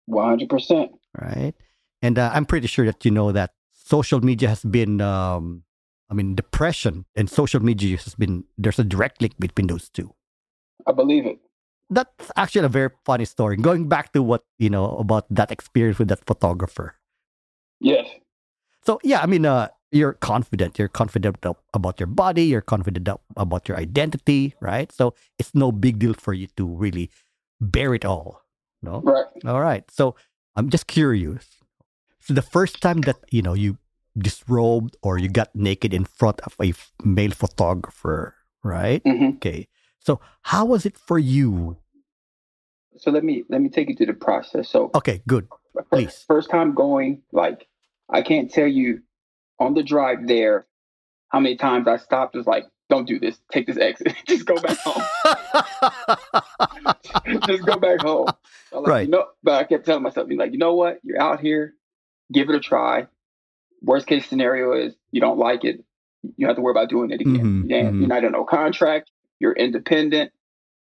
One 0.07 0.29
hundred 0.31 0.47
percent. 0.49 0.93
right? 1.19 1.55
And 2.07 2.19
uh, 2.23 2.31
I'm 2.33 2.47
pretty 2.47 2.69
sure 2.71 2.87
that 2.87 3.03
you 3.05 3.11
know 3.11 3.33
that 3.33 3.51
social 3.73 4.21
media 4.23 4.47
has 4.49 4.63
been, 4.63 5.01
um, 5.01 5.65
I 6.07 6.15
mean, 6.15 6.37
depression 6.39 7.07
and 7.17 7.27
social 7.27 7.59
media 7.59 7.97
has 7.99 8.15
been, 8.15 8.45
there's 8.57 8.79
a 8.79 8.85
direct 8.85 9.19
link 9.21 9.35
between 9.41 9.67
those 9.67 9.89
two. 9.91 10.15
I 10.87 10.93
believe 10.93 11.27
it. 11.27 11.41
That's 11.91 12.31
actually 12.37 12.65
a 12.65 12.69
very 12.69 12.91
funny 13.05 13.25
story. 13.25 13.57
Going 13.57 13.89
back 13.89 14.13
to 14.13 14.23
what 14.23 14.45
you 14.59 14.71
know 14.71 14.97
about 14.99 15.27
that 15.31 15.51
experience 15.51 15.99
with 15.99 16.09
that 16.09 16.25
photographer. 16.27 16.95
Yes. 17.81 18.09
So 18.85 19.01
yeah, 19.03 19.21
I 19.21 19.27
mean, 19.27 19.47
uh, 19.47 19.69
you're 19.93 20.15
confident. 20.15 20.79
You're 20.79 20.89
confident 20.89 21.45
about 21.75 22.01
your 22.01 22.07
body. 22.07 22.45
You're 22.45 22.61
confident 22.63 23.09
about 23.37 23.69
your 23.69 23.79
identity, 23.79 24.55
right? 24.61 24.91
So 24.93 25.15
it's 25.39 25.55
no 25.55 25.73
big 25.73 25.99
deal 25.99 26.15
for 26.15 26.33
you 26.33 26.47
to 26.57 26.67
really 26.67 27.11
bear 27.61 27.95
it 27.95 28.05
all. 28.05 28.43
No. 28.83 29.01
Right. 29.03 29.27
All 29.47 29.61
right. 29.61 29.85
So 29.91 30.15
I'm 30.57 30.71
just 30.71 30.87
curious. 30.87 31.47
So 32.21 32.35
the 32.35 32.43
first 32.43 32.81
time 32.81 33.03
that 33.03 33.19
you 33.31 33.43
know 33.43 33.55
you 33.55 33.79
disrobed 34.19 34.97
or 35.03 35.19
you 35.19 35.29
got 35.29 35.55
naked 35.55 35.95
in 35.95 36.05
front 36.05 36.41
of 36.43 36.55
a 36.63 36.73
male 37.05 37.33
photographer, 37.33 38.37
right? 38.63 39.03
hmm 39.05 39.37
Okay. 39.37 39.69
So 40.01 40.21
how 40.43 40.65
was 40.65 40.87
it 40.87 40.97
for 40.99 41.19
you? 41.19 41.77
So 42.99 43.11
let 43.11 43.25
me 43.25 43.45
let 43.49 43.61
me 43.61 43.69
take 43.69 43.89
you 43.89 43.97
through 43.97 44.07
the 44.07 44.15
process. 44.15 44.69
So 44.69 44.91
Okay, 44.95 45.23
good. 45.27 45.49
please. 45.93 46.25
first 46.27 46.51
time 46.51 46.75
going, 46.75 47.23
like 47.33 47.67
I 48.11 48.23
can't 48.23 48.51
tell 48.51 48.67
you 48.67 49.03
on 49.59 49.75
the 49.75 49.83
drive 49.83 50.27
there 50.27 50.67
how 51.29 51.41
many 51.41 51.57
times 51.57 51.87
I 51.89 51.97
stopped. 51.99 52.35
Was 52.35 52.47
like, 52.47 52.65
don't 52.89 53.07
do 53.07 53.19
this. 53.21 53.39
Take 53.53 53.67
this 53.67 53.79
exit. 53.79 54.15
Just 54.27 54.47
go 54.47 54.57
back 54.57 54.77
home. 54.79 55.03
Just 57.47 57.65
go 57.65 57.77
back 57.79 58.01
home. 58.01 58.27
Like, 58.73 58.87
Right. 58.87 59.05
You 59.07 59.11
know, 59.11 59.27
but 59.43 59.55
I 59.55 59.65
kept 59.65 59.87
telling 59.87 60.03
myself, 60.03 60.29
like, 60.31 60.53
you 60.53 60.59
know 60.59 60.75
what? 60.75 60.99
You're 61.03 61.21
out 61.21 61.41
here. 61.41 61.75
Give 62.33 62.49
it 62.49 62.55
a 62.55 62.61
try. 62.61 63.07
Worst 63.83 64.07
case 64.07 64.27
scenario 64.29 64.73
is 64.75 64.95
you 65.11 65.21
don't 65.21 65.39
like 65.39 65.65
it. 65.65 65.83
You 66.37 66.47
have 66.47 66.57
to 66.57 66.63
worry 66.63 66.73
about 66.73 66.91
doing 66.91 67.11
it 67.11 67.21
again. 67.21 67.65
Yeah, 67.69 67.85
mhm. 67.85 68.01
You're 68.01 68.09
not 68.09 68.25
in 68.25 68.33
no 68.33 68.45
contract. 68.45 69.11
You're 69.39 69.55
independent. 69.55 70.33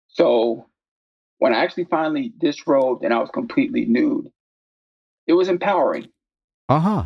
So 0.10 0.68
when 1.42 1.56
I 1.56 1.64
actually 1.64 1.86
finally 1.86 2.32
disrobed 2.38 3.04
and 3.04 3.12
I 3.12 3.18
was 3.18 3.32
completely 3.32 3.86
nude, 3.86 4.32
it 5.26 5.34
was 5.34 5.50
empowering. 5.50 6.08
uh 6.70 6.80
huh. 6.80 7.04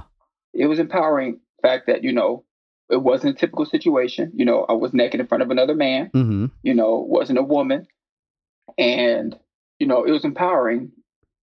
It 0.54 0.66
was 0.66 0.78
empowering 0.80 1.40
fact 1.62 1.88
that, 1.88 2.04
you 2.04 2.12
know, 2.12 2.44
it 2.90 3.02
wasn't 3.02 3.38
a 3.38 3.40
typical 3.40 3.66
situation. 3.66 4.34
You 4.36 4.44
know, 4.44 4.66
I 4.68 4.74
was 4.74 4.94
naked 4.94 5.22
in 5.22 5.28
front 5.28 5.42
of 5.42 5.52
another 5.52 5.74
man 5.74 6.12
Mm-hmm. 6.14 6.48
you 6.64 6.74
know, 6.74 6.98
wasn't 7.08 7.40
a 7.40 7.44
woman. 7.44 7.88
And, 8.78 9.38
you 9.80 9.88
know, 9.88 10.04
it 10.04 10.12
was 10.12 10.26
empowering 10.26 10.92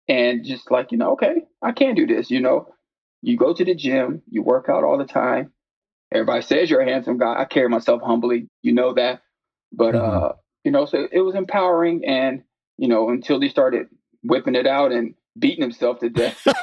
and 0.07 0.45
just 0.45 0.71
like, 0.71 0.93
you 0.93 0.99
know, 0.99 1.13
okay, 1.13 1.45
I 1.63 1.73
can 1.73 1.95
do 1.95 2.07
this. 2.07 2.31
You 2.31 2.41
know, 2.41 2.75
you 3.23 3.39
go 3.39 3.55
to 3.55 3.65
the 3.65 3.75
gym, 3.75 4.21
you 4.31 4.43
work 4.43 4.69
out 4.69 4.85
all 4.85 4.99
the 4.99 5.07
time. 5.07 5.51
Everybody 6.13 6.43
says 6.43 6.69
you're 6.69 6.83
a 6.83 6.91
handsome 6.93 7.17
guy. 7.17 7.41
I 7.41 7.47
carry 7.47 7.71
myself 7.71 8.03
humbly, 8.03 8.49
you 8.63 8.73
know 8.75 8.93
that. 8.95 9.23
But, 9.73 9.95
Mhm. 9.95 10.03
uh, 10.03 10.33
you 10.65 10.71
know, 10.71 10.85
so 10.85 11.09
it 11.11 11.21
was 11.21 11.35
empowering. 11.35 12.05
And, 12.05 12.43
you 12.79 12.89
know, 12.89 13.11
until 13.11 13.41
he 13.41 13.49
started 13.49 13.89
whipping 14.23 14.55
it 14.55 14.67
out 14.67 14.93
and 14.93 15.15
beating 15.39 15.63
himself 15.63 15.99
to 16.01 16.11
death. 16.11 16.41
it, 16.47 16.57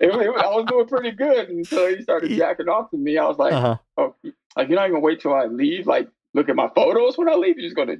it- 0.00 0.36
I 0.36 0.48
was 0.48 0.66
doing 0.68 0.86
pretty 0.86 1.12
good 1.12 1.48
until 1.48 1.88
he 1.88 2.02
started 2.02 2.30
jacking 2.32 2.68
off 2.68 2.90
to 2.90 2.96
me. 2.96 3.18
I 3.18 3.24
was 3.26 3.38
like, 3.38 3.52
uh-huh. 3.52 3.76
oh, 3.96 4.14
like 4.56 4.68
you're 4.68 4.78
not 4.78 4.88
even 4.88 5.02
wait 5.02 5.20
till 5.20 5.34
I 5.34 5.46
leave. 5.46 5.86
Like, 5.86 6.08
look 6.34 6.48
at 6.48 6.56
my 6.56 6.68
photos 6.74 7.16
when 7.18 7.28
I 7.28 7.34
leave. 7.34 7.58
You're 7.58 7.66
just 7.66 7.76
gonna 7.76 7.96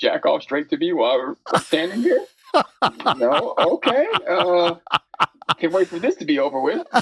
jack 0.00 0.26
off 0.26 0.42
straight 0.42 0.68
to 0.70 0.76
me 0.76 0.92
while 0.92 1.18
we're 1.18 1.36
standing 1.60 2.02
here. 2.02 2.24
no, 3.16 3.54
okay. 3.58 4.06
Uh, 4.28 4.74
can't 5.58 5.72
wait 5.72 5.88
for 5.88 5.98
this 5.98 6.16
to 6.16 6.24
be 6.24 6.38
over 6.38 6.60
with. 6.60 6.86
How 6.92 7.00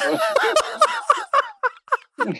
do 2.28 2.30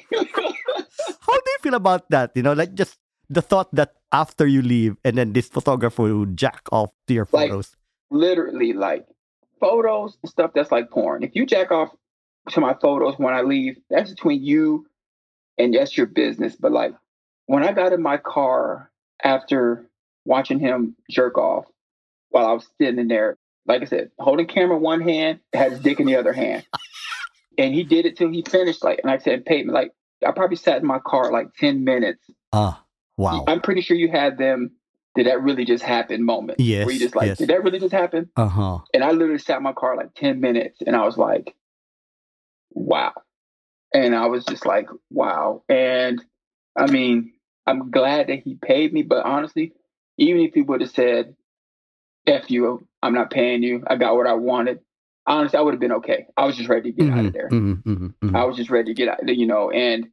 you 1.26 1.58
feel 1.62 1.74
about 1.74 2.08
that? 2.10 2.32
You 2.34 2.42
know, 2.42 2.52
like 2.52 2.74
just 2.74 2.98
the 3.30 3.40
thought 3.40 3.72
that 3.74 3.94
after 4.12 4.46
you 4.46 4.60
leave 4.60 4.96
and 5.04 5.16
then 5.16 5.32
this 5.32 5.48
photographer 5.48 6.02
will 6.02 6.26
jack 6.26 6.62
off 6.72 6.90
to 7.06 7.14
your 7.14 7.26
Like- 7.32 7.48
photos. 7.50 7.76
Literally, 8.10 8.72
like 8.72 9.06
photos 9.60 10.18
and 10.22 10.28
stuff 10.30 10.50
that's 10.54 10.72
like 10.72 10.90
porn. 10.90 11.22
If 11.22 11.36
you 11.36 11.46
jack 11.46 11.70
off 11.70 11.90
to 12.50 12.60
my 12.60 12.74
photos 12.74 13.14
when 13.18 13.32
I 13.34 13.42
leave, 13.42 13.78
that's 13.88 14.10
between 14.10 14.42
you 14.42 14.86
and 15.58 15.72
that's 15.72 15.96
your 15.96 16.06
business. 16.06 16.56
But 16.56 16.72
like 16.72 16.92
when 17.46 17.62
I 17.62 17.72
got 17.72 17.92
in 17.92 18.02
my 18.02 18.16
car 18.16 18.90
after 19.22 19.86
watching 20.24 20.58
him 20.58 20.96
jerk 21.08 21.38
off 21.38 21.66
while 22.30 22.46
I 22.46 22.52
was 22.52 22.66
sitting 22.80 23.06
there, 23.06 23.38
like 23.66 23.82
I 23.82 23.84
said, 23.84 24.10
holding 24.18 24.46
camera 24.46 24.76
in 24.76 24.82
one 24.82 25.00
hand, 25.02 25.38
had 25.52 25.70
his 25.72 25.80
dick 25.80 26.00
in 26.00 26.06
the 26.06 26.16
other 26.16 26.32
hand. 26.32 26.64
And 27.58 27.74
he 27.74 27.82
did 27.84 28.06
it 28.06 28.16
till 28.16 28.30
he 28.30 28.42
finished. 28.42 28.82
Like, 28.82 29.00
and 29.02 29.10
I 29.10 29.18
said, 29.18 29.44
payment. 29.44 29.74
Like, 29.74 29.92
I 30.26 30.30
probably 30.30 30.56
sat 30.56 30.80
in 30.80 30.86
my 30.86 30.98
car 30.98 31.30
like 31.30 31.48
10 31.58 31.84
minutes. 31.84 32.22
Ah, 32.54 32.82
wow. 33.20 33.44
I'm 33.46 33.60
pretty 33.60 33.82
sure 33.82 33.96
you 33.96 34.10
had 34.10 34.38
them 34.38 34.72
did 35.16 35.26
that 35.26 35.42
really 35.42 35.64
just 35.64 35.82
happen 35.82 36.24
moment. 36.24 36.60
Yes. 36.60 36.86
Where 36.86 36.94
you 36.94 37.00
just 37.00 37.16
like, 37.16 37.28
yes. 37.28 37.38
did 37.38 37.48
that 37.48 37.64
really 37.64 37.80
just 37.80 37.92
happen? 37.92 38.30
Uh 38.36 38.46
huh. 38.46 38.78
And 38.94 39.02
I 39.02 39.10
literally 39.10 39.38
sat 39.38 39.56
in 39.56 39.62
my 39.62 39.72
car 39.72 39.96
like 39.96 40.14
10 40.14 40.40
minutes 40.40 40.78
and 40.86 40.94
I 40.94 41.04
was 41.04 41.16
like, 41.16 41.54
wow. 42.70 43.12
And 43.92 44.14
I 44.14 44.26
was 44.26 44.44
just 44.44 44.64
like, 44.64 44.88
wow. 45.10 45.64
And 45.68 46.24
I 46.76 46.86
mean, 46.86 47.32
I'm 47.66 47.90
glad 47.90 48.28
that 48.28 48.40
he 48.44 48.54
paid 48.54 48.92
me, 48.92 49.02
but 49.02 49.24
honestly, 49.24 49.72
even 50.16 50.42
if 50.42 50.54
he 50.54 50.62
would 50.62 50.80
have 50.80 50.90
said, 50.90 51.34
F 52.26 52.50
you, 52.50 52.86
I'm 53.02 53.14
not 53.14 53.30
paying 53.30 53.62
you, 53.62 53.82
I 53.86 53.96
got 53.96 54.14
what 54.14 54.26
I 54.26 54.34
wanted, 54.34 54.80
honestly, 55.26 55.58
I 55.58 55.62
would 55.62 55.74
have 55.74 55.80
been 55.80 55.92
okay. 55.92 56.26
I 56.36 56.44
was 56.44 56.56
just 56.56 56.68
ready 56.68 56.92
to 56.92 56.96
get 56.96 57.12
out 57.12 57.24
of 57.24 57.32
there. 57.32 57.48
Mhm, 57.48 57.82
mhm, 57.82 58.14
mhm. 58.22 58.36
I 58.36 58.44
was 58.44 58.56
just 58.56 58.70
ready 58.70 58.92
to 58.92 58.94
get 58.94 59.08
out, 59.08 59.26
you 59.26 59.46
know, 59.46 59.70
and 59.70 60.08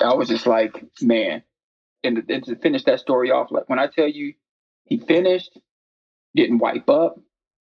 I 0.00 0.14
was 0.14 0.28
just 0.28 0.46
like, 0.46 0.82
man. 1.02 1.42
And 2.04 2.16
to, 2.16 2.34
and 2.34 2.44
to 2.44 2.56
finish 2.56 2.84
that 2.84 3.00
story 3.00 3.30
off, 3.30 3.50
like 3.50 3.68
when 3.68 3.78
I 3.78 3.86
tell 3.86 4.08
you 4.08 4.34
he 4.84 4.98
finished, 4.98 5.58
didn't 6.34 6.58
wipe 6.58 6.88
up, 6.88 7.18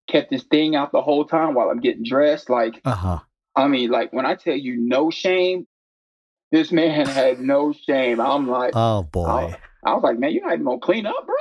kept 0.09 0.33
his 0.33 0.44
thing 0.44 0.74
out 0.76 0.92
the 0.92 1.03
whole 1.03 1.24
time 1.24 1.55
while 1.55 1.68
I'm 1.70 1.81
getting 1.81 2.05
dressed. 2.05 2.48
Like, 2.48 2.81
Uh-huh. 2.85 3.18
I 3.57 3.68
mean, 3.68 3.90
like 3.90 4.12
when 4.12 4.24
I 4.26 4.35
tell 4.37 4.57
you 4.57 4.76
no 4.76 5.11
shame, 5.11 5.66
this 6.53 6.72
man 6.72 7.09
had 7.11 7.40
no 7.40 7.72
shame. 7.72 8.20
I'm 8.20 8.48
like, 8.48 8.72
Oh 8.74 9.03
boy. 9.03 9.55
I 9.85 9.94
was 9.94 10.03
like, 10.03 10.18
man, 10.18 10.33
you're 10.33 10.44
not 10.44 10.53
even 10.55 10.64
gonna 10.66 10.79
clean 10.79 11.07
up, 11.07 11.26
bro. 11.26 11.37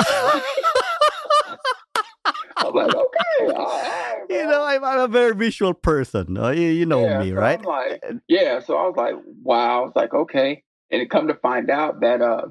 I 2.61 2.65
was 2.65 2.73
like, 2.75 2.93
okay, 2.95 3.53
right, 3.53 4.25
you 4.29 4.45
know, 4.45 4.63
I'm, 4.63 4.83
I'm 4.83 4.99
a 4.99 5.07
very 5.07 5.33
visual 5.33 5.73
person. 5.73 6.37
Uh, 6.37 6.49
you, 6.49 6.67
you 6.67 6.85
know 6.85 7.03
Yeah, 7.05 7.19
me, 7.19 7.29
so 7.29 7.35
right? 7.35 7.59
I'm 7.59 7.63
like, 7.65 8.03
yeah. 8.27 8.59
So 8.59 8.75
I 8.77 8.85
was 8.87 8.95
like, 8.97 9.15
wow. 9.43 9.81
I 9.81 9.85
was 9.85 9.93
like, 9.95 10.13
okay. 10.13 10.63
And 10.91 11.01
it 11.01 11.09
come 11.09 11.27
to 11.29 11.35
find 11.35 11.69
out 11.69 12.01
that 12.01 12.21
uh 12.21 12.47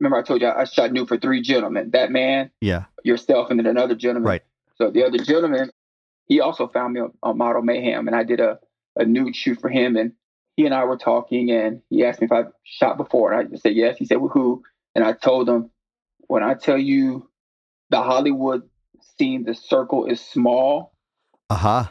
remember 0.00 0.16
I 0.16 0.22
told 0.22 0.40
you 0.40 0.48
I 0.48 0.64
shot 0.64 0.92
new 0.92 1.06
for 1.06 1.18
three 1.18 1.42
gentlemen. 1.42 1.90
That 1.92 2.10
man, 2.10 2.50
Yeah. 2.60 2.84
yourself, 3.04 3.50
and 3.50 3.58
then 3.58 3.66
another 3.66 3.94
gentleman. 3.94 4.28
Right. 4.28 4.42
So 4.76 4.90
the 4.90 5.04
other 5.04 5.18
gentleman, 5.18 5.70
he 6.26 6.40
also 6.40 6.68
found 6.68 6.94
me 6.94 7.00
on, 7.00 7.12
on 7.22 7.38
Model 7.38 7.62
Mayhem, 7.62 8.06
and 8.06 8.16
I 8.16 8.24
did 8.24 8.40
a, 8.40 8.58
a 8.96 9.04
nude 9.04 9.36
shoot 9.36 9.60
for 9.60 9.68
him. 9.70 9.96
And 9.96 10.12
he 10.56 10.66
and 10.66 10.74
I 10.74 10.84
were 10.84 10.96
talking, 10.96 11.50
and 11.50 11.82
he 11.90 12.04
asked 12.04 12.20
me 12.20 12.26
if 12.26 12.32
I've 12.32 12.52
shot 12.64 12.96
before, 12.96 13.32
and 13.32 13.54
I 13.54 13.58
said 13.58 13.74
yes. 13.74 13.96
He 13.96 14.06
said, 14.06 14.18
well, 14.18 14.30
who? 14.30 14.62
And 14.94 15.04
I 15.04 15.12
told 15.12 15.48
him, 15.48 15.70
when 16.28 16.42
I 16.42 16.54
tell 16.54 16.78
you 16.78 17.28
the 17.90 18.02
Hollywood 18.02 18.62
scene, 19.18 19.44
the 19.44 19.54
circle 19.54 20.06
is 20.06 20.20
small. 20.20 20.92
Uh-huh. 21.50 21.84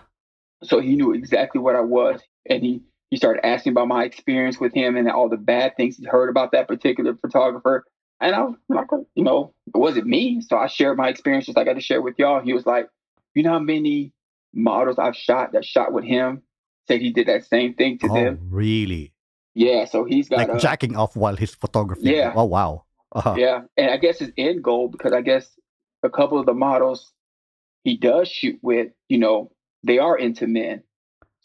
So 0.63 0.79
he 0.79 0.95
knew 0.95 1.13
exactly 1.13 1.61
what 1.61 1.75
I 1.75 1.81
was, 1.81 2.19
and 2.49 2.63
he 2.63 2.81
he 3.11 3.17
started 3.17 3.45
asking 3.45 3.71
about 3.71 3.87
my 3.87 4.03
experience 4.03 4.59
with 4.59 4.73
him 4.73 4.97
and 4.97 5.09
all 5.09 5.29
the 5.29 5.37
bad 5.37 5.75
things 5.77 5.97
he 5.97 6.05
heard 6.05 6.29
about 6.29 6.51
that 6.51 6.67
particular 6.67 7.15
photographer. 7.15 7.85
And 8.19 8.35
I 8.35 8.41
was 8.43 8.55
like, 8.69 8.87
you 9.15 9.23
know, 9.23 9.53
it 9.67 9.77
wasn't 9.77 10.07
me, 10.07 10.41
so 10.41 10.57
I 10.57 10.67
shared 10.67 10.97
my 10.97 11.09
experience 11.09 11.45
just 11.45 11.57
like 11.57 11.67
I 11.67 11.71
got 11.71 11.75
to 11.75 11.81
share 11.81 12.01
with 12.01 12.15
y'all. 12.17 12.41
He 12.41 12.53
was 12.53 12.65
like, 12.65 12.87
you 13.33 13.43
know 13.43 13.51
how 13.51 13.59
many 13.59 14.13
models 14.53 14.97
I've 14.97 15.15
shot 15.15 15.51
that 15.51 15.65
shot 15.65 15.91
with 15.91 16.05
him 16.05 16.41
said 16.87 17.01
he 17.01 17.11
did 17.11 17.27
that 17.27 17.45
same 17.45 17.73
thing 17.73 17.97
to 17.99 18.07
Oh, 18.09 18.13
them. 18.13 18.39
really? 18.49 19.13
Yeah, 19.53 19.85
so 19.85 20.03
he's 20.05 20.29
got 20.29 20.37
Like 20.39 20.49
a, 20.49 20.59
jacking 20.59 20.95
off 20.95 21.15
while 21.15 21.35
he's 21.35 21.55
photographing. 21.55 22.07
Yeah. 22.07 22.33
Oh, 22.35 22.45
wow. 22.45 22.85
Uh-huh. 23.11 23.35
Yeah, 23.37 23.61
and 23.77 23.89
I 23.89 23.97
guess 23.97 24.19
his 24.19 24.31
end 24.37 24.63
goal 24.63 24.89
because 24.89 25.13
I 25.13 25.21
guess 25.21 25.49
a 26.03 26.09
couple 26.09 26.39
of 26.39 26.45
the 26.45 26.53
models 26.53 27.13
he 27.83 27.97
does 27.97 28.27
shoot 28.27 28.59
with, 28.61 28.91
you 29.07 29.17
know, 29.17 29.51
they 29.83 29.99
are 29.99 30.17
into 30.17 30.47
men. 30.47 30.83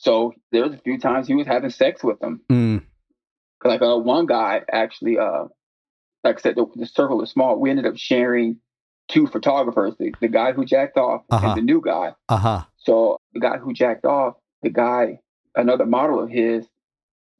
So 0.03 0.33
there 0.51 0.63
was 0.65 0.73
a 0.73 0.79
few 0.79 0.99
times 0.99 1.27
he 1.27 1.35
was 1.35 1.47
having 1.47 1.69
sex 1.69 2.03
with 2.03 2.19
them. 2.21 2.41
Mm, 2.51 2.83
Like 3.63 3.83
uh, 3.83 3.99
one 3.99 4.25
guy 4.25 4.63
actually, 4.73 5.19
uh, 5.19 5.45
like 6.25 6.39
I 6.39 6.41
said, 6.41 6.57
the, 6.57 6.65
the 6.75 6.87
circle 6.87 7.23
is 7.23 7.31
small. 7.31 7.61
We 7.61 7.69
ended 7.69 7.85
up 7.87 7.99
sharing 7.99 8.61
two 9.09 9.27
photographers: 9.27 9.95
the, 9.99 10.15
the 10.21 10.29
guy 10.29 10.53
who 10.53 10.65
jacked 10.65 10.97
off 10.97 11.23
Uh-huh. 11.31 11.49
and 11.49 11.57
the 11.59 11.63
new 11.63 11.83
guy. 11.85 12.15
uh-huh. 12.31 12.65
So 12.79 13.19
the 13.35 13.41
guy 13.41 13.59
who 13.59 13.75
jacked 13.75 14.07
off, 14.07 14.37
the 14.63 14.71
guy, 14.71 15.21
another 15.55 15.85
model 15.85 16.19
of 16.23 16.31
his, 16.31 16.67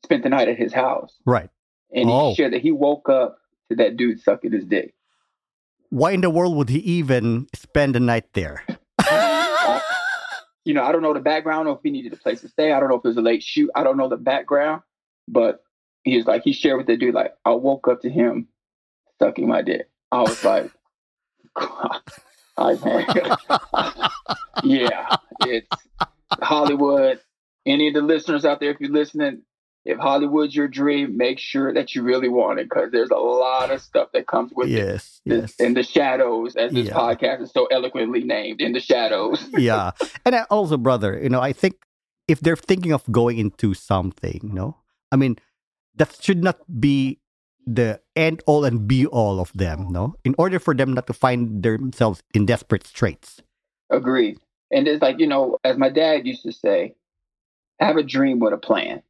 spent 0.05 0.23
the 0.23 0.29
night 0.29 0.49
at 0.49 0.59
his 0.59 0.75
house, 0.75 1.17
Right. 1.25 1.49
and 1.91 2.11
Oh. 2.11 2.29
he 2.31 2.35
shared 2.35 2.53
that 2.53 2.61
he 2.61 2.73
woke 2.73 3.09
up 3.09 3.39
to 3.71 3.77
that 3.77 3.97
dude 3.97 4.21
sucking 4.21 4.53
his 4.53 4.67
dick. 4.67 4.93
Why 5.89 6.11
in 6.13 6.21
the 6.21 6.29
world 6.31 6.57
would 6.57 6.69
he 6.69 6.79
even 6.81 7.47
spend 7.55 7.95
the 7.95 8.01
night 8.01 8.35
there? 8.35 8.65
You 10.65 10.75
know, 10.75 10.83
I 10.83 10.93
don't 10.93 11.03
know 11.03 11.15
the 11.15 11.21
background. 11.21 11.67
Know 11.67 11.73
if 11.73 11.81
he 11.83 11.91
needed 11.91 12.13
a 12.13 12.17
place 12.17 12.41
to 12.43 12.49
stay. 12.49 12.73
I 12.73 12.81
don't 12.81 12.89
know 12.89 12.97
if 12.97 13.05
it 13.05 13.09
was 13.09 13.17
a 13.17 13.23
late 13.23 13.43
shoot. 13.43 13.71
I 13.75 13.83
don't 13.83 13.97
know 13.97 14.09
the 14.09 14.17
background, 14.17 14.83
but 15.27 15.65
he 16.05 16.17
was 16.17 16.27
like, 16.27 16.43
he 16.43 16.53
shared 16.53 16.79
with 16.79 16.87
the 16.87 16.97
dude, 16.97 17.15
like, 17.15 17.35
I 17.45 17.51
woke 17.51 17.89
up 17.89 18.03
to 18.03 18.11
him 18.11 18.49
sucking 19.19 19.49
my 19.49 19.63
dick. 19.63 19.89
I 20.13 20.23
was 20.23 20.43
like, 20.45 20.71
I 21.57 22.75
man, 22.85 23.37
yeah, 24.65 25.17
it's 25.41 25.69
Hollywood. 26.43 27.21
Any 27.67 27.89
of 27.89 27.95
the 27.95 28.03
listeners 28.03 28.45
out 28.45 28.61
there, 28.61 28.71
if 28.71 28.81
you're 28.81 28.91
listening, 28.91 29.43
if 29.85 29.99
Hollywood's 29.99 30.55
your 30.55 30.69
dream, 30.69 31.17
make 31.17 31.39
sure 31.39 31.73
that 31.73 31.95
you 31.95 32.03
really 32.03 32.29
want 32.29 32.59
it 32.61 32.69
because 32.69 32.91
there's 32.93 33.11
a 33.11 33.17
lot 33.17 33.71
of 33.71 33.81
stuff 33.81 34.09
that 34.13 34.27
comes 34.27 34.53
with 34.55 34.69
it. 34.69 34.73
yes, 34.73 35.21
The- 35.25 35.37
yes. 35.37 35.57
In 35.59 35.75
the 35.75 35.83
shadows, 35.83 36.55
as 36.57 36.73
this 36.73 36.89
Yeah. 36.89 36.95
podcast 36.95 37.43
is 37.43 37.51
so 37.53 37.67
eloquently 37.67 38.23
named, 38.23 38.61
in 38.61 38.73
the 38.73 38.81
shadows. 38.81 39.43
yeah. 39.57 39.93
And 40.25 40.35
I 40.35 40.43
also, 40.51 40.77
brother, 40.77 41.19
you 41.21 41.29
know, 41.31 41.41
I 41.41 41.53
think 41.53 41.77
if 42.29 42.41
they're 42.41 42.57
thinking 42.57 42.93
of 42.93 43.03
going 43.11 43.39
into 43.39 43.73
something, 43.75 44.41
you 44.43 44.53
know, 44.53 44.77
I 45.11 45.17
mean, 45.17 45.37
that 45.97 46.17
should 46.21 46.45
not 46.45 46.59
be 46.81 47.19
the 47.67 48.01
end 48.17 48.43
all 48.47 48.65
and 48.65 48.87
be 48.87 49.07
all 49.07 49.41
of 49.41 49.53
them, 49.55 49.89
no? 49.91 50.15
In 50.25 50.35
order 50.39 50.59
for 50.59 50.75
them 50.75 50.93
not 50.95 51.07
to 51.09 51.13
find 51.13 51.63
themselves 51.63 52.23
in 52.35 52.47
desperate 52.47 52.87
straits. 52.87 53.43
Agreed. 53.91 54.39
And 54.71 54.87
it's 54.87 55.03
like, 55.03 55.19
you 55.19 55.27
know, 55.27 55.59
as 55.65 55.77
my 55.77 55.89
dad 55.89 56.27
used 56.27 56.43
to 56.45 56.53
say, 56.53 56.95
have 57.81 57.97
a 57.97 58.03
dream 58.03 58.39
with 58.39 58.53
a 58.53 58.59
plan. 58.59 59.03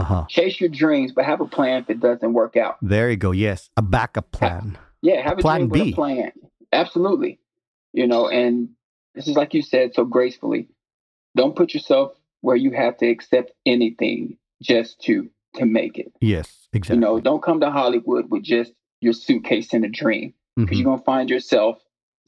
Uh 0.00 0.04
huh. 0.04 0.24
Chase 0.28 0.60
your 0.60 0.70
dreams, 0.70 1.12
but 1.12 1.24
have 1.26 1.40
a 1.40 1.46
plan 1.46 1.82
if 1.82 1.90
it 1.90 2.00
doesn't 2.00 2.32
work 2.32 2.56
out. 2.56 2.76
There 2.80 3.10
you 3.10 3.16
go. 3.16 3.32
Yes. 3.32 3.68
A 3.76 3.82
backup 3.82 4.30
plan. 4.32 4.78
Yeah, 5.02 5.20
have 5.22 5.38
a 5.38 5.42
Plan 5.42 5.68
B. 5.68 5.90
a 5.90 5.94
plan. 5.94 6.32
Absolutely. 6.72 7.38
You 7.92 8.06
know, 8.06 8.28
and 8.28 8.70
this 9.14 9.28
is 9.28 9.36
like 9.36 9.54
you 9.54 9.62
said 9.62 9.94
so 9.94 10.04
gracefully. 10.04 10.68
Don't 11.36 11.54
put 11.56 11.74
yourself 11.74 12.12
where 12.40 12.56
you 12.56 12.70
have 12.72 12.96
to 12.98 13.06
accept 13.08 13.52
anything 13.66 14.38
just 14.62 15.00
to 15.02 15.28
to 15.56 15.66
make 15.66 15.98
it. 15.98 16.12
Yes. 16.20 16.68
Exactly. 16.72 16.96
You 16.96 17.00
know, 17.00 17.20
don't 17.20 17.42
come 17.42 17.60
to 17.60 17.70
Hollywood 17.70 18.30
with 18.30 18.42
just 18.44 18.72
your 19.00 19.12
suitcase 19.12 19.72
and 19.74 19.84
a 19.84 19.88
dream. 19.88 20.32
because 20.56 20.76
Mhm. 20.76 20.80
you're 20.82 20.84
gonna 20.92 21.02
find 21.02 21.30
yourself 21.30 21.78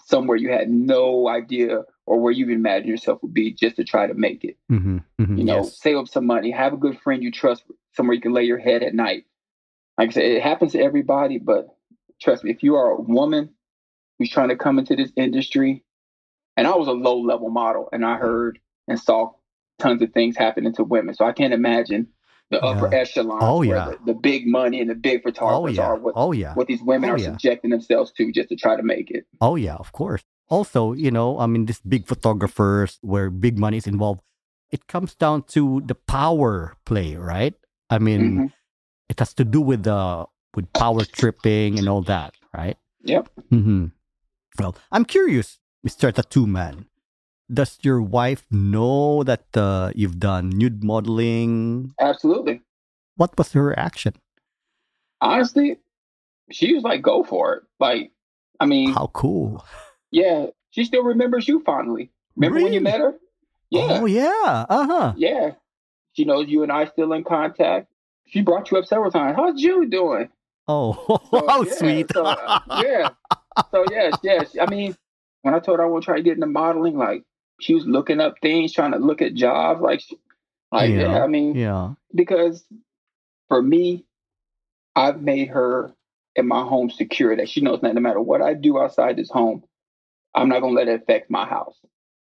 somewhere 0.07 0.37
you 0.37 0.51
had 0.51 0.71
no 0.71 1.29
idea 1.29 1.83
or 2.13 2.21
where 2.21 2.33
you 2.33 2.51
imagine 2.51 2.89
yourself 2.89 3.23
would 3.23 3.33
be 3.33 3.51
just 3.55 3.77
to 3.77 3.85
try 3.85 4.07
to 4.07 4.13
make 4.13 4.45
it. 4.45 4.59
Mhm. 4.71 5.03
Mhm. 5.19 5.39
You 5.39 5.45
know, 5.45 5.57
Yes. 5.57 5.79
save 5.79 5.97
up 5.97 6.09
some 6.09 6.27
money, 6.27 6.51
have 6.51 6.75
a 6.75 6.77
good 6.77 6.99
friend 6.99 7.23
you 7.23 7.31
trust, 7.31 7.65
somewhere 7.97 8.15
you 8.15 8.21
can 8.21 8.35
lay 8.35 8.45
your 8.45 8.59
head 8.59 8.83
at 8.83 8.95
night. 8.95 9.25
Like 9.97 10.09
I 10.11 10.13
said, 10.13 10.25
it 10.25 10.43
happens 10.43 10.73
to 10.73 10.81
everybody, 10.81 11.39
but 11.39 11.75
trust 12.21 12.45
me, 12.45 12.51
if 12.51 12.63
you 12.63 12.75
are 12.75 12.91
a 12.93 13.01
woman 13.01 13.55
who's 14.19 14.29
trying 14.29 14.51
to 14.51 14.57
come 14.57 14.79
into 14.79 14.95
this 14.95 15.11
industry, 15.17 15.85
and 16.59 16.67
I 16.67 16.77
was 16.77 16.87
a 16.87 16.93
low 16.93 17.19
level 17.19 17.49
model, 17.49 17.89
and 17.93 18.05
I 18.05 18.17
heard 18.19 18.59
and 18.89 19.01
saw 19.01 19.33
tons 19.79 20.03
of 20.03 20.13
things 20.13 20.37
happening 20.37 20.75
to 20.75 20.85
women, 20.85 21.15
so 21.15 21.25
I 21.25 21.33
can't 21.33 21.55
imagine 21.55 22.09
the 22.51 22.63
upper 22.63 22.93
echelon 22.95 23.39
Oh, 23.43 23.63
yeah. 23.63 23.87
the, 23.87 24.13
the 24.13 24.15
big 24.15 24.47
money 24.47 24.81
and 24.83 24.91
the 24.91 24.95
big 24.95 25.21
Oh 25.21 25.31
photographers 25.31 25.79
yeah. 25.79 25.85
are. 25.87 25.97
What, 25.97 26.13
Oh 26.15 26.33
yeah. 26.33 26.53
what 26.55 26.67
these 26.67 26.83
women 26.83 27.09
Oh, 27.09 27.15
are 27.15 27.19
yeah. 27.19 27.25
subjecting 27.33 27.71
themselves 27.71 28.13
to 28.19 28.31
just 28.31 28.51
to 28.51 28.57
try 28.57 28.77
to 28.77 28.83
make 28.83 29.11
it. 29.11 29.25
Oh 29.41 29.57
yeah, 29.57 29.77
of 29.77 29.93
course. 29.93 30.23
Also, 30.53 30.93
you 30.93 31.09
know, 31.11 31.41
I 31.41 31.49
mean, 31.49 31.65
these 31.65 31.81
big 31.81 32.05
photographers 32.07 32.99
where 33.01 33.31
big 33.33 33.57
money 33.57 33.79
is 33.81 33.89
involved, 33.89 34.21
it 34.69 34.85
comes 34.87 35.15
down 35.17 35.49
to 35.57 35.81
the 35.89 35.95
power 35.97 36.77
play, 36.85 37.17
right? 37.17 37.57
I 37.89 37.97
mean, 37.97 38.21
Mhm. 38.21 38.53
it 39.09 39.17
has 39.19 39.33
to 39.41 39.45
do 39.49 39.65
with 39.65 39.89
the 39.89 40.29
with 40.53 40.69
power 40.77 41.09
tripping 41.09 41.81
and 41.81 41.89
all 41.89 42.05
that, 42.05 42.37
right? 42.53 42.77
Yep. 43.09 43.33
Mm-hmm. 43.49 43.97
Well, 44.61 44.77
I'm 44.93 45.09
curious, 45.09 45.57
Mister 45.81 46.13
Tattoo 46.13 46.45
Man. 46.47 46.85
Does 47.49 47.81
your 47.81 48.05
wife 48.05 48.45
know 48.53 49.25
that 49.25 49.49
uh, 49.57 49.93
you've 49.97 50.21
done 50.21 50.53
nude 50.53 50.85
modeling? 50.85 51.97
Absolutely. 51.97 52.61
What 53.17 53.33
was 53.41 53.53
her 53.57 53.65
reaction? 53.73 54.13
Honestly, 55.25 55.81
she 56.53 56.75
was 56.77 56.85
like, 56.85 57.01
"Go 57.01 57.25
for 57.25 57.45
it!" 57.57 57.63
Like, 57.81 58.13
I 58.61 58.67
mean, 58.69 58.93
How 58.93 59.09
cool! 59.17 59.65
Yeah, 60.13 60.47
she 60.71 60.85
still 60.85 61.03
remembers 61.03 61.49
you 61.49 61.61
fondly. 61.65 62.11
Remember 62.37 62.63
when 62.63 62.73
you 62.73 62.81
met 62.81 63.01
her? 63.01 63.15
Yeah, 63.71 64.01
Oh 64.01 64.07
yeah. 64.07 64.67
Uh 64.69 64.87
huh. 64.87 65.15
yeah. 65.17 65.53
She 66.13 66.25
knows 66.25 66.49
you 66.49 66.63
and 66.63 66.71
I 66.71 66.85
still 66.85 67.13
in 67.15 67.25
contact. 67.25 67.89
She 68.27 68.43
brought 68.43 68.71
you 68.71 68.79
up 68.79 68.85
several 68.85 69.11
times. 69.11 69.37
How's 69.37 69.61
Jude 69.61 69.91
doing? 69.91 70.29
Oh, 70.69 71.21
So, 71.31 71.47
how 71.49 71.63
yeah, 71.63 71.73
sweet! 71.75 72.13
So, 72.13 72.25
uh, 72.25 72.61
yeah. 72.83 73.09
So 73.71 73.85
yes, 73.91 74.17
yes. 74.23 74.57
I 74.61 74.67
mean, 74.67 74.97
when 75.43 75.55
I 75.55 75.59
told 75.59 75.79
her 75.79 75.85
I 75.85 75.89
want 75.89 76.05
to 76.05 76.07
try 76.07 76.17
to 76.17 76.23
get 76.23 76.35
into 76.35 76.47
modeling, 76.47 76.97
like 76.97 77.25
she 77.61 77.75
was 77.75 77.87
looking 77.87 78.21
up 78.21 78.37
things, 78.41 78.73
trying 78.73 78.93
to 78.93 78.99
look 78.99 79.23
at 79.23 79.35
jobs. 79.35 79.81
Like, 79.81 80.03
like 80.71 80.91
yeah. 80.91 81.01
Yeah. 81.01 81.25
I 81.25 81.27
mean, 81.27 81.55
yeah. 81.55 81.95
because 82.15 82.65
for 83.49 83.61
me, 83.61 84.05
I've 84.95 85.21
made 85.21 85.49
her 85.49 85.93
and 86.37 86.49
my 86.49 86.63
home 86.63 86.91
secure. 86.91 87.37
That 87.37 87.49
she 87.49 87.61
knows 87.61 87.81
that 87.81 87.95
no 87.95 88.01
matter 88.01 88.21
what 88.21 88.43
I 88.43 88.55
do 88.55 88.79
outside 88.79 89.17
this 89.17 89.31
home, 89.31 89.65
I'm 90.35 90.49
not 90.49 90.61
gonna 90.61 90.75
let 90.75 90.89
it 90.89 91.03
affect 91.03 91.31
my 91.31 91.47
house. 91.47 91.77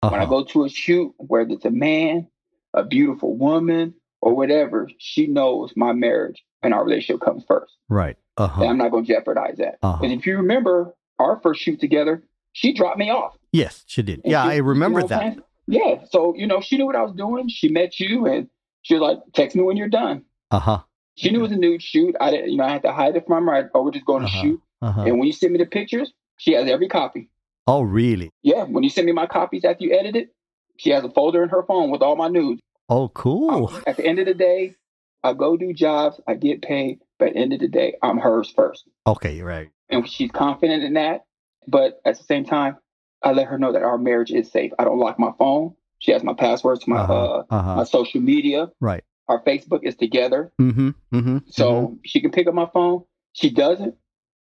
Uh-huh. 0.02 0.12
When 0.12 0.20
I 0.20 0.24
uh-huh. 0.24 0.32
go 0.32 0.44
to 0.46 0.66
a 0.66 0.70
shoot, 0.70 1.14
whether 1.18 1.52
it's 1.52 1.66
a 1.66 1.72
man, 1.72 2.28
a 2.74 2.84
beautiful 2.84 3.36
woman, 3.36 3.96
or 4.22 4.36
whatever, 4.36 4.90
she 4.98 5.28
knows 5.28 5.74
my 5.76 5.94
marriage 5.94 6.44
and 6.62 6.74
our 6.74 6.84
relationship 6.84 7.22
comes 7.22 7.44
first. 7.48 7.74
Right. 7.90 8.18
Uh-huh. 8.38 8.62
And 8.62 8.72
I'm 8.72 8.78
not 8.78 8.92
going 8.92 9.06
to 9.06 9.14
jeopardize 9.14 9.58
that. 9.58 9.78
Because 9.82 10.02
uh-huh. 10.02 10.06
if 10.06 10.26
you 10.26 10.38
remember 10.38 10.94
our 11.20 11.40
first 11.42 11.62
shoot 11.62 11.80
together, 11.80 12.24
she 12.54 12.74
dropped 12.74 12.98
me 12.98 13.10
off. 13.10 13.36
Yes, 13.52 13.84
she 13.88 14.02
did. 14.02 14.22
And 14.24 14.32
yeah, 14.32 14.44
she, 14.44 14.50
I 14.52 14.58
remember 14.58 15.00
you 15.00 15.08
know 15.08 15.10
that. 15.10 15.38
Yeah. 15.68 16.04
So, 16.10 16.36
you 16.36 16.48
know, 16.48 16.62
she 16.62 16.78
knew 16.78 16.86
what 16.86 16.96
I 16.96 17.02
was 17.02 17.14
doing. 17.14 17.50
She 17.50 17.70
met 17.70 18.00
you 18.00 18.26
and 18.26 18.50
she 18.84 18.96
was 18.96 19.02
like, 19.02 19.20
text 19.34 19.56
me 19.56 19.64
when 19.64 19.78
you're 19.78 19.90
done. 19.90 20.24
Uh 20.52 20.60
huh. 20.60 20.80
She 21.16 21.32
knew 21.32 21.40
it 21.40 21.44
was 21.44 21.52
a 21.52 21.58
nude 21.58 21.82
shoot. 21.82 22.16
I 22.22 22.32
didn't, 22.32 22.52
you 22.52 22.58
know, 22.58 22.64
I 22.64 22.70
had 22.70 22.84
to 22.84 22.94
hide 22.94 23.16
it 23.16 23.26
from 23.28 23.48
her. 23.48 23.56
I, 23.56 23.64
oh, 23.74 23.84
we're 23.84 23.92
just 23.92 24.06
going 24.06 24.24
uh-huh. 24.24 24.42
to 24.42 24.48
shoot. 24.48 24.62
Uh-huh. 24.82 25.02
And 25.02 25.18
when 25.18 25.28
you 25.28 25.34
send 25.34 25.54
me 25.54 25.60
the 25.60 25.66
pictures, 25.66 26.14
she 26.38 26.54
has 26.54 26.70
every 26.70 26.88
copy. 26.88 27.30
Oh, 27.68 27.82
really? 27.82 28.32
Yeah. 28.44 28.64
When 28.64 28.84
you 28.84 28.90
send 28.90 29.06
me 29.06 29.12
my 29.12 29.28
copies 29.28 29.66
after 29.66 29.84
you 29.84 29.98
edit 29.98 30.16
it, 30.16 30.30
she 30.78 30.92
has 30.92 31.04
a 31.04 31.10
folder 31.10 31.44
in 31.44 31.50
her 31.50 31.64
phone 31.64 31.92
with 31.92 32.02
all 32.02 32.16
my 32.16 32.28
nudes. 32.28 32.62
Oh, 32.90 33.10
cool. 33.10 33.68
Um, 33.68 33.84
at 33.86 33.98
the 33.98 34.06
end 34.06 34.20
of 34.20 34.26
the 34.26 34.34
day, 34.34 34.76
I 35.24 35.34
go 35.34 35.58
do 35.58 35.74
jobs, 35.74 36.22
I 36.28 36.36
get 36.36 36.62
paid, 36.62 37.00
but 37.20 37.30
at 37.30 37.34
the 37.34 37.40
end 37.40 37.54
of 37.54 37.60
the 37.60 37.68
day, 37.68 37.96
I'm 38.02 38.18
hers 38.18 38.50
first. 38.50 38.88
Okay, 39.06 39.42
right. 39.42 39.70
And 39.90 40.08
she's 40.10 40.32
confident 40.32 40.84
in 40.84 40.94
that. 40.94 41.26
But 41.68 42.00
at 42.06 42.18
the 42.18 42.24
same 42.24 42.46
time, 42.46 42.78
I 43.22 43.34
let 43.34 43.48
her 43.48 43.58
know 43.58 43.74
that 43.74 43.84
our 43.84 43.98
marriage 43.98 44.32
is 44.32 44.50
safe. 44.50 44.72
I 44.80 44.86
don't 44.86 45.00
lock 45.00 45.20
my 45.20 45.32
phone. 45.38 45.76
She 46.00 46.12
has 46.12 46.24
my 46.24 46.34
passwords 46.34 46.82
to 46.82 46.90
my 46.90 47.00
uh-huh, 47.00 47.14
uh, 47.14 47.44
uh-huh. 47.50 47.76
my 47.78 47.84
social 47.84 48.22
media. 48.22 48.70
Right. 48.80 49.04
Our 49.28 49.44
Facebook 49.44 49.84
is 49.84 49.96
together. 49.96 50.52
Mm-hmm, 50.62 50.90
mm-hmm, 51.14 51.38
so 51.50 51.72
mm-hmm. 51.72 51.94
she 52.06 52.22
can 52.22 52.32
pick 52.32 52.48
up 52.48 52.54
my 52.54 52.70
phone. 52.72 53.04
She 53.34 53.50
doesn't. 53.50 53.96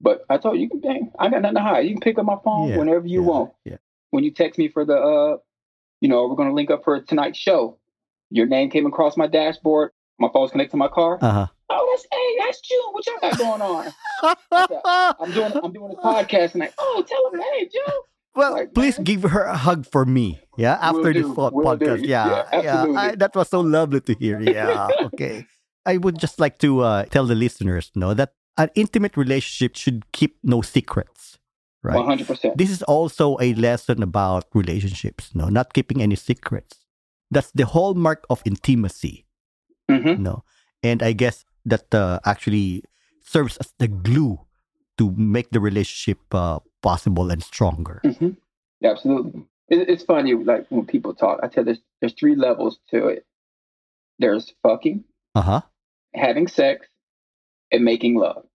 But 0.03 0.25
I 0.29 0.37
told 0.37 0.57
you, 0.57 0.63
you 0.63 0.69
can, 0.69 0.81
dang, 0.81 1.11
I 1.17 1.29
got 1.29 1.41
nothing 1.41 1.55
to 1.55 1.61
hide. 1.61 1.87
You 1.87 1.93
can 1.93 2.01
pick 2.01 2.19
up 2.19 2.25
my 2.25 2.37
phone 2.43 2.69
yeah, 2.69 2.77
whenever 2.77 3.07
you 3.07 3.21
yeah, 3.21 3.27
want. 3.27 3.53
Yeah. 3.63 3.77
When 4.11 4.23
you 4.23 4.31
text 4.31 4.59
me 4.59 4.67
for 4.67 4.83
the, 4.85 4.97
uh, 4.97 5.37
you 6.01 6.09
know, 6.09 6.27
we're 6.27 6.35
going 6.35 6.49
to 6.49 6.53
link 6.53 6.69
up 6.69 6.83
for 6.83 6.99
tonight's 7.01 7.39
show. 7.39 7.79
Your 8.29 8.45
name 8.45 8.69
came 8.69 8.85
across 8.85 9.15
my 9.15 9.27
dashboard. 9.27 9.91
My 10.19 10.27
phone's 10.31 10.51
connected 10.51 10.71
to 10.71 10.77
my 10.77 10.89
car. 10.89 11.17
Uh-huh. 11.21 11.47
Oh, 11.69 11.87
that's 11.95 12.05
hey, 12.11 12.45
that's 12.45 12.59
Joe. 12.61 12.91
What 12.91 13.05
y'all 13.07 13.17
got 13.21 13.37
going 13.37 13.61
on? 13.61 13.93
I'm 15.19 15.31
doing 15.31 15.53
I'm 15.63 15.73
doing 15.73 15.91
a 15.91 16.01
podcast 16.01 16.51
tonight. 16.51 16.73
Oh 16.77 17.03
tell 17.07 17.31
him 17.31 17.39
hey 17.39 17.65
Joe. 17.65 17.93
Well, 18.35 18.51
like, 18.53 18.73
please 18.73 18.97
man. 18.97 19.05
give 19.05 19.23
her 19.23 19.43
a 19.43 19.57
hug 19.57 19.85
for 19.85 20.05
me. 20.05 20.39
Yeah, 20.57 20.77
after 20.81 21.13
this 21.13 21.25
podcast. 21.25 22.01
Do. 22.01 22.07
Yeah, 22.07 22.45
yeah, 22.53 22.61
yeah 22.61 22.99
I, 22.99 23.15
that 23.15 23.35
was 23.35 23.49
so 23.49 23.61
lovely 23.61 24.01
to 24.01 24.13
hear. 24.13 24.39
Yeah, 24.39 24.87
okay. 25.13 25.47
I 25.85 25.97
would 25.97 26.19
just 26.19 26.39
like 26.39 26.59
to 26.59 26.81
uh, 26.81 27.05
tell 27.05 27.25
the 27.25 27.35
listeners, 27.35 27.91
know 27.95 28.13
that 28.13 28.33
an 28.57 28.69
intimate 28.75 29.17
relationship 29.17 29.75
should 29.75 30.11
keep 30.11 30.37
no 30.43 30.61
secrets. 30.61 31.37
Right. 31.83 31.97
One 31.97 32.05
hundred 32.05 32.27
percent. 32.27 32.57
This 32.57 32.69
is 32.69 32.81
also 32.83 33.37
a 33.41 33.53
lesson 33.55 34.01
about 34.01 34.45
relationships. 34.53 35.35
No, 35.35 35.49
not 35.49 35.73
keeping 35.73 36.01
any 36.01 36.15
secrets. 36.15 36.79
That's 37.29 37.51
the 37.51 37.65
hallmark 37.65 38.25
of 38.29 38.41
intimacy. 38.45 39.25
Mm-hmm. 39.91 40.23
No, 40.23 40.45
and 40.81 41.03
I 41.03 41.11
guess 41.11 41.43
that 41.65 41.93
uh, 41.93 42.19
actually 42.23 42.83
serves 43.21 43.57
as 43.57 43.73
the 43.79 43.89
glue 43.89 44.39
to 44.97 45.11
make 45.17 45.49
the 45.51 45.59
relationship 45.59 46.19
uh, 46.31 46.59
possible 46.81 47.31
and 47.31 47.43
stronger. 47.43 47.99
Mm-hmm. 48.05 48.39
Absolutely, 48.81 49.43
it, 49.67 49.89
it's 49.89 50.03
funny. 50.03 50.35
Like 50.35 50.67
when 50.69 50.85
people 50.85 51.13
talk, 51.13 51.39
I 51.43 51.47
tell 51.49 51.65
there's 51.65 51.81
there's 51.99 52.13
three 52.13 52.35
levels 52.35 52.79
to 52.91 53.07
it. 53.07 53.25
There's 54.19 54.53
fucking, 54.63 55.03
uh 55.35 55.41
huh, 55.41 55.61
having 56.13 56.47
sex, 56.47 56.87
and 57.73 57.83
making 57.83 58.15
love. 58.15 58.45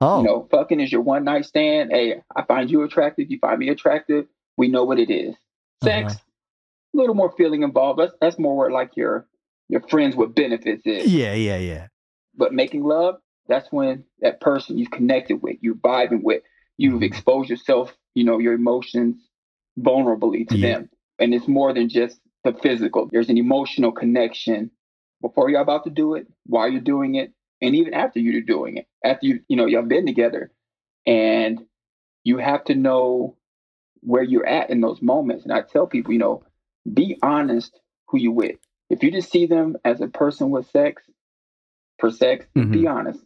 Oh, 0.00 0.20
you 0.22 0.26
know, 0.26 0.48
fucking 0.50 0.80
is 0.80 0.90
your 0.90 1.02
one 1.02 1.24
night 1.24 1.44
stand. 1.44 1.90
Hey, 1.92 2.22
I 2.34 2.42
find 2.44 2.70
you 2.70 2.82
attractive. 2.82 3.30
You 3.30 3.38
find 3.38 3.58
me 3.58 3.68
attractive. 3.68 4.24
We 4.56 4.68
know 4.68 4.84
what 4.84 4.98
it 4.98 5.10
is. 5.10 5.34
Sex, 5.82 6.14
uh-huh 6.14 6.24
a 6.94 6.96
little 6.96 7.14
more 7.14 7.32
feeling 7.36 7.62
involved. 7.62 8.00
That's 8.00 8.12
that's 8.20 8.38
more 8.38 8.56
where 8.56 8.70
like 8.70 8.96
your 8.96 9.26
your 9.68 9.80
friends 9.88 10.16
with 10.16 10.34
benefits 10.34 10.82
is. 10.84 11.12
Yeah, 11.12 11.34
yeah, 11.34 11.58
yeah. 11.58 11.86
But 12.34 12.52
making 12.52 12.84
love, 12.84 13.16
that's 13.48 13.70
when 13.70 14.04
that 14.20 14.40
person 14.40 14.78
you've 14.78 14.90
connected 14.90 15.42
with, 15.42 15.56
you're 15.60 15.74
vibing 15.74 16.22
with, 16.22 16.42
you've 16.76 16.94
mm-hmm. 16.94 17.02
exposed 17.04 17.50
yourself, 17.50 17.94
you 18.14 18.24
know, 18.24 18.38
your 18.38 18.54
emotions 18.54 19.16
vulnerably 19.78 20.48
to 20.48 20.56
yeah. 20.56 20.74
them. 20.74 20.90
And 21.18 21.34
it's 21.34 21.48
more 21.48 21.72
than 21.72 21.88
just 21.88 22.18
the 22.44 22.52
physical. 22.52 23.08
There's 23.10 23.28
an 23.28 23.38
emotional 23.38 23.92
connection 23.92 24.70
before 25.20 25.50
you're 25.50 25.60
about 25.60 25.84
to 25.84 25.90
do 25.90 26.14
it, 26.14 26.26
while 26.46 26.68
you're 26.68 26.80
doing 26.80 27.16
it, 27.16 27.32
and 27.60 27.74
even 27.74 27.94
after 27.94 28.20
you're 28.20 28.42
doing 28.42 28.76
it. 28.76 28.86
After 29.04 29.26
you, 29.26 29.40
you 29.48 29.56
know, 29.56 29.66
y'all 29.66 29.82
been 29.82 30.06
together. 30.06 30.50
And 31.06 31.60
you 32.24 32.36
have 32.38 32.64
to 32.66 32.74
know 32.74 33.36
where 34.00 34.22
you're 34.22 34.46
at 34.46 34.70
in 34.70 34.80
those 34.80 35.00
moments. 35.00 35.44
And 35.44 35.52
I 35.52 35.62
tell 35.62 35.86
people, 35.86 36.12
you 36.12 36.18
know, 36.18 36.42
be 36.92 37.18
honest 37.22 37.78
who 38.08 38.18
you 38.18 38.32
with. 38.32 38.56
If 38.90 39.02
you 39.02 39.10
just 39.10 39.30
see 39.30 39.46
them 39.46 39.76
as 39.84 40.00
a 40.00 40.08
person 40.08 40.50
with 40.50 40.70
sex 40.70 41.02
for 41.98 42.10
sex, 42.10 42.46
mm-hmm. 42.56 42.72
be 42.72 42.86
honest. 42.86 43.20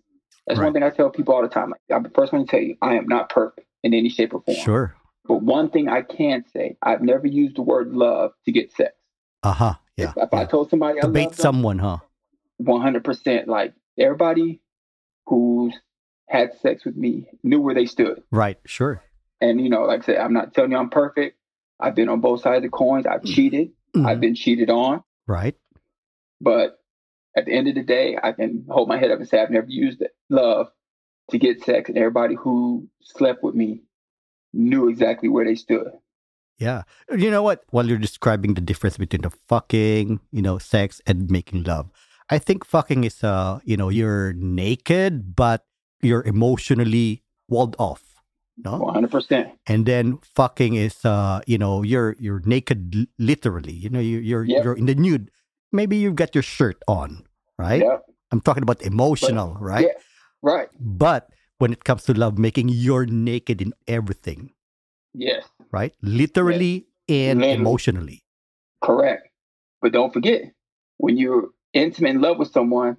That's 0.46 0.58
right. 0.58 0.66
one 0.66 0.72
thing 0.74 0.82
I 0.82 0.90
tell 0.90 1.10
people 1.10 1.34
all 1.34 1.42
the 1.42 1.48
time. 1.48 1.70
Like, 1.70 1.80
I'm 1.92 2.02
the 2.02 2.10
first 2.10 2.32
one 2.32 2.46
to 2.46 2.50
tell 2.50 2.60
you, 2.60 2.76
I 2.82 2.94
am 2.94 3.08
not 3.08 3.30
perfect 3.30 3.66
in 3.82 3.94
any 3.94 4.08
shape 4.08 4.34
or 4.34 4.42
form. 4.42 4.56
Sure. 4.58 4.94
But 5.26 5.42
one 5.42 5.70
thing 5.70 5.88
I 5.88 6.02
can 6.02 6.44
say, 6.52 6.76
I've 6.82 7.02
never 7.02 7.26
used 7.26 7.56
the 7.56 7.62
word 7.62 7.92
love 7.92 8.32
to 8.44 8.52
get 8.52 8.72
sex. 8.72 8.92
Uh 9.42 9.52
huh. 9.52 9.74
Yeah. 9.96 10.10
If, 10.10 10.24
if 10.24 10.28
yeah. 10.32 10.40
I 10.40 10.44
told 10.44 10.70
somebody 10.70 11.00
to 11.00 11.08
bait 11.08 11.34
someone, 11.34 11.78
huh? 11.78 11.98
One 12.58 12.82
hundred 12.82 13.04
percent. 13.04 13.48
Like 13.48 13.74
everybody 13.98 14.60
who's 15.26 15.74
had 16.28 16.58
sex 16.60 16.84
with 16.84 16.96
me 16.96 17.26
knew 17.42 17.60
where 17.60 17.74
they 17.74 17.86
stood. 17.86 18.22
Right. 18.30 18.58
Sure. 18.66 19.02
And 19.40 19.60
you 19.60 19.68
know, 19.68 19.82
like 19.82 20.02
I 20.02 20.06
said, 20.06 20.18
I'm 20.18 20.32
not 20.32 20.54
telling 20.54 20.72
you 20.72 20.78
I'm 20.78 20.90
perfect. 20.90 21.38
I've 21.80 21.94
been 21.94 22.08
on 22.08 22.20
both 22.20 22.42
sides 22.42 22.58
of 22.58 22.62
the 22.62 22.68
coins. 22.70 23.06
I've 23.06 23.24
cheated. 23.24 23.72
Mm-hmm. 23.94 24.06
I've 24.06 24.20
been 24.20 24.34
cheated 24.34 24.70
on. 24.70 25.02
Right. 25.26 25.56
But 26.40 26.78
at 27.36 27.46
the 27.46 27.52
end 27.52 27.68
of 27.68 27.74
the 27.74 27.82
day, 27.82 28.16
I 28.22 28.32
can 28.32 28.64
hold 28.68 28.88
my 28.88 28.98
head 28.98 29.10
up 29.10 29.18
and 29.18 29.28
say 29.28 29.40
I've 29.40 29.50
never 29.50 29.66
used 29.68 30.02
love 30.30 30.68
to 31.30 31.38
get 31.38 31.64
sex, 31.64 31.88
and 31.88 31.96
everybody 31.98 32.34
who 32.34 32.88
slept 33.00 33.42
with 33.42 33.54
me 33.54 33.82
knew 34.52 34.88
exactly 34.88 35.28
where 35.28 35.44
they 35.44 35.54
stood. 35.54 35.88
Yeah. 36.58 36.82
You 37.10 37.30
know 37.30 37.42
what? 37.42 37.64
While 37.70 37.86
you're 37.86 37.98
describing 37.98 38.54
the 38.54 38.60
difference 38.60 38.96
between 38.96 39.22
the 39.22 39.30
fucking, 39.48 40.20
you 40.30 40.42
know, 40.42 40.58
sex 40.58 41.00
and 41.06 41.30
making 41.30 41.64
love, 41.64 41.90
I 42.30 42.38
think 42.38 42.64
fucking 42.64 43.04
is, 43.04 43.22
uh, 43.22 43.60
you 43.64 43.76
know, 43.76 43.88
you're 43.88 44.32
naked, 44.32 45.36
but 45.36 45.66
you're 46.00 46.24
emotionally 46.24 47.22
walled 47.48 47.76
off 47.78 48.14
no? 48.56 48.78
100% 48.80 49.52
and 49.66 49.86
then 49.86 50.18
fucking 50.22 50.74
is 50.74 51.04
uh 51.04 51.40
you 51.46 51.58
know 51.58 51.82
you're 51.82 52.14
you're 52.18 52.42
naked 52.44 53.08
literally 53.18 53.72
you 53.72 53.88
know 53.88 53.98
you, 53.98 54.18
you're 54.18 54.44
yep. 54.44 54.64
you're 54.64 54.74
in 54.74 54.86
the 54.86 54.94
nude. 54.94 55.30
Maybe 55.72 55.96
you've 55.96 56.14
got 56.14 56.34
your 56.34 56.42
shirt 56.42 56.80
on 56.86 57.26
right? 57.58 57.82
Yep. 57.82 58.02
i'm 58.32 58.40
talking 58.40 58.62
about 58.62 58.82
emotional 58.82 59.54
but, 59.54 59.62
right? 59.62 59.86
yeah, 59.86 59.98
right. 60.42 60.68
But 60.78 61.30
when 61.58 61.72
it 61.72 61.84
comes 61.84 62.04
to 62.04 62.14
love 62.14 62.38
making 62.38 62.68
you're 62.68 63.06
naked 63.06 63.60
in 63.60 63.72
everything 63.88 64.52
yes. 65.14 65.44
right? 65.72 65.94
Literally 66.02 66.86
yes. 67.08 67.30
and 67.30 67.40
literally. 67.40 67.60
emotionally. 67.60 68.22
Correct. 68.82 69.28
But 69.80 69.92
don't 69.92 70.12
forget 70.12 70.52
when 70.98 71.16
you're 71.16 71.50
intimate 71.74 72.10
in 72.10 72.20
love 72.20 72.38
with 72.38 72.50
someone 72.52 72.96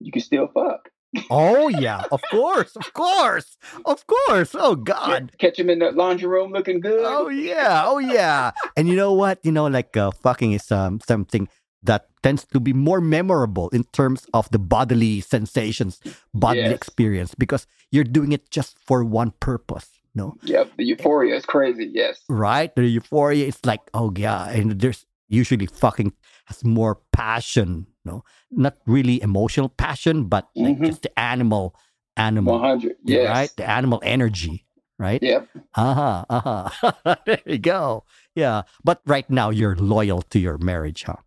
you 0.00 0.12
can 0.12 0.22
still 0.22 0.48
fuck 0.48 0.90
oh 1.30 1.68
yeah, 1.68 2.04
of 2.12 2.22
course, 2.30 2.76
of 2.76 2.92
course, 2.92 3.56
of 3.84 4.06
course. 4.06 4.54
Oh 4.54 4.76
God, 4.76 5.32
catch 5.38 5.58
him 5.58 5.70
in 5.70 5.80
the 5.80 5.92
laundry 5.92 6.28
room 6.28 6.52
looking 6.52 6.80
good. 6.80 7.04
Oh 7.04 7.28
yeah, 7.28 7.82
oh 7.84 7.98
yeah. 7.98 8.52
and 8.76 8.88
you 8.88 8.96
know 8.96 9.12
what? 9.12 9.38
You 9.42 9.52
know, 9.52 9.66
like 9.66 9.96
uh, 9.96 10.10
fucking 10.10 10.52
is 10.52 10.70
um, 10.70 11.00
something 11.06 11.48
that 11.82 12.08
tends 12.22 12.44
to 12.44 12.60
be 12.60 12.72
more 12.72 13.00
memorable 13.00 13.70
in 13.70 13.84
terms 13.92 14.26
of 14.34 14.50
the 14.50 14.58
bodily 14.58 15.20
sensations, 15.20 16.00
bodily 16.34 16.70
yes. 16.70 16.74
experience, 16.74 17.34
because 17.34 17.66
you're 17.90 18.04
doing 18.04 18.32
it 18.32 18.50
just 18.50 18.78
for 18.78 19.02
one 19.04 19.32
purpose. 19.40 19.88
No. 20.12 20.34
Yep, 20.42 20.72
the 20.76 20.84
euphoria 20.84 21.36
is 21.36 21.46
crazy. 21.46 21.88
Yes. 21.92 22.20
Right, 22.28 22.74
the 22.74 22.84
euphoria 22.84 23.46
It's 23.46 23.64
like, 23.64 23.80
oh 23.94 24.12
yeah, 24.16 24.50
and 24.50 24.80
there's 24.80 25.06
usually 25.30 25.66
fucking 25.66 26.12
has 26.46 26.64
more 26.64 27.00
passion 27.12 27.86
no? 28.04 28.24
Not 28.50 28.76
really 28.86 29.22
emotional 29.22 29.68
passion 29.68 30.24
but 30.24 30.48
like 30.54 30.76
mm-hmm. 30.76 30.84
just 30.84 31.02
the 31.02 31.18
animal 31.18 31.74
animal 32.16 32.58
100 32.58 32.96
yes. 33.04 33.28
right? 33.28 33.52
The 33.56 33.70
animal 33.70 34.02
energy 34.04 34.66
right? 34.98 35.22
Yep. 35.22 35.48
Uh-huh 35.74 36.24
uh-huh. 36.28 37.14
There 37.26 37.40
you 37.46 37.58
go. 37.58 38.04
Yeah 38.34 38.62
but 38.84 39.00
right 39.06 39.28
now 39.30 39.50
you're 39.50 39.76
loyal 39.76 40.22
to 40.34 40.38
your 40.38 40.58
marriage 40.58 41.04
huh? 41.04 41.22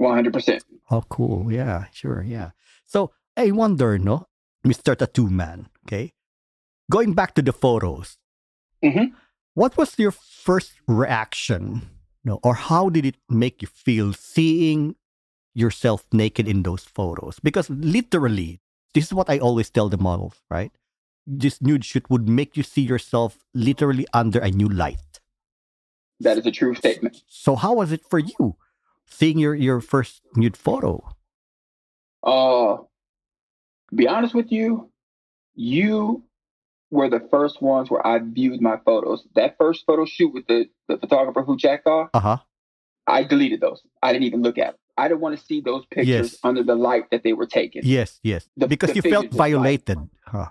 100% 0.00 0.60
oh 0.90 1.02
cool. 1.10 1.52
Yeah 1.52 1.86
sure 1.92 2.22
yeah. 2.22 2.50
So 2.86 3.12
i 3.36 3.50
wonder 3.50 3.98
no? 3.98 4.26
Mr 4.66 4.96
tattoo 4.96 5.28
man 5.28 5.68
okay? 5.86 6.12
Going 6.90 7.12
back 7.12 7.34
to 7.34 7.42
the 7.42 7.52
photos. 7.52 8.16
Mm-hmm. 8.78 9.10
what 9.54 9.76
was 9.76 9.98
your 9.98 10.12
first 10.12 10.70
reaction 10.86 11.97
no, 12.24 12.40
or 12.42 12.54
how 12.54 12.88
did 12.88 13.06
it 13.06 13.16
make 13.28 13.62
you 13.62 13.68
feel 13.68 14.12
seeing 14.12 14.96
yourself 15.54 16.06
naked 16.12 16.46
in 16.46 16.62
those 16.62 16.84
photos 16.84 17.40
because 17.40 17.68
literally 17.70 18.60
this 18.94 19.06
is 19.06 19.14
what 19.14 19.28
i 19.28 19.38
always 19.38 19.70
tell 19.70 19.88
the 19.88 19.98
models 19.98 20.36
right 20.50 20.72
this 21.28 21.60
nude 21.60 21.84
shoot 21.84 22.08
would 22.08 22.26
make 22.26 22.56
you 22.56 22.62
see 22.62 22.80
yourself 22.80 23.44
literally 23.52 24.06
under 24.14 24.38
a 24.40 24.50
new 24.50 24.68
light. 24.68 25.20
That 26.20 26.38
is 26.38 26.46
a 26.46 26.50
true 26.50 26.74
statement. 26.74 27.22
So 27.28 27.54
how 27.54 27.74
was 27.74 27.92
it 27.92 28.02
for 28.08 28.18
you 28.18 28.56
seeing 29.06 29.38
your 29.38 29.54
your 29.54 29.80
first 29.80 30.22
nude 30.34 30.56
photo? 30.56 31.04
Uh, 32.22 32.78
to 33.90 33.94
be 33.94 34.08
honest 34.08 34.34
with 34.34 34.50
you, 34.50 34.90
you 35.54 36.24
were 36.90 37.08
the 37.08 37.20
first 37.30 37.60
ones 37.60 37.90
where 37.90 38.04
I 38.06 38.18
viewed 38.18 38.60
my 38.60 38.78
photos. 38.84 39.26
That 39.34 39.56
first 39.58 39.84
photo 39.86 40.04
shoot 40.06 40.32
with 40.32 40.46
the, 40.46 40.68
the 40.88 40.96
photographer 40.96 41.42
who 41.42 41.56
jacked 41.56 41.86
off, 41.86 42.10
Uh 42.14 42.20
huh. 42.20 42.36
I 43.06 43.24
deleted 43.24 43.60
those. 43.60 43.82
I 44.02 44.12
didn't 44.12 44.24
even 44.26 44.42
look 44.42 44.58
at 44.58 44.66
them. 44.72 44.74
I 44.96 45.08
didn't 45.08 45.20
want 45.20 45.38
to 45.38 45.44
see 45.44 45.60
those 45.60 45.84
pictures 45.86 46.08
Yes. 46.32 46.36
under 46.42 46.62
the 46.62 46.74
light 46.74 47.10
that 47.10 47.22
they 47.22 47.32
were 47.32 47.46
taken. 47.46 47.82
Yes, 47.84 48.20
yes. 48.22 48.48
The- 48.56 48.66
because 48.68 48.90
the 48.90 48.96
you 48.96 49.02
felt 49.02 49.26
like- 49.26 49.32
violated. 49.32 49.98
Huh. 50.26 50.48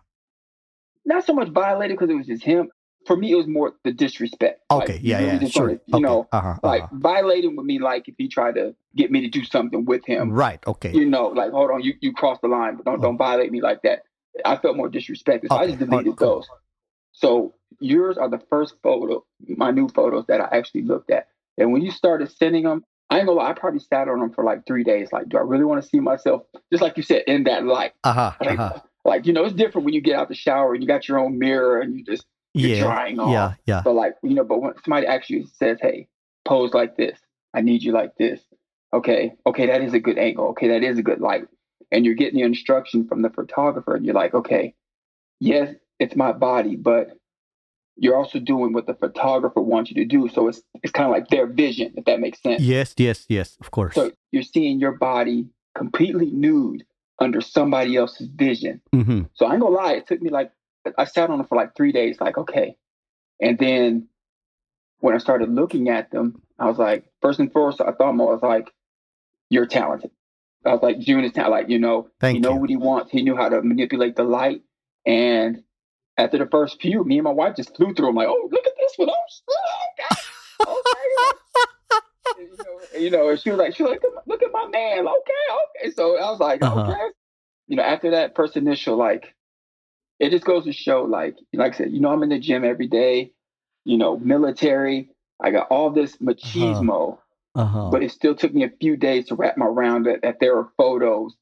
Not 1.05 1.25
so 1.25 1.33
much 1.33 1.49
violated 1.49 1.97
because 1.97 2.09
it 2.09 2.15
was 2.15 2.27
just 2.27 2.43
him. 2.43 2.69
For 3.05 3.15
me, 3.15 3.31
it 3.31 3.35
was 3.35 3.47
more 3.47 3.73
the 3.85 3.93
disrespect. 3.93 4.61
Okay. 4.69 4.93
Like, 4.93 5.01
yeah. 5.03 5.19
Yeah. 5.39 5.47
Sure. 5.47 5.67
wanna, 5.67 5.79
you 5.85 5.95
okay. 5.95 6.01
know, 6.03 6.27
uh-huh, 6.31 6.55
like 6.63 6.83
uh-huh. 6.83 6.95
violating 6.99 7.55
would 7.55 7.65
mean 7.65 7.79
like 7.81 8.09
if 8.09 8.15
he 8.17 8.27
tried 8.27 8.55
to 8.55 8.75
get 8.97 9.11
me 9.11 9.21
to 9.21 9.29
do 9.29 9.45
something 9.45 9.85
with 9.85 10.05
him. 10.05 10.31
Right. 10.31 10.59
Okay. 10.67 10.91
You 10.93 11.05
know, 11.05 11.27
like 11.27 11.51
hold 11.51 11.71
on, 11.71 11.81
you 11.83 11.93
you 12.01 12.11
crossed 12.11 12.41
the 12.41 12.49
line, 12.49 12.75
but 12.75 12.85
don't 12.85 12.99
Oh. 12.99 13.01
don't 13.01 13.17
violate 13.17 13.51
me 13.51 13.61
like 13.61 13.81
that. 13.83 14.03
I 14.45 14.57
felt 14.57 14.77
more 14.77 14.89
disrespected, 14.89 15.49
so 15.49 15.57
I 15.57 15.67
just 15.67 15.79
deleted 15.79 16.17
those. 16.17 16.47
So 17.13 17.55
yours 17.79 18.17
are 18.17 18.29
the 18.29 18.41
first 18.49 18.75
photo, 18.83 19.23
my 19.47 19.71
new 19.71 19.87
photos 19.89 20.25
that 20.27 20.41
I 20.41 20.47
actually 20.55 20.83
looked 20.83 21.09
at. 21.11 21.27
And 21.57 21.71
when 21.71 21.81
you 21.81 21.91
started 21.91 22.31
sending 22.31 22.63
them, 22.63 22.83
I 23.09 23.17
ain't 23.19 23.27
gonna 23.27 23.39
lie, 23.39 23.49
I 23.49 23.53
probably 23.53 23.79
sat 23.79 24.07
on 24.07 24.19
them 24.19 24.31
for 24.31 24.43
like 24.43 24.65
three 24.67 24.83
days. 24.83 25.11
Like, 25.11 25.29
do 25.29 25.37
I 25.37 25.41
really 25.41 25.63
want 25.63 25.81
to 25.81 25.87
see 25.89 25.99
myself, 25.99 26.43
just 26.71 26.83
like 26.83 26.97
you 26.97 27.03
said, 27.03 27.23
in 27.25 27.45
that 27.45 27.65
light? 27.65 27.93
Uh 28.03 28.13
huh. 28.13 28.31
Like, 28.41 28.59
Uh-huh. 28.59 28.79
like 29.05 29.25
you 29.25 29.33
know, 29.33 29.45
it's 29.45 29.55
different 29.55 29.85
when 29.85 29.93
you 29.93 30.01
get 30.01 30.15
out 30.15 30.27
the 30.27 30.35
shower 30.35 30.73
and 30.73 30.83
you 30.83 30.87
got 30.87 31.07
your 31.07 31.17
own 31.19 31.39
mirror 31.39 31.79
and 31.79 31.95
you 31.97 32.03
just 32.03 32.25
you're 32.53 32.71
Yeah. 32.71 32.83
drying 32.83 33.19
off. 33.19 33.31
Yeah. 33.31 33.53
Yeah. 33.65 33.81
But 33.83 33.93
like, 33.93 34.15
you 34.23 34.33
know, 34.35 34.43
but 34.43 34.61
when 34.61 34.73
somebody 34.83 35.07
actually 35.07 35.45
says, 35.53 35.79
"Hey, 35.81 36.07
pose 36.45 36.73
like 36.73 36.97
this. 36.97 37.17
I 37.53 37.61
need 37.61 37.81
you 37.83 37.93
like 37.93 38.15
this." 38.17 38.41
Okay, 38.93 39.33
okay, 39.45 39.67
that 39.67 39.81
is 39.81 39.93
a 39.93 39.99
good 39.99 40.17
angle. 40.17 40.47
Okay, 40.49 40.67
that 40.69 40.83
is 40.83 40.97
a 40.97 41.03
good 41.03 41.19
light. 41.19 41.47
And 41.91 42.05
you're 42.05 42.15
getting 42.15 42.39
the 42.39 42.45
instruction 42.45 43.07
from 43.07 43.21
the 43.21 43.29
photographer, 43.29 43.95
and 43.95 44.05
you're 44.05 44.15
like, 44.15 44.33
okay, 44.33 44.73
yes, 45.39 45.73
it's 45.99 46.15
my 46.15 46.31
body, 46.33 46.75
but 46.75 47.17
you're 47.95 48.15
also 48.15 48.39
doing 48.39 48.73
what 48.73 48.85
the 48.85 48.93
photographer 48.93 49.61
wants 49.61 49.89
you 49.89 49.95
to 49.95 50.05
do. 50.05 50.29
So 50.29 50.47
it's 50.47 50.61
it's 50.83 50.91
kind 50.91 51.05
of 51.05 51.11
like 51.11 51.29
their 51.29 51.47
vision, 51.47 51.93
if 51.97 52.05
that 52.05 52.19
makes 52.19 52.41
sense. 52.41 52.61
Yes. 52.61 52.93
Yes. 52.97 53.25
Yes. 53.27 53.57
Of 53.59 53.71
course. 53.71 53.95
So 53.95 54.11
you're 54.31 54.43
seeing 54.43 54.79
your 54.79 54.91
body 54.91 55.47
completely 55.75 56.31
nude 56.31 56.83
under 57.19 57.41
somebody 57.41 57.95
else's 57.95 58.27
vision. 58.27 58.81
hmm 58.93 59.21
So 59.33 59.45
I 59.45 59.53
ain't 59.53 59.61
gonna 59.61 59.75
lie, 59.75 59.93
it 59.93 60.07
took 60.07 60.21
me 60.21 60.29
like 60.29 60.51
I 60.97 61.05
sat 61.05 61.29
on 61.29 61.41
it 61.41 61.49
for 61.49 61.55
like 61.55 61.75
three 61.75 61.91
days, 61.91 62.21
like, 62.21 62.37
okay. 62.37 62.77
And 63.41 63.57
then 63.57 64.07
when 64.99 65.15
I 65.15 65.17
started 65.17 65.49
looking 65.49 65.89
at 65.89 66.11
them, 66.11 66.41
I 66.59 66.65
was 66.65 66.77
like, 66.77 67.05
first 67.21 67.39
and 67.39 67.51
foremost, 67.51 67.81
I 67.81 67.91
thought 67.91 68.15
more 68.15 68.31
I 68.31 68.33
was 68.33 68.43
like, 68.43 68.71
you're 69.49 69.65
talented. 69.65 70.11
I 70.65 70.73
was 70.73 70.81
like, 70.81 70.99
June 70.99 71.23
is 71.23 71.31
talented, 71.31 71.51
like, 71.51 71.69
you 71.69 71.79
know, 71.79 72.09
Thank 72.19 72.35
he 72.35 72.39
know 72.41 72.53
you. 72.53 72.59
what 72.59 72.69
he 72.69 72.75
wants. 72.77 73.11
He 73.11 73.21
knew 73.21 73.35
how 73.35 73.49
to 73.49 73.61
manipulate 73.61 74.15
the 74.15 74.23
light. 74.23 74.61
And 75.05 75.63
after 76.17 76.37
the 76.37 76.47
first 76.47 76.81
few, 76.81 77.03
me 77.03 77.17
and 77.17 77.23
my 77.23 77.31
wife 77.31 77.55
just 77.55 77.75
flew 77.75 77.93
through. 77.93 78.09
I'm 78.09 78.15
like, 78.15 78.27
oh, 78.27 78.49
look 78.51 78.65
at 78.65 78.73
this 78.77 78.93
one. 78.97 79.09
Oh, 79.09 80.73
okay. 80.73 80.73
okay. 82.37 82.39
you, 82.39 82.57
know, 82.57 82.99
you 82.99 83.09
know, 83.11 83.29
and 83.29 83.39
she 83.39 83.49
was 83.51 83.59
like, 83.59 83.75
she 83.75 83.83
was 83.83 83.91
like, 83.91 84.01
look 84.25 84.41
at, 84.43 84.51
my 84.51 84.67
man. 84.67 85.07
Okay, 85.07 85.85
okay. 85.85 85.91
So 85.91 86.17
I 86.17 86.29
was 86.31 86.39
like, 86.39 86.61
Uh-huh. 86.61 86.81
okay. 86.81 87.07
You 87.67 87.77
know, 87.77 87.83
after 87.83 88.11
that 88.11 88.35
first 88.35 88.57
initial, 88.57 88.97
like, 88.97 89.33
it 90.19 90.31
just 90.31 90.45
goes 90.45 90.63
to 90.65 90.73
show, 90.73 91.03
like, 91.03 91.35
like 91.53 91.75
I 91.75 91.77
said, 91.77 91.91
you 91.91 91.99
know, 91.99 92.09
I'm 92.09 92.23
in 92.23 92.29
the 92.29 92.39
gym 92.39 92.63
every 92.65 92.87
day. 92.87 93.31
You 93.85 93.97
know, 93.97 94.17
military. 94.17 95.09
I 95.41 95.51
got 95.51 95.67
all 95.69 95.91
this 95.91 96.17
machismo, 96.17 97.13
Uh 97.13 97.17
huh. 97.65 97.89
but 97.91 98.03
it 98.03 98.11
still 98.11 98.35
took 98.35 98.53
me 98.53 98.63
a 98.63 98.71
few 98.79 98.95
days 98.95 99.27
to 99.27 99.35
wrap 99.35 99.57
my 99.57 99.65
around 99.65 100.03
that, 100.05 100.21
that 100.21 100.37
there 100.39 100.57
are 100.57 100.69
photos 100.77 101.35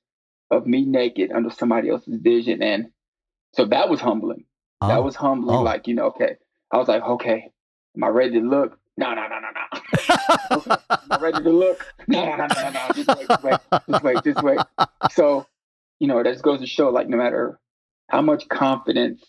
of 0.51 0.65
me 0.67 0.85
naked 0.85 1.31
under 1.31 1.49
somebody 1.49 1.89
else's 1.89 2.19
vision, 2.21 2.61
and 2.61 2.91
so 3.53 3.65
that 3.65 3.89
was 3.89 3.99
humbling. 3.99 4.45
That 4.81 4.99
oh. 4.99 5.01
was 5.01 5.15
humbling. 5.15 5.57
Oh. 5.57 5.61
Like, 5.61 5.87
you 5.87 5.95
know, 5.95 6.07
okay. 6.07 6.35
I 6.71 6.77
was 6.77 6.87
like, 6.87 7.03
okay, 7.03 7.51
am 7.95 8.03
I 8.03 8.07
ready 8.07 8.39
to 8.39 8.47
look? 8.47 8.77
No, 8.97 9.13
no, 9.13 9.27
no, 9.27 9.39
no, 9.39 9.49
no. 9.49 10.77
Am 10.89 11.11
I 11.11 11.17
ready 11.19 11.43
to 11.43 11.49
look? 11.49 11.85
No, 12.07 12.25
no, 12.25 12.35
no, 12.37 12.47
no, 12.47 12.61
no, 12.61 12.69
no. 12.69 12.87
Just 12.93 13.07
wait, 13.09 13.27
just 13.27 13.43
wait, 13.43 13.59
just 13.89 14.03
wait, 14.03 14.23
just 14.23 14.43
wait. 14.43 14.59
So, 15.11 15.45
you 15.99 16.07
know, 16.07 16.23
that 16.23 16.31
just 16.31 16.43
goes 16.43 16.61
to 16.61 16.67
show, 16.67 16.89
like, 16.91 17.09
no 17.09 17.17
matter 17.17 17.59
how 18.09 18.21
much 18.21 18.47
confidence 18.47 19.21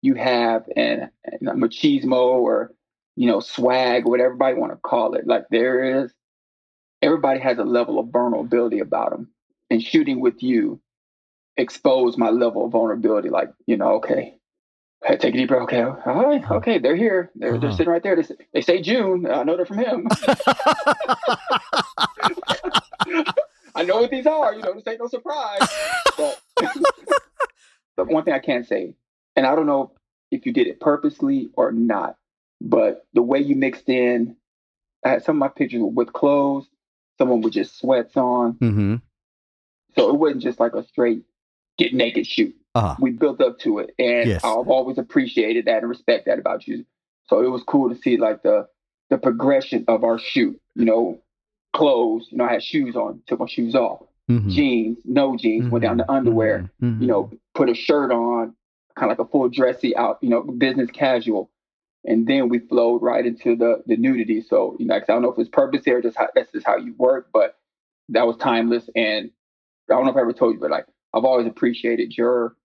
you 0.00 0.14
have 0.14 0.64
and, 0.76 1.10
and 1.24 1.62
machismo 1.62 2.12
or, 2.12 2.72
you 3.16 3.26
know, 3.26 3.40
swag, 3.40 4.06
whatever 4.06 4.28
everybody 4.28 4.56
want 4.56 4.72
to 4.72 4.78
call 4.78 5.14
it, 5.14 5.26
like 5.26 5.44
there 5.50 6.04
is, 6.04 6.12
everybody 7.02 7.40
has 7.40 7.58
a 7.58 7.64
level 7.64 7.98
of 7.98 8.08
vulnerability 8.08 8.78
about 8.80 9.10
them. 9.10 9.30
And 9.70 9.82
shooting 9.82 10.20
with 10.20 10.42
you 10.42 10.80
exposed 11.56 12.18
my 12.18 12.30
level 12.30 12.66
of 12.66 12.72
vulnerability. 12.72 13.30
Like, 13.30 13.50
you 13.66 13.76
know, 13.76 13.94
okay, 13.94 14.36
Hey, 15.04 15.16
take 15.16 15.34
a 15.34 15.38
deep 15.38 15.48
breath. 15.48 15.62
Okay, 15.62 15.82
all 15.82 16.24
right, 16.26 16.48
okay, 16.48 16.78
they're 16.78 16.94
here. 16.96 17.30
They're, 17.34 17.58
they're 17.58 17.70
Uh-huh. 17.70 17.76
sitting 17.76 17.92
right 17.92 18.02
there. 18.02 18.14
They 18.16 18.22
say, 18.22 18.34
they 18.54 18.60
say 18.60 18.80
June. 18.82 19.26
I 19.28 19.42
know 19.42 19.56
they're 19.56 19.66
from 19.66 19.78
him. 19.78 20.08
I 23.74 23.82
know 23.84 24.00
what 24.00 24.10
these 24.10 24.26
are. 24.26 24.54
You 24.54 24.62
know, 24.62 24.74
this 24.74 24.86
ain't 24.86 25.00
no 25.00 25.08
surprise. 25.08 25.60
But, 26.16 26.40
but 27.96 28.06
one 28.08 28.24
thing 28.24 28.34
I 28.34 28.38
can't 28.38 28.66
say, 28.66 28.94
and 29.36 29.46
I 29.46 29.54
don't 29.56 29.66
know 29.66 29.92
if 30.30 30.46
you 30.46 30.52
did 30.52 30.66
it 30.68 30.80
purposely 30.80 31.50
or 31.54 31.72
not, 31.72 32.16
but 32.60 33.06
the 33.14 33.22
way 33.22 33.40
you 33.40 33.56
mixed 33.56 33.88
in, 33.88 34.36
I 35.04 35.08
had 35.10 35.24
some 35.24 35.36
of 35.36 35.40
my 35.40 35.48
pictures 35.48 35.82
with 35.82 36.12
clothes, 36.12 36.66
someone 37.22 37.40
with 37.40 37.52
just 37.52 37.78
sweats 37.78 38.16
on. 38.16 38.52
hmm 38.54 38.96
So 39.94 40.10
it 40.10 40.16
wasn't 40.18 40.42
just 40.42 40.58
like 40.58 40.74
a 40.74 40.84
straight 40.88 41.22
get 41.78 41.94
naked 41.94 42.26
shoot. 42.26 42.54
Uh-huh. 42.74 42.96
We 42.98 43.10
built 43.10 43.40
up 43.40 43.58
to 43.60 43.78
it, 43.78 43.94
and 43.98 44.28
Yes. 44.28 44.42
I've 44.42 44.68
always 44.68 44.98
appreciated 44.98 45.66
that 45.66 45.78
and 45.82 45.88
respect 45.88 46.26
that 46.26 46.38
about 46.40 46.66
you. 46.66 46.84
So 47.28 47.40
it 47.44 47.48
was 47.48 47.62
cool 47.62 47.94
to 47.94 48.00
see 48.00 48.16
like 48.16 48.42
the 48.42 48.66
the 49.08 49.18
progression 49.18 49.84
of 49.86 50.02
our 50.04 50.18
shoot. 50.18 50.60
You 50.74 50.84
know, 50.86 51.20
clothes. 51.74 52.26
You 52.30 52.38
know, 52.38 52.44
I 52.44 52.54
had 52.54 52.62
shoes 52.64 52.96
on, 52.96 53.22
took 53.28 53.38
my 53.38 53.46
shoes 53.46 53.74
off, 53.76 54.00
hmm 54.26 54.48
jeans, 54.48 54.98
no 55.04 55.36
jeans, 55.36 55.70
went 55.70 55.84
down 55.84 55.98
to 55.98 56.10
underwear. 56.10 56.70
Mhm. 56.82 57.00
You 57.02 57.06
know, 57.06 57.30
put 57.54 57.68
a 57.70 57.74
shirt 57.74 58.10
on, 58.10 58.56
kind 58.96 59.12
of 59.12 59.18
like 59.18 59.24
a 59.26 59.30
full 59.30 59.48
dressy 59.48 59.94
out. 59.96 60.18
You 60.22 60.30
know, 60.30 60.42
business 60.42 60.90
casual. 60.90 61.50
And 62.04 62.26
then 62.26 62.48
we 62.48 62.58
flowed 62.58 63.02
right 63.02 63.24
into 63.24 63.56
the 63.56 63.82
the 63.86 63.96
nudity. 63.96 64.40
So 64.40 64.76
you 64.78 64.86
know, 64.86 64.96
I 64.96 65.00
don't 65.00 65.22
know 65.22 65.32
if 65.32 65.38
it's 65.38 65.48
purpose 65.48 65.84
here, 65.84 66.02
just 66.02 66.16
how, 66.16 66.28
that's 66.34 66.52
just 66.52 66.66
how 66.66 66.76
you 66.76 66.94
work, 66.98 67.28
but 67.32 67.56
that 68.08 68.26
was 68.26 68.36
timeless. 68.36 68.88
And 68.96 69.30
I 69.90 69.94
don't 69.94 70.04
know 70.04 70.10
if 70.10 70.16
I 70.16 70.20
ever 70.20 70.32
told 70.32 70.54
you, 70.54 70.60
but 70.60 70.70
like 70.70 70.86
I've 71.14 71.24
always 71.24 71.46
appreciated 71.46 72.16
your 72.16 72.56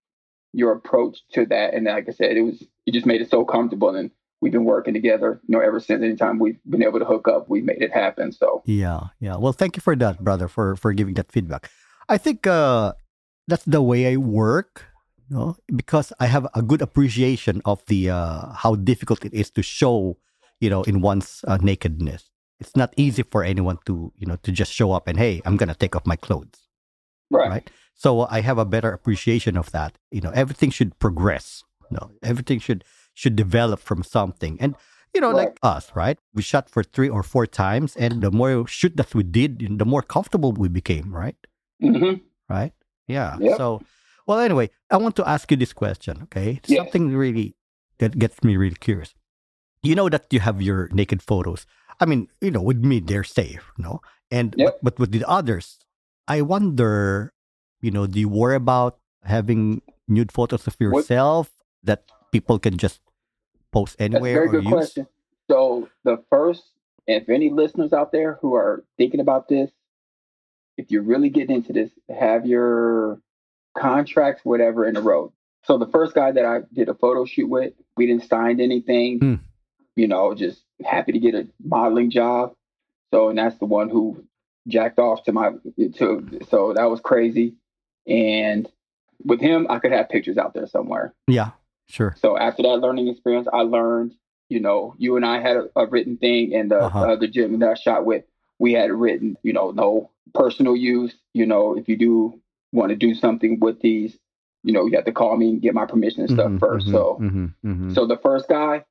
your 0.53 0.71
approach 0.71 1.19
to 1.33 1.45
that. 1.47 1.73
And 1.73 1.85
like 1.85 2.07
I 2.09 2.11
said, 2.11 2.37
it 2.37 2.41
was 2.41 2.63
you 2.85 2.93
just 2.93 3.05
made 3.05 3.21
it 3.21 3.29
so 3.29 3.45
comfortable, 3.45 3.95
and 3.95 4.11
we've 4.41 4.51
been 4.51 4.65
working 4.65 4.93
together, 4.93 5.39
you 5.47 5.55
know, 5.55 5.63
ever 5.63 5.79
since. 5.79 6.03
Anytime 6.03 6.39
we've 6.39 6.59
been 6.67 6.83
able 6.83 6.99
to 6.99 7.05
hook 7.05 7.27
up, 7.27 7.49
we 7.49 7.61
made 7.61 7.81
it 7.81 7.91
happen. 7.91 8.31
So 8.31 8.63
Yeah, 8.65 9.01
yeah. 9.19 9.37
Well, 9.37 9.53
thank 9.53 9.75
you 9.75 9.81
for 9.81 9.95
that, 9.95 10.23
brother, 10.23 10.47
for 10.47 10.75
for 10.75 10.93
giving 10.93 11.13
that 11.15 11.31
feedback. 11.31 11.69
I 12.09 12.17
think 12.17 12.47
uh, 12.47 12.93
that's 13.47 13.65
the 13.65 13.81
way 13.81 14.11
I 14.11 14.17
work, 14.17 14.86
know, 15.29 15.55
because 15.75 16.13
I 16.19 16.25
have 16.27 16.47
a 16.53 16.61
good 16.61 16.81
appreciation 16.81 17.61
of 17.65 17.85
the 17.87 18.09
uh, 18.09 18.51
how 18.53 18.75
difficult 18.75 19.25
it 19.25 19.33
is 19.33 19.49
to 19.51 19.63
show, 19.63 20.17
you 20.59 20.69
know, 20.69 20.83
in 20.83 21.01
one's 21.01 21.43
uh, 21.47 21.57
nakedness. 21.61 22.29
It's 22.59 22.75
not 22.75 22.93
easy 22.97 23.23
for 23.23 23.43
anyone 23.43 23.77
to, 23.85 24.11
you 24.17 24.25
know, 24.25 24.37
to 24.43 24.51
just 24.51 24.73
show 24.73 24.91
up 24.91 25.07
and 25.07 25.17
hey, 25.17 25.41
I'm 25.45 25.57
gonna 25.57 25.75
take 25.75 25.95
off 25.95 26.05
my 26.05 26.15
clothes, 26.15 26.67
right, 27.29 27.49
right? 27.49 27.69
So 27.93 28.27
I 28.29 28.41
have 28.41 28.57
a 28.57 28.65
better 28.65 28.91
appreciation 28.91 29.57
of 29.57 29.71
that. 29.71 29.97
You 30.11 30.21
know, 30.21 30.31
everything 30.33 30.69
should 30.69 30.97
progress. 30.99 31.63
You 31.89 31.97
know, 31.97 32.11
everything 32.23 32.59
should 32.59 32.83
should 33.13 33.35
develop 33.35 33.79
from 33.79 34.03
something. 34.03 34.57
And 34.59 34.75
you 35.13 35.21
know, 35.21 35.31
like 35.31 35.57
us, 35.63 35.91
right? 35.95 36.17
We 36.33 36.41
shot 36.41 36.69
for 36.69 36.83
three 36.83 37.09
or 37.09 37.23
four 37.23 37.47
times, 37.47 37.95
and 37.95 38.21
the 38.21 38.31
more 38.31 38.67
shoot 38.67 38.97
that 38.97 39.15
we 39.15 39.23
did, 39.23 39.79
the 39.79 39.85
more 39.85 40.01
comfortable 40.01 40.51
we 40.51 40.67
became, 40.67 41.13
right? 41.13 41.37
hmm 41.81 42.13
Right? 42.49 42.73
Yeah. 43.07 43.37
Yep. 43.39 43.57
So, 43.57 43.81
well, 44.27 44.39
anyway, 44.39 44.69
I 44.91 44.97
want 44.97 45.15
to 45.17 45.27
ask 45.27 45.49
you 45.51 45.57
this 45.57 45.73
question. 45.73 46.21
Okay, 46.23 46.59
Yes. 46.67 46.77
something 46.77 47.15
really 47.15 47.55
that 47.99 48.19
gets 48.19 48.43
me 48.43 48.57
really 48.57 48.75
curious. 48.79 49.15
You 49.83 49.95
know 49.95 50.09
that 50.09 50.27
you 50.31 50.39
have 50.41 50.61
your 50.61 50.89
naked 50.91 51.21
photos. 51.21 51.65
I 51.99 52.05
mean, 52.05 52.27
you 52.41 52.51
know, 52.51 52.61
with 52.61 52.83
me, 52.83 52.99
they're 52.99 53.23
safe, 53.23 53.71
no? 53.77 54.01
And 54.29 54.53
Yep. 54.57 54.79
but, 54.81 54.83
but 54.83 54.99
with 54.99 55.11
the 55.11 55.23
others, 55.27 55.79
I 56.27 56.41
wonder, 56.41 57.33
you 57.81 57.91
know, 57.91 58.05
do 58.05 58.19
you 58.19 58.29
worry 58.29 58.55
about 58.55 58.99
having 59.23 59.81
nude 60.07 60.31
photos 60.31 60.67
of 60.67 60.75
yourself 60.79 61.49
that 61.83 62.03
people 62.31 62.59
can 62.59 62.77
just 62.77 62.99
post 63.71 63.97
That's 63.97 64.13
a 64.13 64.15
anywhere 64.15 64.33
very 64.33 64.49
good 64.49 64.63
use? 64.65 64.73
question. 64.73 65.07
So 65.49 65.89
the 66.03 66.21
first, 66.29 66.63
if 67.07 67.29
any 67.29 67.49
listeners 67.49 67.93
out 67.93 68.11
there 68.11 68.37
who 68.41 68.53
are 68.55 68.83
thinking 68.97 69.21
about 69.21 69.47
this, 69.47 69.71
if 70.77 70.91
you're 70.91 71.01
really 71.03 71.29
getting 71.29 71.55
into 71.55 71.73
this, 71.73 71.89
have 72.09 72.45
your 72.45 73.21
contracts, 73.77 74.43
whatever, 74.43 74.85
in 74.85 74.97
a 74.97 75.01
row. 75.01 75.31
So 75.63 75.77
the 75.77 75.87
first 75.87 76.13
guy 76.15 76.31
that 76.31 76.45
I 76.45 76.59
did 76.73 76.89
a 76.89 76.93
photo 76.93 77.25
shoot 77.25 77.47
with, 77.47 77.73
we 77.95 78.07
didn't 78.07 78.27
sign 78.27 78.59
anything. 78.59 79.19
Hmm. 79.19 79.35
You 79.95 80.07
know, 80.07 80.33
just 80.33 80.61
happy 80.85 81.11
to 81.11 81.19
get 81.19 81.35
a 81.35 81.47
modeling 81.63 82.11
job. 82.11 82.53
So 83.13 83.29
and 83.29 83.37
that's 83.37 83.57
the 83.57 83.65
one 83.65 83.89
who 83.89 84.23
jacked 84.67 84.99
off 84.99 85.23
to 85.23 85.31
my 85.31 85.51
to 85.97 86.39
so 86.49 86.73
that 86.73 86.85
was 86.89 86.99
crazy. 87.01 87.55
And 88.05 88.69
with 89.23 89.41
him, 89.41 89.67
I 89.69 89.79
could 89.79 89.91
have 89.91 90.09
pictures 90.09 90.37
out 90.37 90.53
there 90.53 90.67
somewhere. 90.67 91.13
Yeah, 91.27 91.51
sure. 91.89 92.15
So 92.19 92.37
after 92.37 92.63
that 92.63 92.77
learning 92.77 93.07
experience, 93.07 93.47
I 93.51 93.61
learned, 93.61 94.13
you 94.49 94.59
know, 94.59 94.93
you 94.97 95.15
and 95.15 95.25
I 95.25 95.41
had 95.41 95.57
a, 95.57 95.69
a 95.75 95.87
written 95.87 96.17
thing, 96.17 96.53
and 96.53 96.69
the 96.71 96.79
Uh-huh. 96.79 97.11
other 97.11 97.27
gym 97.27 97.59
that 97.59 97.69
I 97.69 97.73
shot 97.73 98.05
with, 98.05 98.23
we 98.59 98.73
had 98.73 98.91
written, 98.91 99.37
you 99.43 99.53
know, 99.53 99.71
no 99.71 100.11
personal 100.33 100.75
use. 100.75 101.15
You 101.33 101.45
know, 101.45 101.75
if 101.77 101.89
you 101.89 101.97
do 101.97 102.39
want 102.71 102.89
to 102.89 102.95
do 102.95 103.13
something 103.13 103.59
with 103.59 103.81
these, 103.81 104.17
you 104.63 104.73
know, 104.73 104.85
you 104.85 104.95
have 104.95 105.05
to 105.05 105.11
call 105.11 105.37
me 105.37 105.49
and 105.49 105.61
get 105.61 105.73
my 105.73 105.85
permission 105.85 106.21
and 106.21 106.31
stuff 106.31 106.51
Mhm, 106.51 106.59
first. 106.59 106.87
mhm, 106.87 106.91
So, 106.91 107.17
mhm, 107.21 107.53
mhm. 107.65 107.95
so 107.95 108.05
the 108.05 108.17
first 108.17 108.47
guy, 108.49 108.85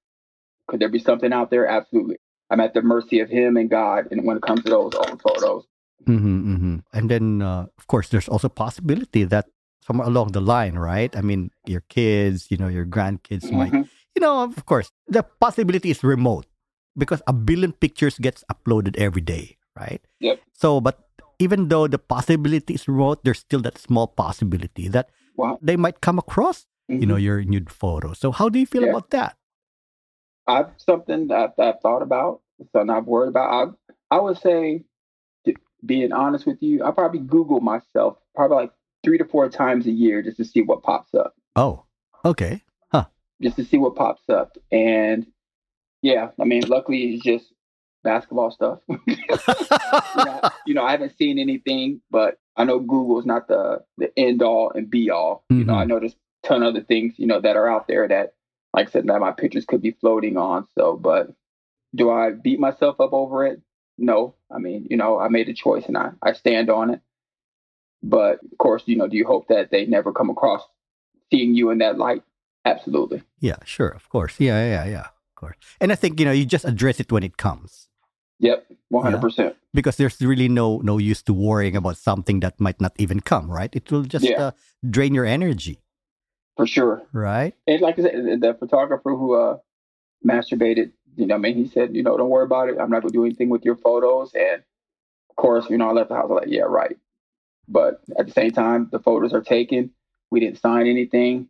could 0.68 0.80
there 0.80 0.88
be 0.88 0.98
something 0.98 1.32
out 1.32 1.50
there? 1.50 1.66
Absolutely. 1.66 2.16
I'm 2.50 2.60
at 2.60 2.74
the 2.74 2.82
mercy 2.82 3.20
of 3.20 3.28
him 3.28 3.56
and 3.56 3.68
God, 3.68 4.08
and 4.10 4.24
when 4.24 4.36
it 4.36 4.42
comes 4.42 4.62
to 4.64 4.70
those 4.70 4.94
old 4.94 5.20
photos, 5.22 5.66
Mm-hmm, 6.06 6.54
mm-hmm. 6.54 6.76
And 6.92 7.10
then, 7.10 7.42
uh, 7.42 7.66
of 7.78 7.86
course, 7.88 8.08
there's 8.08 8.28
also 8.28 8.48
possibility 8.48 9.24
that 9.24 9.46
somewhere 9.82 10.06
along 10.06 10.32
the 10.32 10.40
line, 10.40 10.78
right? 10.78 11.14
I 11.16 11.20
mean, 11.20 11.50
your 11.66 11.82
kids, 11.88 12.46
you 12.50 12.56
know, 12.56 12.68
your 12.68 12.86
grandkids 12.86 13.50
might, 13.50 13.72
you 13.72 14.20
know, 14.20 14.44
of 14.44 14.66
course, 14.66 14.90
the 15.08 15.22
possibility 15.22 15.90
is 15.90 16.04
remote 16.04 16.46
because 16.96 17.22
a 17.26 17.32
billion 17.32 17.72
pictures 17.72 18.18
gets 18.18 18.44
uploaded 18.52 18.96
every 18.96 19.20
day, 19.20 19.56
right? 19.74 20.00
Yep. 20.20 20.40
So, 20.52 20.80
but 20.80 21.05
even 21.38 21.68
though 21.68 21.86
the 21.86 21.98
possibility 21.98 22.74
is 22.74 22.88
remote, 22.88 23.24
there's 23.24 23.40
still 23.40 23.60
that 23.62 23.78
small 23.78 24.06
possibility 24.06 24.88
that 24.88 25.10
Wow. 25.36 25.58
they 25.60 25.76
might 25.76 26.00
come 26.00 26.18
across, 26.18 26.66
you 26.88 27.06
know, 27.06 27.16
Mhm. 27.16 27.22
your 27.22 27.44
nude 27.44 27.70
photo. 27.70 28.12
So, 28.14 28.32
how 28.32 28.48
do 28.48 28.58
you 28.58 28.66
feel 28.66 28.84
Yeah. 28.84 28.90
about 28.90 29.10
that? 29.10 29.36
I've 30.46 30.70
something 30.78 31.26
that 31.28 31.54
I've 31.58 31.80
thought 31.80 32.02
about, 32.02 32.40
something 32.72 32.90
I've 32.90 33.06
worried 33.06 33.28
about. 33.28 33.76
I 34.10 34.16
I 34.16 34.20
would 34.20 34.38
say, 34.38 34.84
being 35.84 36.12
honest 36.12 36.46
with 36.46 36.62
you, 36.62 36.84
I 36.84 36.90
probably 36.92 37.20
Google 37.20 37.60
myself 37.60 38.18
probably 38.34 38.56
like 38.56 38.72
three 39.04 39.18
to 39.18 39.24
four 39.24 39.48
times 39.48 39.86
a 39.86 39.90
year 39.92 40.22
just 40.22 40.36
to 40.38 40.44
see 40.44 40.62
what 40.62 40.82
pops 40.82 41.14
up, 41.14 41.34
Oh, 41.56 41.84
okay. 42.24 42.62
Huh? 42.92 43.06
Just 43.42 43.56
to 43.56 43.64
see 43.64 43.76
what 43.78 43.94
pops 43.96 44.28
up. 44.28 44.56
And 44.72 45.26
yeah, 46.02 46.30
I 46.40 46.44
mean, 46.44 46.62
luckily 46.68 47.14
it's 47.14 47.24
just 47.24 47.52
basketball 48.06 48.50
stuff. 48.50 48.78
you, 48.88 49.16
know, 49.28 50.40
you 50.66 50.74
know, 50.74 50.84
I 50.84 50.92
haven't 50.92 51.18
seen 51.18 51.38
anything, 51.38 52.00
but 52.10 52.38
I 52.56 52.64
know 52.64 52.78
Google 52.78 53.20
is 53.20 53.26
not 53.26 53.48
the 53.48 53.82
the 53.98 54.10
end 54.18 54.42
all 54.42 54.72
and 54.74 54.90
be 54.90 55.10
all. 55.10 55.44
You 55.50 55.64
know. 55.64 55.74
I 55.74 55.80
mm-hmm. 55.80 55.88
know 55.90 56.00
there's 56.00 56.16
a 56.44 56.48
ton 56.48 56.62
of 56.62 56.68
other 56.70 56.82
things 56.82 57.14
you 57.18 57.26
know 57.26 57.40
that 57.40 57.56
are 57.56 57.68
out 57.68 57.88
there 57.88 58.08
that, 58.08 58.34
like 58.72 58.88
I 58.88 58.90
said, 58.90 59.06
that 59.06 59.20
my 59.20 59.32
pictures 59.32 59.66
could 59.66 59.82
be 59.82 59.96
floating 60.00 60.36
on. 60.38 60.66
So, 60.78 60.96
but 60.96 61.34
do 61.94 62.10
I 62.10 62.30
beat 62.30 62.60
myself 62.60 63.00
up 63.00 63.12
over 63.12 63.46
it? 63.46 63.60
No. 63.98 64.34
I 64.50 64.58
mean, 64.58 64.86
you 64.88 64.96
know, 64.96 65.18
I 65.18 65.28
made 65.28 65.48
a 65.48 65.54
choice 65.54 65.86
and 65.86 65.98
I 65.98 66.10
I 66.22 66.32
stand 66.32 66.70
on 66.70 66.90
it. 66.90 67.00
But 68.02 68.38
of 68.44 68.58
course, 68.58 68.84
you 68.86 68.96
know, 68.96 69.08
do 69.08 69.16
you 69.16 69.26
hope 69.26 69.48
that 69.48 69.70
they 69.70 69.86
never 69.86 70.12
come 70.12 70.30
across 70.30 70.62
seeing 71.30 71.54
you 71.54 71.70
in 71.70 71.78
that 71.78 71.98
light? 71.98 72.22
Absolutely. 72.66 73.22
Yeah, 73.40 73.56
sure, 73.64 73.88
of 73.88 74.08
course. 74.08 74.40
Yeah, 74.40 74.64
yeah, 74.66 74.84
yeah, 74.86 75.00
of 75.00 75.34
course. 75.36 75.56
And 75.80 75.92
I 75.92 75.94
think, 75.94 76.18
you 76.18 76.26
know, 76.26 76.32
you 76.32 76.44
just 76.44 76.64
address 76.64 76.98
it 76.98 77.12
when 77.12 77.22
it 77.22 77.36
comes. 77.36 77.85
Yep, 78.38 78.66
one 78.90 79.02
hundred 79.04 79.20
percent. 79.22 79.56
because 79.72 79.96
there's 79.96 80.20
really 80.20 80.48
no 80.48 80.78
no 80.84 80.98
use 80.98 81.22
to 81.22 81.32
worrying 81.32 81.76
about 81.76 81.96
something 81.96 82.40
that 82.40 82.60
might 82.60 82.80
not 82.80 82.92
even 82.98 83.20
come 83.20 83.50
right 83.50 83.72
it 83.74 83.90
will 83.90 84.02
just 84.04 84.24
Yeah. 84.28 84.42
uh, 84.42 84.50
drain 84.88 85.14
your 85.14 85.24
energy 85.24 85.80
For 86.56 86.66
sure. 86.66 87.02
right 87.12 87.54
And 87.66 87.80
like 87.80 87.98
I 87.98 88.02
said, 88.02 88.40
the 88.40 88.52
photographer 88.58 89.12
who 89.16 89.34
uh, 89.34 89.56
masturbated, 90.24 90.92
you 91.16 91.26
know, 91.26 91.34
I 91.34 91.38
mean, 91.38 91.56
he 91.56 91.66
said, 91.68 91.94
you 91.94 92.02
know, 92.02 92.16
don't 92.16 92.30
worry 92.30 92.44
about 92.44 92.68
it. 92.68 92.76
I'm 92.80 92.90
not 92.90 93.02
gonna 93.02 93.12
do 93.12 93.24
anything 93.24 93.48
with 93.48 93.64
your 93.64 93.76
photos. 93.76 94.32
And 94.34 94.62
of 95.30 95.36
course, 95.36 95.68
you 95.70 95.78
know, 95.78 95.88
I 95.88 95.92
left 95.92 96.08
the 96.10 96.16
house. 96.16 96.26
I 96.28 96.32
was 96.32 96.40
like, 96.44 96.52
yeah, 96.52 96.62
right. 96.68 96.96
But 97.68 98.00
at 98.18 98.26
the 98.26 98.32
same 98.32 98.52
time, 98.52 98.88
the 98.92 98.98
photos 98.98 99.32
are 99.32 99.42
taken. 99.42 99.90
We 100.30 100.40
didn't 100.40 100.60
sign 100.60 100.86
anything. 100.86 101.48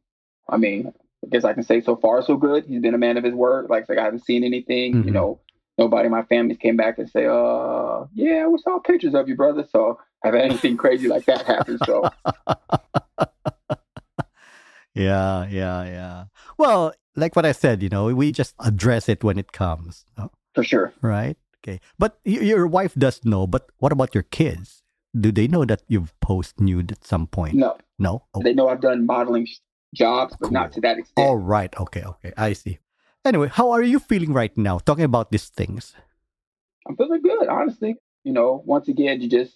I 0.48 0.56
mean, 0.56 0.92
I 1.24 1.28
guess 1.30 1.44
I 1.44 1.52
can 1.52 1.62
say 1.62 1.80
so 1.80 1.96
far 1.96 2.22
so 2.22 2.36
good. 2.36 2.64
He's 2.66 2.80
been 2.80 2.94
a 2.94 2.98
man 2.98 3.16
of 3.16 3.24
his 3.24 3.34
word. 3.34 3.66
Like 3.68 3.84
I 3.84 3.86
said, 3.86 3.98
I 3.98 4.04
haven't 4.04 4.24
seen 4.24 4.44
anything. 4.44 4.94
Mhm. 4.94 5.04
You 5.06 5.10
know, 5.12 5.40
nobody 5.78 6.06
in 6.06 6.12
my 6.12 6.22
family 6.24 6.56
came 6.56 6.76
back 6.76 6.98
and 6.98 7.08
say, 7.08 7.26
uh, 7.26 8.06
yeah, 8.14 8.46
we 8.46 8.58
saw 8.58 8.78
pictures 8.78 9.14
of 9.14 9.28
you, 9.28 9.36
brother. 9.36 9.66
So 9.70 9.98
had 10.22 10.34
anything 10.34 10.76
crazy 10.82 11.08
like 11.08 11.24
that 11.26 11.46
happen. 11.46 11.78
So. 11.84 12.08
Yeah 14.96 15.46
yeah 15.50 15.84
yeah. 15.84 16.24
Well 16.56 16.94
like 17.16 17.36
what 17.36 17.44
i 17.44 17.52
said 17.52 17.82
you 17.82 17.88
know 17.88 18.06
we 18.14 18.32
just 18.32 18.54
address 18.60 19.08
it 19.08 19.22
when 19.22 19.38
it 19.38 19.52
comes 19.52 20.04
no? 20.16 20.30
for 20.54 20.64
sure. 20.64 20.92
right? 21.02 21.36
Okay. 21.60 21.80
But 21.98 22.18
y- 22.24 22.40
your 22.40 22.66
wife 22.66 22.94
does 22.94 23.24
know 23.24 23.46
but 23.46 23.68
what 23.78 23.92
about 23.92 24.14
your 24.14 24.22
kids? 24.24 24.82
Do 25.18 25.30
they 25.32 25.48
know 25.48 25.64
that 25.66 25.82
you've 25.88 26.18
posted 26.20 26.60
nude 26.60 26.92
at 26.92 27.04
some 27.04 27.26
point? 27.26 27.54
No, 27.54 27.76
no? 27.98 28.24
Oh, 28.34 28.42
they 28.42 28.52
know 28.54 28.68
I've 28.68 28.80
done 28.80 29.04
modeling 29.06 29.46
jobs, 29.94 30.34
but 30.40 30.50
not 30.50 30.72
to 30.72 30.80
that 30.80 30.98
extent. 30.98 31.26
all 31.26 31.36
right. 31.36 31.74
Okay 31.78 32.02
okay. 32.02 32.32
I 32.36 32.54
see 32.54 32.78
anyway 33.26 33.48
how 33.52 33.70
are 33.70 33.82
you 33.82 33.98
feeling 33.98 34.32
right 34.32 34.56
now 34.56 34.78
talking 34.78 35.04
about 35.04 35.30
these 35.30 35.48
things 35.48 35.94
I'm 36.88 36.96
feeling 36.96 37.20
good, 37.20 37.48
honestly. 37.48 37.96
You 38.22 38.32
know, 38.32 38.62
once 38.64 38.86
again, 38.86 39.20
you 39.20 39.28
just 39.28 39.54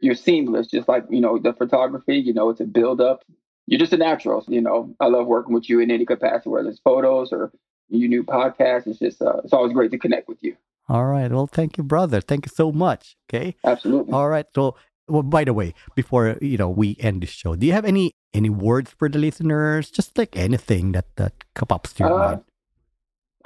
you're 0.00 0.14
seamless, 0.14 0.68
just 0.68 0.88
like 0.88 1.04
you 1.10 1.20
know 1.20 1.38
the 1.38 1.52
photography. 1.52 2.16
You 2.16 2.32
know, 2.32 2.48
it's 2.48 2.60
a 2.60 2.64
build 2.64 3.00
up. 3.00 3.24
You're 3.66 3.78
just 3.78 3.92
a 3.92 3.98
natural. 3.98 4.42
You 4.48 4.62
know, 4.62 4.94
I 4.98 5.06
love 5.08 5.26
working 5.26 5.52
with 5.52 5.68
you 5.68 5.80
in 5.80 5.90
any 5.90 6.06
capacity, 6.06 6.48
whether 6.48 6.70
it's 6.70 6.80
photos 6.80 7.30
or 7.30 7.52
your 7.90 8.08
new 8.08 8.24
podcast. 8.24 8.86
It's 8.86 8.98
just 8.98 9.20
uh, 9.20 9.40
it's 9.44 9.52
always 9.52 9.74
great 9.74 9.90
to 9.90 9.98
connect 9.98 10.28
with 10.28 10.40
you. 10.42 10.56
all 10.88 11.04
right 11.04 11.30
well 11.36 11.48
thank 11.58 11.76
you 11.76 11.82
brother 11.84 12.20
thank 12.22 12.46
you 12.46 12.52
so 12.62 12.70
much 12.86 13.16
okay 13.26 13.56
Absolutely. 13.72 14.12
All 14.16 14.28
right. 14.34 14.46
So, 14.54 14.76
well, 15.12 15.26
by 15.36 15.42
the 15.44 15.52
way, 15.60 15.74
before 16.00 16.24
you 16.40 16.56
know 16.56 16.70
we 16.82 16.96
end 17.08 17.20
this 17.22 17.34
show, 17.40 17.52
do 17.60 17.66
you 17.68 17.74
have 17.78 17.84
any 17.84 18.06
any 18.32 18.48
words 18.48 18.94
for 18.98 19.08
the 19.12 19.18
listeners? 19.18 19.90
Just 19.90 20.16
like 20.16 20.32
anything 20.48 20.92
that 20.96 21.08
that 21.20 21.34
pops 21.68 21.92
to 21.94 22.04
your 22.08 22.14
Uh, 22.16 22.26
mind. 22.26 22.42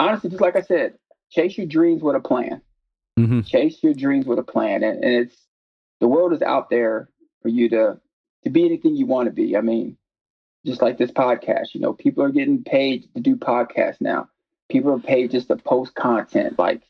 Honestly, 0.01 0.31
just 0.31 0.43
like 0.43 0.57
I 0.57 0.63
said, 0.63 0.95
chase 1.31 1.57
your 1.57 1.67
dreams 1.67 2.03
with 2.03 2.17
a 2.17 2.21
plan. 2.21 2.63
hmm 3.17 3.43
Chase 3.43 3.83
your 3.83 3.95
dreams 3.95 4.27
with 4.27 4.39
a 4.39 4.43
plan, 4.43 4.83
and, 4.83 5.05
and 5.05 5.15
it's 5.15 5.37
the 6.01 6.09
world 6.09 6.33
is 6.33 6.43
out 6.43 6.71
there 6.71 7.09
for 7.43 7.49
you 7.49 7.69
to 7.71 8.01
to 8.45 8.51
be 8.51 8.65
anything 8.65 8.97
you 8.97 9.07
want 9.07 9.27
to 9.27 9.33
be. 9.33 9.57
I 9.57 9.61
mean, 9.61 9.97
just 10.65 10.83
like 10.83 10.99
this 10.99 11.11
podcast, 11.11 11.75
you 11.75 11.81
know, 11.81 11.93
people 11.93 12.25
are 12.25 12.31
getting 12.31 12.65
paid 12.65 13.09
to 13.15 13.21
do 13.21 13.37
podcasts 13.37 14.01
now. 14.01 14.29
People 14.71 14.93
are 14.93 14.99
paid 14.99 15.31
just 15.31 15.49
to 15.49 15.57
post 15.57 15.95
content. 15.95 16.59
Like 16.59 16.83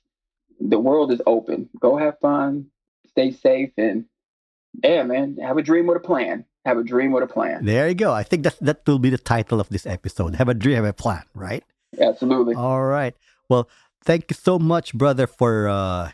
the 0.60 0.78
world 0.78 1.12
is 1.12 1.22
open. 1.26 1.68
Go 1.80 1.96
have 1.96 2.18
fun, 2.20 2.66
stay 3.08 3.32
safe, 3.32 3.72
and 3.76 4.04
yeah, 4.82 5.02
man, 5.02 5.38
have 5.42 5.58
a 5.58 5.62
dream 5.62 5.86
with 5.86 5.96
a 5.96 6.00
plan. 6.00 6.44
Have 6.66 6.76
a 6.76 6.84
dream 6.84 7.10
with 7.10 7.24
a 7.24 7.26
plan. 7.26 7.64
There 7.64 7.88
you 7.88 7.94
go. 7.94 8.12
I 8.12 8.22
think 8.22 8.44
that 8.44 8.58
that 8.60 8.82
will 8.86 8.98
be 8.98 9.08
the 9.08 9.18
title 9.18 9.60
of 9.60 9.70
this 9.70 9.86
episode. 9.86 10.34
Have 10.34 10.48
a 10.48 10.54
dream, 10.54 10.76
have 10.76 10.84
a 10.84 10.92
plan, 10.92 11.24
right? 11.34 11.64
Absolutely. 11.98 12.54
All 12.54 12.84
right. 12.84 13.14
Well, 13.48 13.68
thank 14.04 14.30
you 14.30 14.34
so 14.34 14.58
much, 14.58 14.94
brother, 14.94 15.26
for 15.26 15.68
uh, 15.68 16.10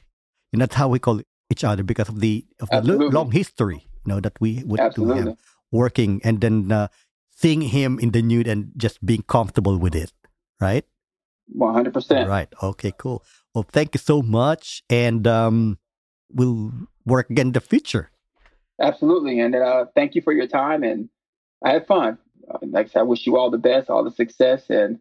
and 0.53 0.63
that's 0.63 0.75
how 0.75 0.89
we 0.89 0.99
call 0.99 1.21
each 1.51 1.65
other 1.65 1.83
because 1.83 2.09
of 2.09 2.21
the 2.21 2.45
of 2.61 2.71
the 2.71 2.97
long 3.13 3.31
history, 3.33 3.89
you 4.05 4.09
know, 4.15 4.21
that 4.21 4.41
we 4.41 4.63
would 4.65 4.79
do 4.79 4.85
Absolutely. 4.85 5.23
have 5.23 5.39
working, 5.71 6.21
and 6.25 6.41
then 6.41 6.73
uh, 6.73 6.89
seeing 7.31 7.61
him 7.61 7.99
in 7.99 8.13
the 8.13 8.23
nude 8.23 8.49
and 8.49 8.73
just 8.77 9.05
being 9.05 9.23
comfortable 9.23 9.77
with 9.79 9.95
it, 9.95 10.13
right? 10.61 10.85
One 11.49 11.75
hundred 11.75 11.95
percent. 11.95 12.29
Right. 12.29 12.49
Okay, 12.63 12.93
cool. 12.97 13.23
Well, 13.55 13.65
thank 13.71 13.95
you 13.95 13.99
so 13.99 14.21
much. 14.21 14.83
And 14.91 15.27
um, 15.27 15.79
we'll 16.31 16.73
work 17.05 17.31
again 17.31 17.49
in 17.49 17.53
the 17.53 17.61
future. 17.61 18.11
Absolutely. 18.81 19.41
And 19.41 19.55
uh, 19.55 19.87
thank 19.95 20.15
you 20.15 20.23
for 20.23 20.33
your 20.33 20.47
time. 20.47 20.83
And 20.83 21.09
I 21.65 21.71
had 21.71 21.87
fun. 21.87 22.19
Uh, 22.51 22.59
Like 22.63 22.87
I 22.87 22.89
said, 22.91 23.01
I 23.01 23.03
wish 23.05 23.27
you 23.27 23.37
all 23.37 23.51
the 23.51 23.59
best, 23.59 23.89
all 23.89 24.05
the 24.05 24.11
success. 24.11 24.69
And 24.69 24.99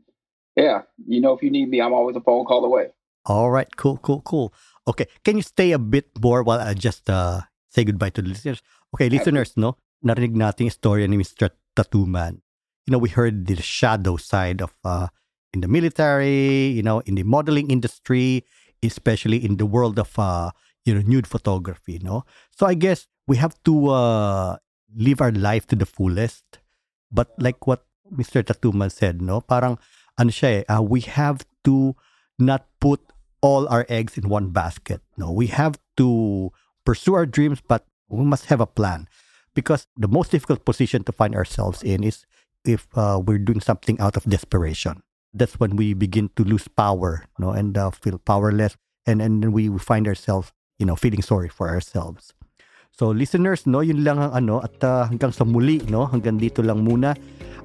yeah, 0.56 0.82
you 1.08 1.22
know, 1.22 1.34
if 1.34 1.44
you 1.44 1.52
need 1.52 1.70
me, 1.70 1.82
I'm 1.82 1.94
always 1.94 2.16
a 2.16 2.22
phone 2.22 2.46
call 2.46 2.66
away. 2.66 2.90
All 3.26 3.50
right. 3.50 3.68
Cool, 3.76 3.98
cool, 3.98 4.22
cool. 4.22 4.54
Okay. 4.88 5.08
Can 5.24 5.38
you 5.38 5.42
stay 5.42 5.72
a 5.72 5.80
bit 5.80 6.10
more 6.22 6.44
while 6.44 6.60
I 6.60 6.74
just 6.74 7.10
uh, 7.10 7.42
say 7.70 7.84
goodbye 7.84 8.12
to 8.12 8.22
the 8.22 8.30
listeners? 8.30 8.62
Okay, 8.94 9.10
listeners, 9.10 9.58
no? 9.58 9.78
Narinig 10.06 10.38
natin 10.38 10.72
story 10.72 11.08
ni 11.08 11.18
Mr. 11.18 11.50
Tattoo 11.76 12.06
Man. 12.06 12.42
You 12.86 12.94
know, 12.94 13.02
we 13.02 13.10
heard 13.10 13.48
the 13.48 13.58
shadow 13.58 14.16
side 14.18 14.62
of 14.62 14.78
uh, 14.86 15.08
in 15.54 15.62
the 15.62 15.68
military, 15.68 16.70
you 16.70 16.84
know, 16.84 17.02
in 17.10 17.16
the 17.16 17.24
modeling 17.24 17.72
industry, 17.72 18.46
especially 18.84 19.42
in 19.44 19.58
the 19.58 19.66
world 19.66 19.98
of 19.98 20.14
uh, 20.20 20.52
you 20.86 20.94
know, 20.94 21.02
nude 21.02 21.26
photography, 21.26 22.00
no? 22.04 22.24
So 22.54 22.68
I 22.70 22.76
guess 22.76 23.08
we 23.26 23.38
have 23.38 23.58
to 23.66 23.90
uh, 23.90 24.58
live 24.96 25.20
our 25.20 25.34
life 25.34 25.66
to 25.74 25.76
the 25.76 25.90
fullest. 25.90 26.62
But 27.12 27.34
like 27.42 27.66
what 27.66 27.86
Mr. 28.14 28.46
Tattoo 28.46 28.72
Man 28.72 28.94
said, 28.94 29.20
no? 29.20 29.42
Parang 29.42 29.80
ano 30.18 30.30
siya 30.30 30.64
eh, 30.64 30.64
uh, 30.72 30.82
we 30.82 31.02
have 31.02 31.46
to 31.64 31.96
not 32.40 32.68
put 32.80 33.02
all 33.42 33.68
our 33.70 33.86
eggs 33.90 34.18
in 34.18 34.30
one 34.30 34.50
basket. 34.50 35.02
No, 35.18 35.32
we 35.32 35.48
have 35.48 35.78
to 35.98 36.52
pursue 36.86 37.14
our 37.14 37.26
dreams, 37.26 37.62
but 37.62 37.86
we 38.10 38.26
must 38.26 38.46
have 38.48 38.60
a 38.60 38.70
plan. 38.70 39.08
Because 39.54 39.88
the 39.96 40.08
most 40.08 40.32
difficult 40.32 40.66
position 40.66 41.04
to 41.06 41.12
find 41.12 41.36
ourselves 41.36 41.84
in 41.84 42.04
is 42.04 42.26
if 42.66 42.88
uh, 42.96 43.22
we're 43.24 43.40
doing 43.40 43.62
something 43.62 44.00
out 44.00 44.18
of 44.18 44.26
desperation. 44.26 45.04
That's 45.34 45.60
when 45.60 45.76
we 45.76 45.94
begin 45.94 46.30
to 46.36 46.44
lose 46.44 46.68
power, 46.68 47.28
no, 47.38 47.52
and 47.52 47.78
uh, 47.78 47.92
feel 47.92 48.18
powerless, 48.18 48.78
and 49.06 49.22
and 49.22 49.44
then 49.44 49.52
we 49.52 49.68
find 49.78 50.08
ourselves, 50.08 50.52
you 50.80 50.86
know, 50.88 50.96
feeling 50.96 51.22
sorry 51.22 51.52
for 51.52 51.68
ourselves. 51.68 52.34
So 52.96 53.12
listeners, 53.12 53.68
no, 53.68 53.84
yun 53.84 54.08
lang 54.08 54.24
ang 54.24 54.32
ano 54.32 54.64
at 54.64 54.80
uh, 54.80 55.04
hanggang 55.12 55.36
sa 55.36 55.44
muli, 55.44 55.84
no, 55.92 56.08
hanggang 56.08 56.40
dito 56.40 56.64
lang 56.64 56.80
muna. 56.80 57.12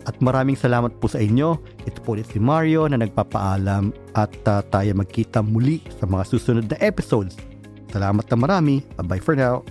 At 0.08 0.18
maraming 0.18 0.58
salamat 0.58 0.98
po 0.98 1.06
sa 1.06 1.22
inyo. 1.22 1.54
Ito 1.86 2.02
po 2.02 2.18
ulit 2.18 2.26
si 2.34 2.42
Mario 2.42 2.90
na 2.90 2.98
nagpapaalam 2.98 3.94
at 4.18 4.34
uh, 4.50 4.64
tayo 4.74 4.90
magkita 4.98 5.38
muli 5.44 5.86
sa 6.02 6.10
mga 6.10 6.24
susunod 6.26 6.66
na 6.66 6.82
episodes. 6.82 7.38
Salamat 7.94 8.26
na 8.26 8.36
marami. 8.36 8.82
Bye-bye 8.98 9.22
for 9.22 9.38
now. 9.38 9.62